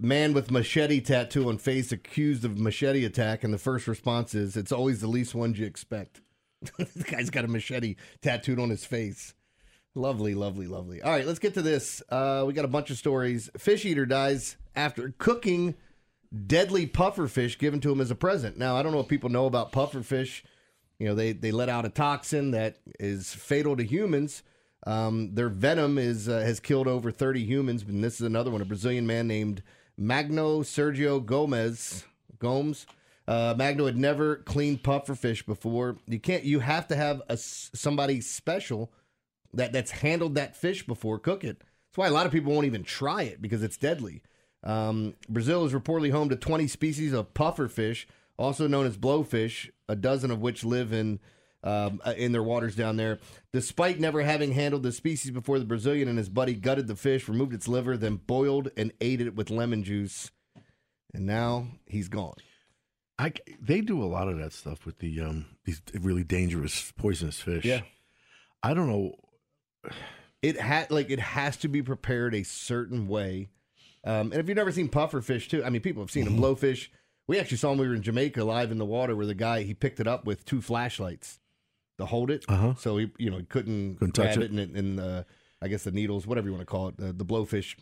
man 0.00 0.32
with 0.32 0.50
machete 0.50 1.00
tattoo 1.00 1.48
on 1.48 1.58
face 1.58 1.92
accused 1.92 2.44
of 2.44 2.58
machete 2.58 3.04
attack, 3.04 3.44
and 3.44 3.52
the 3.52 3.58
first 3.58 3.86
response 3.86 4.34
is, 4.34 4.56
it's 4.56 4.72
always 4.72 5.00
the 5.00 5.06
least 5.06 5.34
ones 5.34 5.58
you 5.58 5.66
expect. 5.66 6.20
the 6.78 7.04
guy's 7.04 7.30
got 7.30 7.44
a 7.44 7.48
machete 7.48 7.96
tattooed 8.22 8.58
on 8.58 8.70
his 8.70 8.84
face. 8.84 9.34
Lovely, 9.94 10.34
lovely, 10.34 10.66
lovely. 10.66 11.02
All 11.02 11.12
right, 11.12 11.26
let's 11.26 11.38
get 11.38 11.54
to 11.54 11.62
this. 11.62 12.02
Uh, 12.08 12.44
we 12.46 12.52
got 12.52 12.64
a 12.64 12.68
bunch 12.68 12.90
of 12.90 12.96
stories. 12.96 13.48
Fish 13.56 13.84
eater 13.84 14.06
dies 14.06 14.56
after 14.74 15.14
cooking 15.18 15.74
deadly 16.46 16.86
puffer 16.86 17.28
fish 17.28 17.58
given 17.58 17.80
to 17.80 17.92
him 17.92 18.00
as 18.00 18.10
a 18.10 18.16
present. 18.16 18.58
Now, 18.58 18.76
I 18.76 18.82
don't 18.82 18.92
know 18.92 19.00
if 19.00 19.08
people 19.08 19.30
know 19.30 19.46
about 19.46 19.70
puffer 19.70 20.02
fish. 20.02 20.42
You 20.98 21.08
know, 21.08 21.14
they, 21.14 21.32
they 21.32 21.52
let 21.52 21.68
out 21.68 21.84
a 21.84 21.90
toxin 21.90 22.50
that 22.52 22.78
is 22.98 23.32
fatal 23.34 23.76
to 23.76 23.84
humans. 23.84 24.42
Um, 24.86 25.34
their 25.34 25.48
venom 25.48 25.98
is 25.98 26.28
uh, 26.28 26.40
has 26.40 26.60
killed 26.60 26.86
over 26.86 27.10
30 27.10 27.44
humans, 27.44 27.82
and 27.82 28.04
this 28.04 28.14
is 28.14 28.26
another 28.26 28.50
one. 28.50 28.60
A 28.60 28.66
Brazilian 28.66 29.06
man 29.06 29.26
named 29.26 29.62
Magno 29.96 30.62
Sergio 30.62 31.24
Gomez 31.24 32.04
Gomes. 32.38 32.86
Uh, 33.26 33.54
Magno 33.56 33.86
had 33.86 33.96
never 33.96 34.36
cleaned 34.36 34.82
puffer 34.82 35.14
fish 35.14 35.44
before. 35.44 35.96
You 36.06 36.20
can't. 36.20 36.44
You 36.44 36.60
have 36.60 36.86
to 36.88 36.96
have 36.96 37.22
a 37.28 37.36
somebody 37.36 38.20
special 38.20 38.92
that 39.54 39.72
that's 39.72 39.90
handled 39.90 40.34
that 40.34 40.56
fish 40.56 40.86
before 40.86 41.18
cook 41.18 41.44
it. 41.44 41.58
That's 41.58 41.96
why 41.96 42.08
a 42.08 42.10
lot 42.10 42.26
of 42.26 42.32
people 42.32 42.52
won't 42.52 42.66
even 42.66 42.82
try 42.82 43.22
it 43.22 43.40
because 43.40 43.62
it's 43.62 43.76
deadly. 43.76 44.22
Um, 44.62 45.14
Brazil 45.28 45.64
is 45.64 45.72
reportedly 45.72 46.10
home 46.10 46.28
to 46.30 46.36
20 46.36 46.66
species 46.66 47.12
of 47.12 47.34
puffer 47.34 47.68
fish, 47.68 48.08
also 48.38 48.66
known 48.66 48.86
as 48.86 48.96
blowfish, 48.96 49.70
a 49.88 49.94
dozen 49.94 50.30
of 50.30 50.40
which 50.40 50.64
live 50.64 50.92
in 50.92 51.20
um, 51.64 52.00
uh, 52.04 52.14
in 52.16 52.32
their 52.32 52.42
waters 52.42 52.76
down 52.76 52.96
there. 52.96 53.18
Despite 53.52 53.98
never 53.98 54.22
having 54.22 54.52
handled 54.52 54.82
the 54.82 54.92
species 54.92 55.32
before, 55.32 55.58
the 55.58 55.64
Brazilian 55.64 56.08
and 56.08 56.18
his 56.18 56.28
buddy 56.28 56.54
gutted 56.54 56.86
the 56.86 56.94
fish, 56.94 57.28
removed 57.28 57.54
its 57.54 57.66
liver, 57.66 57.96
then 57.96 58.16
boiled 58.16 58.70
and 58.76 58.92
ate 59.00 59.20
it 59.20 59.34
with 59.34 59.50
lemon 59.50 59.82
juice. 59.82 60.30
And 61.12 61.26
now 61.26 61.68
he's 61.86 62.08
gone. 62.08 62.34
I, 63.18 63.32
they 63.60 63.80
do 63.80 64.02
a 64.02 64.06
lot 64.06 64.28
of 64.28 64.38
that 64.38 64.52
stuff 64.52 64.84
with 64.84 64.98
the 64.98 65.20
um 65.20 65.46
these 65.64 65.80
really 65.94 66.24
dangerous 66.24 66.92
poisonous 66.96 67.40
fish. 67.40 67.64
Yeah. 67.64 67.82
I 68.62 68.74
don't 68.74 68.88
know. 68.88 69.14
It 70.42 70.60
had 70.60 70.90
like 70.90 71.10
it 71.10 71.20
has 71.20 71.56
to 71.58 71.68
be 71.68 71.82
prepared 71.82 72.34
a 72.34 72.42
certain 72.42 73.06
way. 73.08 73.48
Um, 74.04 74.32
and 74.32 74.34
if 74.34 74.48
you've 74.48 74.56
never 74.56 74.72
seen 74.72 74.88
puffer 74.88 75.22
fish 75.22 75.48
too, 75.48 75.64
I 75.64 75.70
mean, 75.70 75.80
people 75.80 76.02
have 76.02 76.10
seen 76.10 76.24
them. 76.24 76.36
Blowfish. 76.36 76.88
We 77.26 77.38
actually 77.38 77.56
saw 77.56 77.70
them. 77.70 77.78
We 77.78 77.88
were 77.88 77.94
in 77.94 78.02
Jamaica, 78.02 78.44
live 78.44 78.70
in 78.70 78.78
the 78.78 78.84
water, 78.84 79.16
where 79.16 79.24
the 79.24 79.34
guy 79.34 79.62
he 79.62 79.72
picked 79.72 80.00
it 80.00 80.08
up 80.08 80.26
with 80.26 80.44
two 80.44 80.60
flashlights 80.60 81.38
to 81.98 82.06
hold 82.06 82.30
it. 82.30 82.44
Uh-huh. 82.48 82.74
So 82.78 82.96
he, 82.98 83.10
you 83.18 83.30
know, 83.30 83.38
he 83.38 83.44
couldn't, 83.44 83.96
Couldn't 83.96 84.14
grab 84.14 84.34
touch 84.34 84.42
it, 84.44 84.50
and, 84.50 84.60
it- 84.60 84.70
and 84.70 85.00
uh, 85.00 85.22
I 85.62 85.68
guess 85.68 85.84
the 85.84 85.90
needles, 85.92 86.26
whatever 86.26 86.46
you 86.48 86.52
want 86.52 86.62
to 86.62 86.66
call 86.70 86.88
it, 86.88 86.96
the, 86.96 87.12
the 87.12 87.24
blowfish, 87.24 87.76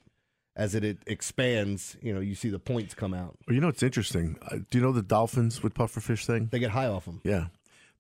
as 0.55 0.75
it, 0.75 0.85
it 0.85 0.99
expands, 1.07 1.97
you 2.03 2.13
know, 2.15 2.21
you 2.21 2.35
see 2.35 2.51
the 2.51 2.59
points 2.59 2.95
come 2.95 3.15
out. 3.15 3.39
Well, 3.49 3.55
you 3.55 3.61
know, 3.61 3.69
it's 3.69 3.83
interesting. 3.83 4.37
Uh, 4.43 4.57
do 4.71 4.79
you 4.79 4.81
know 4.85 4.93
the 4.93 5.03
dolphins 5.03 5.63
with 5.63 5.73
pufferfish 5.75 6.27
thing? 6.27 6.49
They 6.53 6.59
get 6.59 6.71
high 6.71 6.87
off 6.87 7.07
them. 7.07 7.21
Yeah. 7.25 7.47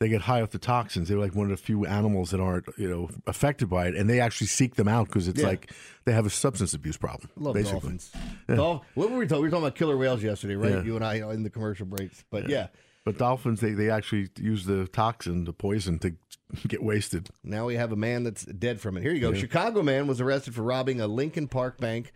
They 0.00 0.08
get 0.08 0.20
high 0.22 0.42
off 0.42 0.50
the 0.50 0.58
toxins. 0.58 1.08
They're 1.08 1.18
like 1.18 1.34
one 1.34 1.50
of 1.50 1.56
the 1.56 1.62
few 1.64 1.86
animals 1.86 2.32
that 2.32 2.40
aren't, 2.40 2.66
you 2.76 2.90
know, 2.90 3.08
affected 3.26 3.70
by 3.70 3.86
it, 3.86 3.94
and 3.94 4.10
they 4.10 4.18
actually 4.20 4.48
seek 4.48 4.74
them 4.74 4.88
out 4.88 5.06
because 5.06 5.28
it's 5.28 5.40
Yeah. 5.40 5.46
like 5.46 5.70
they 6.04 6.12
have 6.12 6.26
a 6.26 6.30
substance 6.30 6.74
abuse 6.74 6.96
problem. 6.96 7.30
Love 7.36 7.54
basically. 7.54 7.80
dolphins. 7.80 8.10
Yeah. 8.48 8.56
Dolph- 8.56 8.82
what 8.94 9.10
were 9.10 9.16
we 9.18 9.26
talking? 9.28 9.42
We 9.42 9.46
were 9.46 9.50
talking 9.52 9.64
about 9.64 9.76
killer 9.76 9.96
whales 9.96 10.20
yesterday, 10.22 10.56
right? 10.56 10.72
Yeah. 10.72 10.82
You 10.82 10.96
and 10.96 11.04
I 11.04 11.14
in 11.32 11.44
the 11.44 11.50
commercial 11.50 11.86
breaks. 11.86 12.24
But 12.30 12.48
yeah. 12.48 12.66
But 13.04 13.18
dolphins, 13.18 13.60
they, 13.60 13.72
they 13.72 13.90
actually 13.90 14.28
use 14.38 14.64
the 14.64 14.86
toxin, 14.86 15.44
the 15.44 15.52
poison, 15.52 15.98
to 16.00 16.14
get 16.68 16.82
wasted. 16.82 17.30
Now 17.42 17.66
we 17.66 17.74
have 17.74 17.92
a 17.92 17.96
man 17.96 18.22
that's 18.22 18.44
dead 18.44 18.80
from 18.80 18.96
it. 18.96 19.02
Here 19.02 19.12
you 19.12 19.20
go. 19.20 19.34
Chicago 19.34 19.82
man 19.82 20.06
was 20.06 20.20
arrested 20.20 20.54
for 20.54 20.62
robbing 20.62 21.00
a 21.00 21.06
Lincoln 21.08 21.48
Park 21.48 21.78
bank 21.78 22.12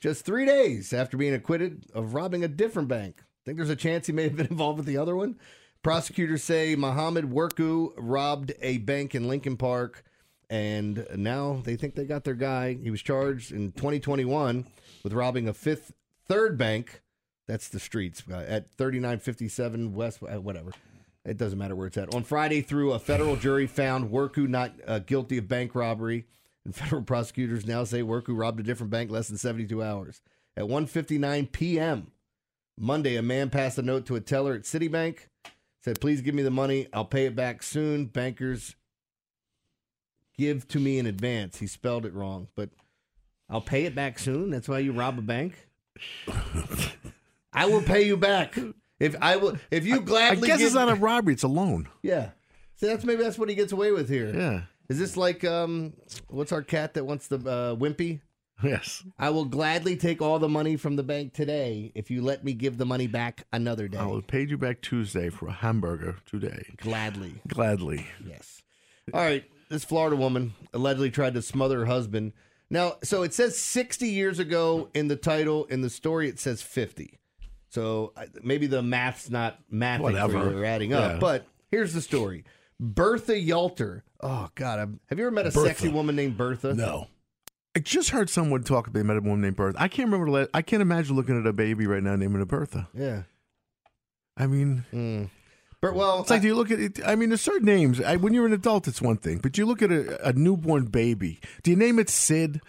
just 0.00 0.24
three 0.24 0.46
days 0.46 0.92
after 0.92 1.16
being 1.16 1.34
acquitted 1.34 1.84
of 1.94 2.14
robbing 2.14 2.42
a 2.42 2.48
different 2.48 2.88
bank. 2.88 3.22
Think 3.44 3.58
there's 3.58 3.70
a 3.70 3.76
chance 3.76 4.06
he 4.06 4.12
may 4.12 4.24
have 4.24 4.36
been 4.36 4.46
involved 4.50 4.78
with 4.78 4.86
the 4.86 4.96
other 4.96 5.14
one? 5.14 5.38
Prosecutors 5.82 6.42
say 6.42 6.74
Mohammed 6.74 7.30
Worku 7.30 7.92
robbed 7.96 8.52
a 8.60 8.78
bank 8.78 9.14
in 9.14 9.28
Lincoln 9.28 9.56
Park, 9.56 10.04
and 10.50 11.06
now 11.16 11.62
they 11.64 11.76
think 11.76 11.94
they 11.94 12.04
got 12.04 12.24
their 12.24 12.34
guy. 12.34 12.74
He 12.74 12.90
was 12.90 13.00
charged 13.02 13.52
in 13.52 13.72
2021 13.72 14.66
with 15.02 15.12
robbing 15.12 15.48
a 15.48 15.54
fifth 15.54 15.92
third 16.28 16.58
bank. 16.58 17.00
That's 17.50 17.66
the 17.66 17.80
streets 17.80 18.22
uh, 18.30 18.44
at 18.46 18.70
3957 18.76 19.92
West, 19.92 20.20
uh, 20.22 20.40
whatever. 20.40 20.70
It 21.24 21.36
doesn't 21.36 21.58
matter 21.58 21.74
where 21.74 21.88
it's 21.88 21.96
at. 21.96 22.14
On 22.14 22.22
Friday, 22.22 22.60
through 22.60 22.92
a 22.92 23.00
federal 23.00 23.34
jury 23.34 23.66
found 23.66 24.12
Worku 24.12 24.48
not 24.48 24.72
uh, 24.86 25.00
guilty 25.00 25.36
of 25.38 25.48
bank 25.48 25.74
robbery, 25.74 26.26
and 26.64 26.72
federal 26.76 27.02
prosecutors 27.02 27.66
now 27.66 27.82
say 27.82 28.02
Worku 28.02 28.38
robbed 28.38 28.60
a 28.60 28.62
different 28.62 28.92
bank 28.92 29.10
less 29.10 29.26
than 29.26 29.36
72 29.36 29.82
hours. 29.82 30.22
At 30.56 30.66
1:59 30.66 31.50
p.m. 31.50 32.12
Monday, 32.78 33.16
a 33.16 33.22
man 33.22 33.50
passed 33.50 33.78
a 33.78 33.82
note 33.82 34.06
to 34.06 34.14
a 34.14 34.20
teller 34.20 34.54
at 34.54 34.62
Citibank, 34.62 35.26
said, 35.82 36.00
"Please 36.00 36.20
give 36.20 36.36
me 36.36 36.44
the 36.44 36.52
money. 36.52 36.86
I'll 36.92 37.04
pay 37.04 37.26
it 37.26 37.34
back 37.34 37.64
soon." 37.64 38.04
Bankers 38.04 38.76
give 40.38 40.68
to 40.68 40.78
me 40.78 41.00
in 41.00 41.06
advance. 41.06 41.58
He 41.58 41.66
spelled 41.66 42.06
it 42.06 42.14
wrong, 42.14 42.46
but 42.54 42.70
I'll 43.48 43.60
pay 43.60 43.86
it 43.86 43.94
back 43.96 44.20
soon. 44.20 44.50
That's 44.50 44.68
why 44.68 44.78
you 44.78 44.92
rob 44.92 45.18
a 45.18 45.22
bank. 45.22 45.66
I 47.52 47.66
will 47.66 47.82
pay 47.82 48.06
you 48.06 48.16
back 48.16 48.58
if 48.98 49.16
I 49.20 49.36
will. 49.36 49.56
If 49.70 49.86
you 49.86 50.00
gladly, 50.00 50.44
I 50.44 50.46
guess 50.46 50.58
give, 50.58 50.66
it's 50.66 50.74
not 50.74 50.88
a 50.88 50.94
robbery; 50.94 51.34
it's 51.34 51.42
a 51.42 51.48
loan. 51.48 51.88
yeah. 52.02 52.30
See, 52.76 52.86
that's 52.86 53.04
maybe 53.04 53.22
that's 53.22 53.38
what 53.38 53.50
he 53.50 53.54
gets 53.54 53.72
away 53.72 53.92
with 53.92 54.08
here. 54.08 54.34
Yeah. 54.34 54.62
Is 54.88 54.98
this 54.98 55.16
like 55.16 55.44
um, 55.44 55.92
what's 56.28 56.50
our 56.50 56.62
cat 56.62 56.94
that 56.94 57.04
wants 57.04 57.26
the 57.28 57.36
uh, 57.36 57.76
wimpy? 57.76 58.20
Yes. 58.62 59.02
I 59.18 59.30
will 59.30 59.44
gladly 59.44 59.96
take 59.96 60.20
all 60.20 60.38
the 60.38 60.48
money 60.48 60.76
from 60.76 60.96
the 60.96 61.02
bank 61.02 61.32
today 61.32 61.92
if 61.94 62.10
you 62.10 62.22
let 62.22 62.44
me 62.44 62.52
give 62.52 62.78
the 62.78 62.86
money 62.86 63.06
back 63.06 63.46
another 63.52 63.88
day. 63.88 63.98
I 63.98 64.06
will 64.06 64.22
pay 64.22 64.46
you 64.46 64.58
back 64.58 64.82
Tuesday 64.82 65.30
for 65.30 65.48
a 65.48 65.52
hamburger 65.52 66.16
today. 66.26 66.64
Gladly. 66.76 67.40
Gladly. 67.48 68.06
Yes. 68.26 68.62
All 69.14 69.20
right. 69.20 69.44
This 69.68 69.84
Florida 69.84 70.16
woman 70.16 70.54
allegedly 70.74 71.10
tried 71.10 71.34
to 71.34 71.42
smother 71.42 71.80
her 71.80 71.86
husband. 71.86 72.32
Now, 72.68 72.96
so 73.02 73.22
it 73.22 73.32
says 73.32 73.56
60 73.56 74.08
years 74.08 74.38
ago 74.38 74.88
in 74.94 75.08
the 75.08 75.16
title. 75.16 75.64
In 75.66 75.80
the 75.80 75.90
story, 75.90 76.28
it 76.28 76.38
says 76.38 76.60
50. 76.60 77.18
So 77.70 78.12
maybe 78.42 78.66
the 78.66 78.82
math's 78.82 79.30
not 79.30 79.58
mathing 79.72 80.00
Whatever. 80.00 80.60
or 80.60 80.64
adding 80.64 80.92
up. 80.92 81.12
Yeah. 81.12 81.18
But 81.18 81.46
here's 81.70 81.92
the 81.94 82.00
story 82.02 82.44
Bertha 82.78 83.32
Yalter. 83.32 84.02
Oh, 84.20 84.48
God. 84.54 84.78
I'm, 84.78 85.00
have 85.08 85.18
you 85.18 85.24
ever 85.26 85.34
met 85.34 85.46
a 85.46 85.50
Bertha. 85.50 85.68
sexy 85.68 85.88
woman 85.88 86.16
named 86.16 86.36
Bertha? 86.36 86.74
No. 86.74 87.06
I 87.76 87.78
just 87.78 88.10
heard 88.10 88.28
someone 88.28 88.64
talk. 88.64 88.92
They 88.92 89.02
met 89.04 89.16
a 89.16 89.20
woman 89.20 89.40
named 89.42 89.56
Bertha. 89.56 89.80
I 89.80 89.86
can't 89.88 90.10
remember. 90.10 90.48
I 90.52 90.62
can't 90.62 90.82
imagine 90.82 91.14
looking 91.14 91.38
at 91.38 91.46
a 91.46 91.52
baby 91.52 91.86
right 91.86 92.02
now 92.02 92.16
naming 92.16 92.42
it 92.42 92.48
Bertha. 92.48 92.88
Yeah. 92.92 93.22
I 94.36 94.46
mean, 94.46 94.84
Mm. 94.92 95.30
But, 95.82 95.94
well, 95.94 96.20
it's 96.20 96.28
like 96.28 96.42
do 96.42 96.46
you 96.48 96.54
look 96.54 96.70
at 96.70 96.78
it? 96.78 97.00
I 97.06 97.14
mean, 97.14 97.30
there's 97.30 97.40
certain 97.40 97.64
names. 97.64 98.02
I, 98.02 98.16
when 98.16 98.34
you're 98.34 98.44
an 98.44 98.52
adult, 98.52 98.86
it's 98.86 99.00
one 99.00 99.16
thing, 99.16 99.38
but 99.38 99.56
you 99.56 99.64
look 99.64 99.80
at 99.80 99.90
a, 99.90 100.28
a 100.28 100.32
newborn 100.34 100.86
baby. 100.86 101.40
Do 101.62 101.70
you 101.70 101.76
name 101.76 101.98
it 101.98 102.10
Sid, 102.10 102.60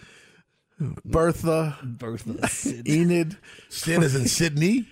Bertha, 1.05 1.77
Bertha. 1.83 2.47
Sid. 2.47 2.87
Enid? 2.89 3.37
Sid 3.69 4.01
is 4.03 4.15
in 4.15 4.27
Sydney. 4.27 4.87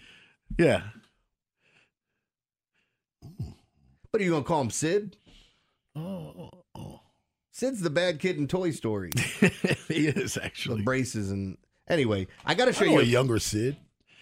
Yeah. 0.58 0.84
What 4.12 4.22
are 4.22 4.24
you 4.24 4.32
going 4.32 4.44
to 4.44 4.48
call 4.48 4.62
him, 4.62 4.70
Sid? 4.70 5.18
Oh. 5.96 6.52
Sid's 7.52 7.82
the 7.82 7.90
bad 7.90 8.20
kid 8.20 8.38
in 8.38 8.48
Toy 8.48 8.72
Story. 8.72 9.12
he 9.88 10.08
is 10.08 10.36
the 10.36 10.46
actually. 10.46 10.82
braces 10.84 11.30
and 11.30 11.58
anyway, 11.90 12.28
I 12.46 12.54
got 12.56 12.66
to 12.66 12.74
show 12.74 12.86
I 12.86 12.88
know 12.88 12.94
you. 12.94 13.00
a 13.00 13.04
younger 13.04 13.40
Sid. 13.40 13.76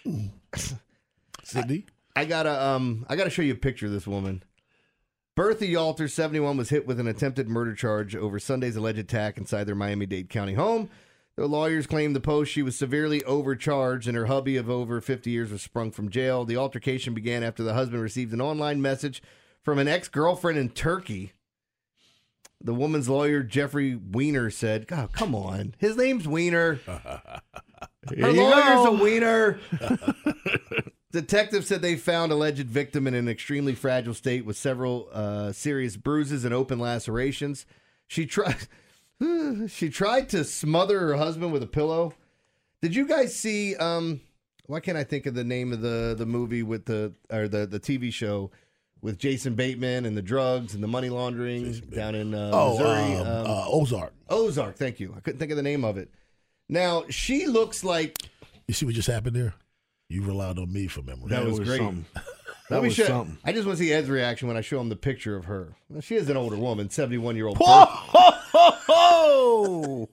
Sydney. 1.43 1.86
I 2.15 2.26
gotta 2.26 2.65
um 2.65 3.05
I 3.07 3.15
gotta 3.15 3.30
show 3.30 3.43
you 3.43 3.53
a 3.53 3.57
picture 3.57 3.86
of 3.86 3.91
this 3.91 4.07
woman. 4.07 4.41
Bertha 5.36 5.65
Yalter, 5.65 6.09
71, 6.09 6.57
was 6.57 6.70
hit 6.70 6.88
with 6.88 6.99
an 6.99 7.07
attempted 7.07 7.47
murder 7.47 7.76
charge 7.76 8.15
over 8.15 8.39
Sunday's 8.39 8.76
alleged 8.76 8.97
attack 8.97 9.38
inside 9.38 9.65
their 9.65 9.76
Miami 9.76 10.07
Dade 10.07 10.30
County 10.30 10.55
home. 10.55 10.89
The 11.38 11.47
lawyers 11.47 11.88
claimed 11.88 12.15
the 12.15 12.19
post 12.19 12.51
she 12.51 12.63
was 12.63 12.75
severely 12.75 13.23
overcharged 13.23 14.07
and 14.07 14.17
her 14.17 14.25
hubby 14.25 14.57
of 14.57 14.69
over 14.69 14.99
50 14.99 15.29
years 15.29 15.51
was 15.51 15.61
sprung 15.61 15.91
from 15.91 16.09
jail. 16.09 16.43
The 16.43 16.57
altercation 16.57 17.13
began 17.13 17.43
after 17.43 17.63
the 17.63 17.75
husband 17.75 18.01
received 18.01 18.33
an 18.33 18.41
online 18.41 18.81
message 18.81 19.21
from 19.61 19.77
an 19.77 19.88
ex 19.88 20.07
girlfriend 20.07 20.57
in 20.57 20.69
Turkey 20.69 21.33
the 22.61 22.73
woman's 22.73 23.07
lawyer, 23.07 23.43
Jeffrey 23.43 23.95
Weiner, 23.95 24.49
said, 24.49 24.88
God, 24.88 25.13
come 25.13 25.35
on. 25.35 25.75
His 25.77 25.95
name's 25.95 26.27
Weiner. 26.27 26.75
Her 26.85 28.33
lawyer's 28.33 28.85
a 28.85 28.91
Weiner. 28.91 29.59
Detectives 31.11 31.67
said 31.67 31.81
they 31.81 31.95
found 31.95 32.31
alleged 32.31 32.67
victim 32.67 33.07
in 33.07 33.13
an 33.13 33.29
extremely 33.29 33.75
fragile 33.75 34.13
state 34.13 34.45
with 34.45 34.57
several 34.57 35.07
uh, 35.13 35.51
serious 35.51 35.95
bruises 35.97 36.43
and 36.45 36.53
open 36.53 36.79
lacerations. 36.79 37.65
She 38.07 38.25
tried. 38.25 38.67
she 39.68 39.89
tried 39.89 40.30
to 40.30 40.43
smother 40.43 40.99
her 40.99 41.15
husband 41.15 41.51
with 41.51 41.63
a 41.63 41.68
pillow. 41.68 42.13
Did 42.82 42.95
you 42.95 43.07
guys 43.07 43.36
see? 43.36 43.76
Um, 43.76 44.22
why 44.68 44.80
can't 44.80 44.97
I 44.97 45.03
think 45.03 45.26
of 45.26 45.34
the 45.34 45.43
name 45.43 45.72
of 45.74 45.82
the 45.82 46.15
the 46.18 46.26
movie 46.26 46.63
with 46.63 46.86
the 46.86 47.13
or 47.32 47.47
the 47.47 47.65
the 47.65 47.80
TV 47.80 48.11
show 48.13 48.51
with 49.01 49.18
Jason 49.18 49.55
Bateman 49.55 50.05
and 50.05 50.18
the 50.18 50.22
drugs 50.22 50.74
and 50.74 50.84
the 50.84 50.88
money 50.88 51.09
laundering 51.09 51.72
down 51.93 52.15
in 52.15 52.34
uh, 52.34 52.49
Oh, 52.53 52.72
Missouri? 52.78 53.15
um, 53.15 53.28
Um, 53.28 53.47
uh, 53.47 53.65
Ozark. 53.68 54.13
Ozark. 54.30 54.76
Thank 54.76 54.99
you. 54.99 55.13
I 55.15 55.20
couldn't 55.22 55.39
think 55.39 55.51
of 55.51 55.57
the 55.57 55.63
name 55.63 55.84
of 55.86 55.97
it. 55.97 56.11
Now 56.70 57.03
she 57.09 57.45
looks 57.47 57.84
like 57.84 58.18
You 58.68 58.74
see 58.74 58.86
what 58.86 58.95
just 58.95 59.07
happened 59.07 59.36
there? 59.36 59.53
You 60.09 60.24
relied 60.24 60.57
on 60.57 60.72
me 60.72 60.88
for 60.88 61.01
memory. 61.01 61.30
That 61.30 61.45
was, 61.45 61.59
was 61.59 61.68
great. 61.70 61.78
something. 61.80 62.05
That 62.70 62.82
me 62.82 62.88
was 62.89 62.95
show- 62.95 63.05
something. 63.07 63.38
I 63.45 63.51
just 63.53 63.65
want 63.65 63.78
to 63.78 63.84
see 63.84 63.93
Ed's 63.93 64.09
reaction 64.09 64.47
when 64.47 64.57
I 64.57 64.61
show 64.61 64.80
him 64.82 64.89
the 64.89 64.95
picture 64.95 65.36
of 65.38 65.45
her. 65.45 65.76
Well, 65.89 66.01
she 66.01 66.15
is 66.15 66.30
an 66.30 66.36
older 66.38 66.57
woman, 66.57 66.89
seventy-one 66.89 67.36
year 67.36 67.47
old. 67.47 67.57
Oh! 68.89 70.09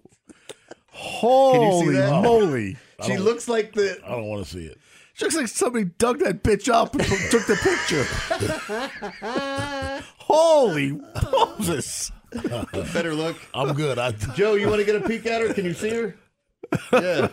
Whoa! 0.92 1.70
Holy 1.70 1.94
moly! 1.94 2.76
She 3.04 3.16
looks 3.16 3.48
like 3.48 3.72
the. 3.72 3.98
I 4.04 4.10
don't 4.10 4.26
want 4.26 4.44
to 4.44 4.50
see 4.50 4.64
it. 4.66 4.78
She 5.14 5.24
looks 5.24 5.36
like 5.36 5.48
somebody 5.48 5.84
dug 5.98 6.18
that 6.20 6.42
bitch 6.42 6.68
up 6.72 6.94
and 6.94 7.04
took 7.30 7.46
the 7.46 7.56
picture. 7.62 8.04
Holy 10.18 11.00
Moses! 11.32 12.10
Better 12.92 13.14
look. 13.14 13.36
I'm 13.54 13.74
good. 13.74 13.98
I, 13.98 14.10
Joe, 14.10 14.54
you 14.54 14.68
want 14.68 14.80
to 14.80 14.84
get 14.84 14.96
a 14.96 15.06
peek 15.06 15.24
at 15.26 15.40
her? 15.40 15.54
Can 15.54 15.64
you 15.64 15.74
see 15.74 15.90
her? 15.90 16.16
Yeah. 16.92 17.28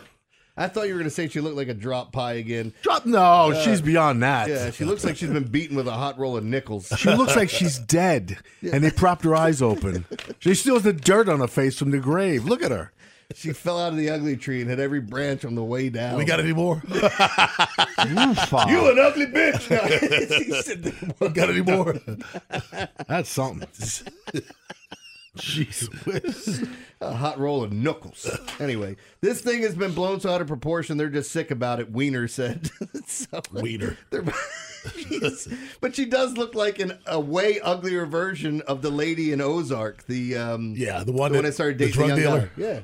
I 0.56 0.68
thought 0.68 0.82
you 0.86 0.92
were 0.92 0.98
going 0.98 1.08
to 1.08 1.14
say 1.14 1.28
she 1.28 1.40
looked 1.40 1.56
like 1.56 1.68
a 1.68 1.74
drop 1.74 2.12
pie 2.12 2.34
again. 2.34 2.74
Drop 2.82 3.06
no, 3.06 3.52
uh, 3.52 3.64
she's 3.64 3.80
beyond 3.80 4.22
that. 4.22 4.48
Yeah, 4.48 4.70
she 4.70 4.84
looks 4.84 5.02
like 5.02 5.16
she's 5.16 5.30
been 5.30 5.44
beaten 5.44 5.76
with 5.76 5.88
a 5.88 5.92
hot 5.92 6.18
roll 6.18 6.36
of 6.36 6.44
nickels. 6.44 6.92
She 6.98 7.08
looks 7.08 7.34
like 7.34 7.48
she's 7.48 7.78
dead, 7.78 8.36
and 8.60 8.84
they 8.84 8.90
propped 8.90 9.24
her 9.24 9.34
eyes 9.34 9.62
open. 9.62 10.04
She 10.38 10.54
still 10.54 10.74
has 10.74 10.82
the 10.82 10.92
dirt 10.92 11.28
on 11.28 11.38
her 11.38 11.46
face 11.46 11.78
from 11.78 11.92
the 11.92 11.98
grave. 11.98 12.44
Look 12.44 12.64
at 12.64 12.72
her. 12.72 12.90
She 13.34 13.52
fell 13.52 13.78
out 13.78 13.92
of 13.92 13.96
the 13.96 14.10
ugly 14.10 14.36
tree 14.36 14.60
and 14.60 14.68
hit 14.68 14.80
every 14.80 15.00
branch 15.00 15.44
on 15.44 15.54
the 15.54 15.62
way 15.62 15.88
down. 15.88 16.18
we 16.18 16.24
got 16.24 16.40
any 16.40 16.52
more? 16.52 16.82
you 16.88 16.98
an 16.98 17.02
ugly 18.98 19.26
bitch. 19.26 20.44
She 20.44 20.62
said, 20.62 21.14
we 21.20 21.28
got 21.28 21.48
any 21.48 21.62
more? 21.62 21.94
That's 23.08 23.30
something. 23.30 23.68
Jeez. 25.38 26.68
a 27.00 27.14
hot 27.14 27.38
roll 27.38 27.62
of 27.64 27.72
knuckles. 27.72 28.28
Anyway, 28.60 28.96
this 29.22 29.40
thing 29.40 29.62
has 29.62 29.74
been 29.74 29.92
blown 29.94 30.20
so 30.20 30.30
out 30.30 30.40
of 30.42 30.46
proportion. 30.46 30.98
They're 30.98 31.08
just 31.08 31.30
sick 31.30 31.50
about 31.50 31.80
it. 31.80 31.90
Weiner 31.90 32.28
said. 32.28 32.70
so, 33.06 33.40
Weiner. 33.52 33.96
but 35.80 35.94
she 35.94 36.04
does 36.04 36.36
look 36.36 36.54
like 36.54 36.78
an, 36.78 36.98
a 37.06 37.18
way 37.20 37.60
uglier 37.60 38.04
version 38.06 38.60
of 38.62 38.82
the 38.82 38.90
lady 38.90 39.32
in 39.32 39.40
Ozark. 39.40 40.04
The 40.06 40.36
um, 40.36 40.74
Yeah, 40.76 41.02
the 41.04 41.12
one 41.12 41.32
the 41.32 41.38
one 41.38 41.44
that- 41.44 41.50
that 41.50 41.54
started 41.54 41.78
dating 41.78 41.92
the 41.92 41.96
drug 41.96 42.08
young 42.08 42.18
dealer? 42.18 42.40
guy. 42.56 42.62
Yeah, 42.62 42.80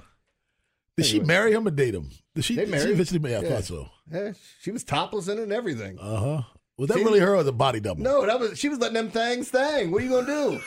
Did 0.97 1.07
she 1.07 1.21
marry 1.21 1.53
him 1.53 1.67
or 1.67 1.71
date 1.71 1.95
him? 1.95 2.11
Did 2.35 2.45
she? 2.45 2.55
They 2.57 2.65
did 2.65 2.69
She 2.69 2.77
married. 2.79 2.91
eventually. 2.93 3.35
I 3.37 3.41
Yeah. 3.41 3.49
thought 3.49 3.65
so. 3.65 3.89
yeah. 4.11 4.33
She 4.63 4.71
was 4.71 4.85
topless 4.85 5.29
in 5.29 5.39
it 5.39 5.43
and 5.43 5.53
everything. 5.53 5.99
Uh 5.99 6.17
huh. 6.17 6.43
Was 6.79 6.89
that 6.89 6.97
really 6.97 7.21
her 7.21 7.35
or 7.35 7.43
the 7.43 7.53
body 7.53 7.81
double? 7.81 8.03
No, 8.03 8.25
that 8.25 8.39
was 8.41 8.59
she 8.59 8.69
was 8.69 8.79
letting 8.79 8.95
them 8.95 9.11
things 9.11 9.51
thang. 9.51 9.91
What 9.91 10.01
are 10.01 10.05
you 10.07 10.11
gonna 10.13 10.27
do? 10.27 10.61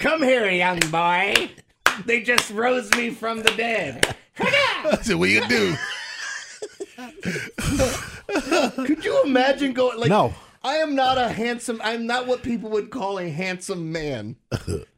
Come 0.00 0.22
here, 0.22 0.48
young 0.48 0.78
boy. 0.90 1.50
They 2.06 2.22
just 2.22 2.50
rose 2.52 2.90
me 2.92 3.10
from 3.10 3.42
the 3.42 3.50
dead. 3.50 4.16
I 4.38 4.98
said, 5.02 5.16
what 5.16 5.28
you 5.28 5.46
do? 5.46 5.76
Could 8.86 9.04
you 9.04 9.22
imagine 9.24 9.74
going 9.74 9.98
like 9.98 10.08
No. 10.08 10.34
I 10.62 10.76
am 10.76 10.94
not 10.94 11.18
a 11.18 11.28
handsome 11.28 11.80
I'm 11.84 12.06
not 12.06 12.26
what 12.26 12.42
people 12.42 12.70
would 12.70 12.90
call 12.90 13.18
a 13.18 13.28
handsome 13.28 13.92
man. 13.92 14.36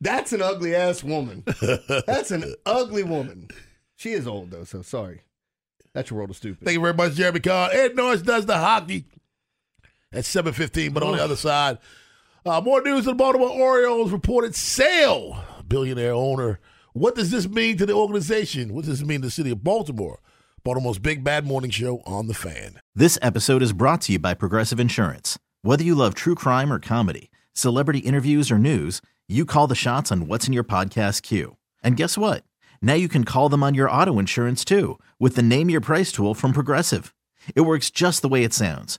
That's 0.00 0.32
an 0.32 0.40
ugly 0.40 0.74
ass 0.76 1.02
woman. 1.02 1.42
That's 2.06 2.30
an 2.30 2.54
ugly 2.64 3.02
woman. 3.02 3.48
She 3.96 4.12
is 4.12 4.28
old 4.28 4.52
though, 4.52 4.64
so 4.64 4.82
sorry. 4.82 5.22
That's 5.94 6.10
your 6.10 6.18
world 6.18 6.30
of 6.30 6.36
stupid. 6.36 6.64
Thank 6.64 6.74
you 6.74 6.80
very 6.80 6.94
much, 6.94 7.14
Jeremy 7.14 7.40
Conn. 7.40 7.70
Ed 7.72 7.96
Norris 7.96 8.22
does 8.22 8.46
the 8.46 8.56
hockey 8.56 9.04
at 10.12 10.24
7.15, 10.24 10.94
but 10.94 11.02
on 11.02 11.16
the 11.16 11.22
other 11.22 11.36
side, 11.36 11.78
uh, 12.44 12.60
more 12.60 12.82
news 12.82 13.00
of 13.00 13.04
the 13.04 13.14
Baltimore 13.14 13.50
Orioles 13.50 14.12
reported 14.12 14.54
sale. 14.54 15.44
Billionaire 15.66 16.12
owner. 16.12 16.60
What 16.92 17.14
does 17.14 17.30
this 17.30 17.48
mean 17.48 17.76
to 17.78 17.86
the 17.86 17.94
organization? 17.94 18.74
What 18.74 18.84
does 18.84 18.98
this 18.98 19.08
mean 19.08 19.20
to 19.20 19.28
the 19.28 19.30
city 19.30 19.50
of 19.50 19.64
Baltimore? 19.64 20.20
Baltimore's 20.64 20.98
Big 20.98 21.24
Bad 21.24 21.46
Morning 21.46 21.70
Show 21.70 22.02
on 22.04 22.26
the 22.26 22.34
fan. 22.34 22.80
This 22.94 23.18
episode 23.22 23.62
is 23.62 23.72
brought 23.72 24.02
to 24.02 24.12
you 24.12 24.18
by 24.18 24.34
Progressive 24.34 24.78
Insurance. 24.78 25.38
Whether 25.62 25.84
you 25.84 25.94
love 25.94 26.14
true 26.14 26.34
crime 26.34 26.72
or 26.72 26.78
comedy, 26.78 27.30
celebrity 27.52 28.00
interviews 28.00 28.50
or 28.50 28.58
news, 28.58 29.00
you 29.28 29.44
call 29.44 29.66
the 29.66 29.74
shots 29.74 30.12
on 30.12 30.26
what's 30.26 30.46
in 30.46 30.52
your 30.52 30.64
podcast 30.64 31.22
queue. 31.22 31.56
And 31.82 31.96
guess 31.96 32.18
what? 32.18 32.44
Now 32.80 32.94
you 32.94 33.08
can 33.08 33.24
call 33.24 33.48
them 33.48 33.62
on 33.62 33.74
your 33.74 33.90
auto 33.90 34.18
insurance 34.18 34.64
too 34.64 34.98
with 35.18 35.36
the 35.36 35.42
Name 35.42 35.70
Your 35.70 35.80
Price 35.80 36.12
tool 36.12 36.34
from 36.34 36.52
Progressive. 36.52 37.14
It 37.54 37.62
works 37.62 37.90
just 37.90 38.22
the 38.22 38.28
way 38.28 38.44
it 38.44 38.52
sounds. 38.52 38.98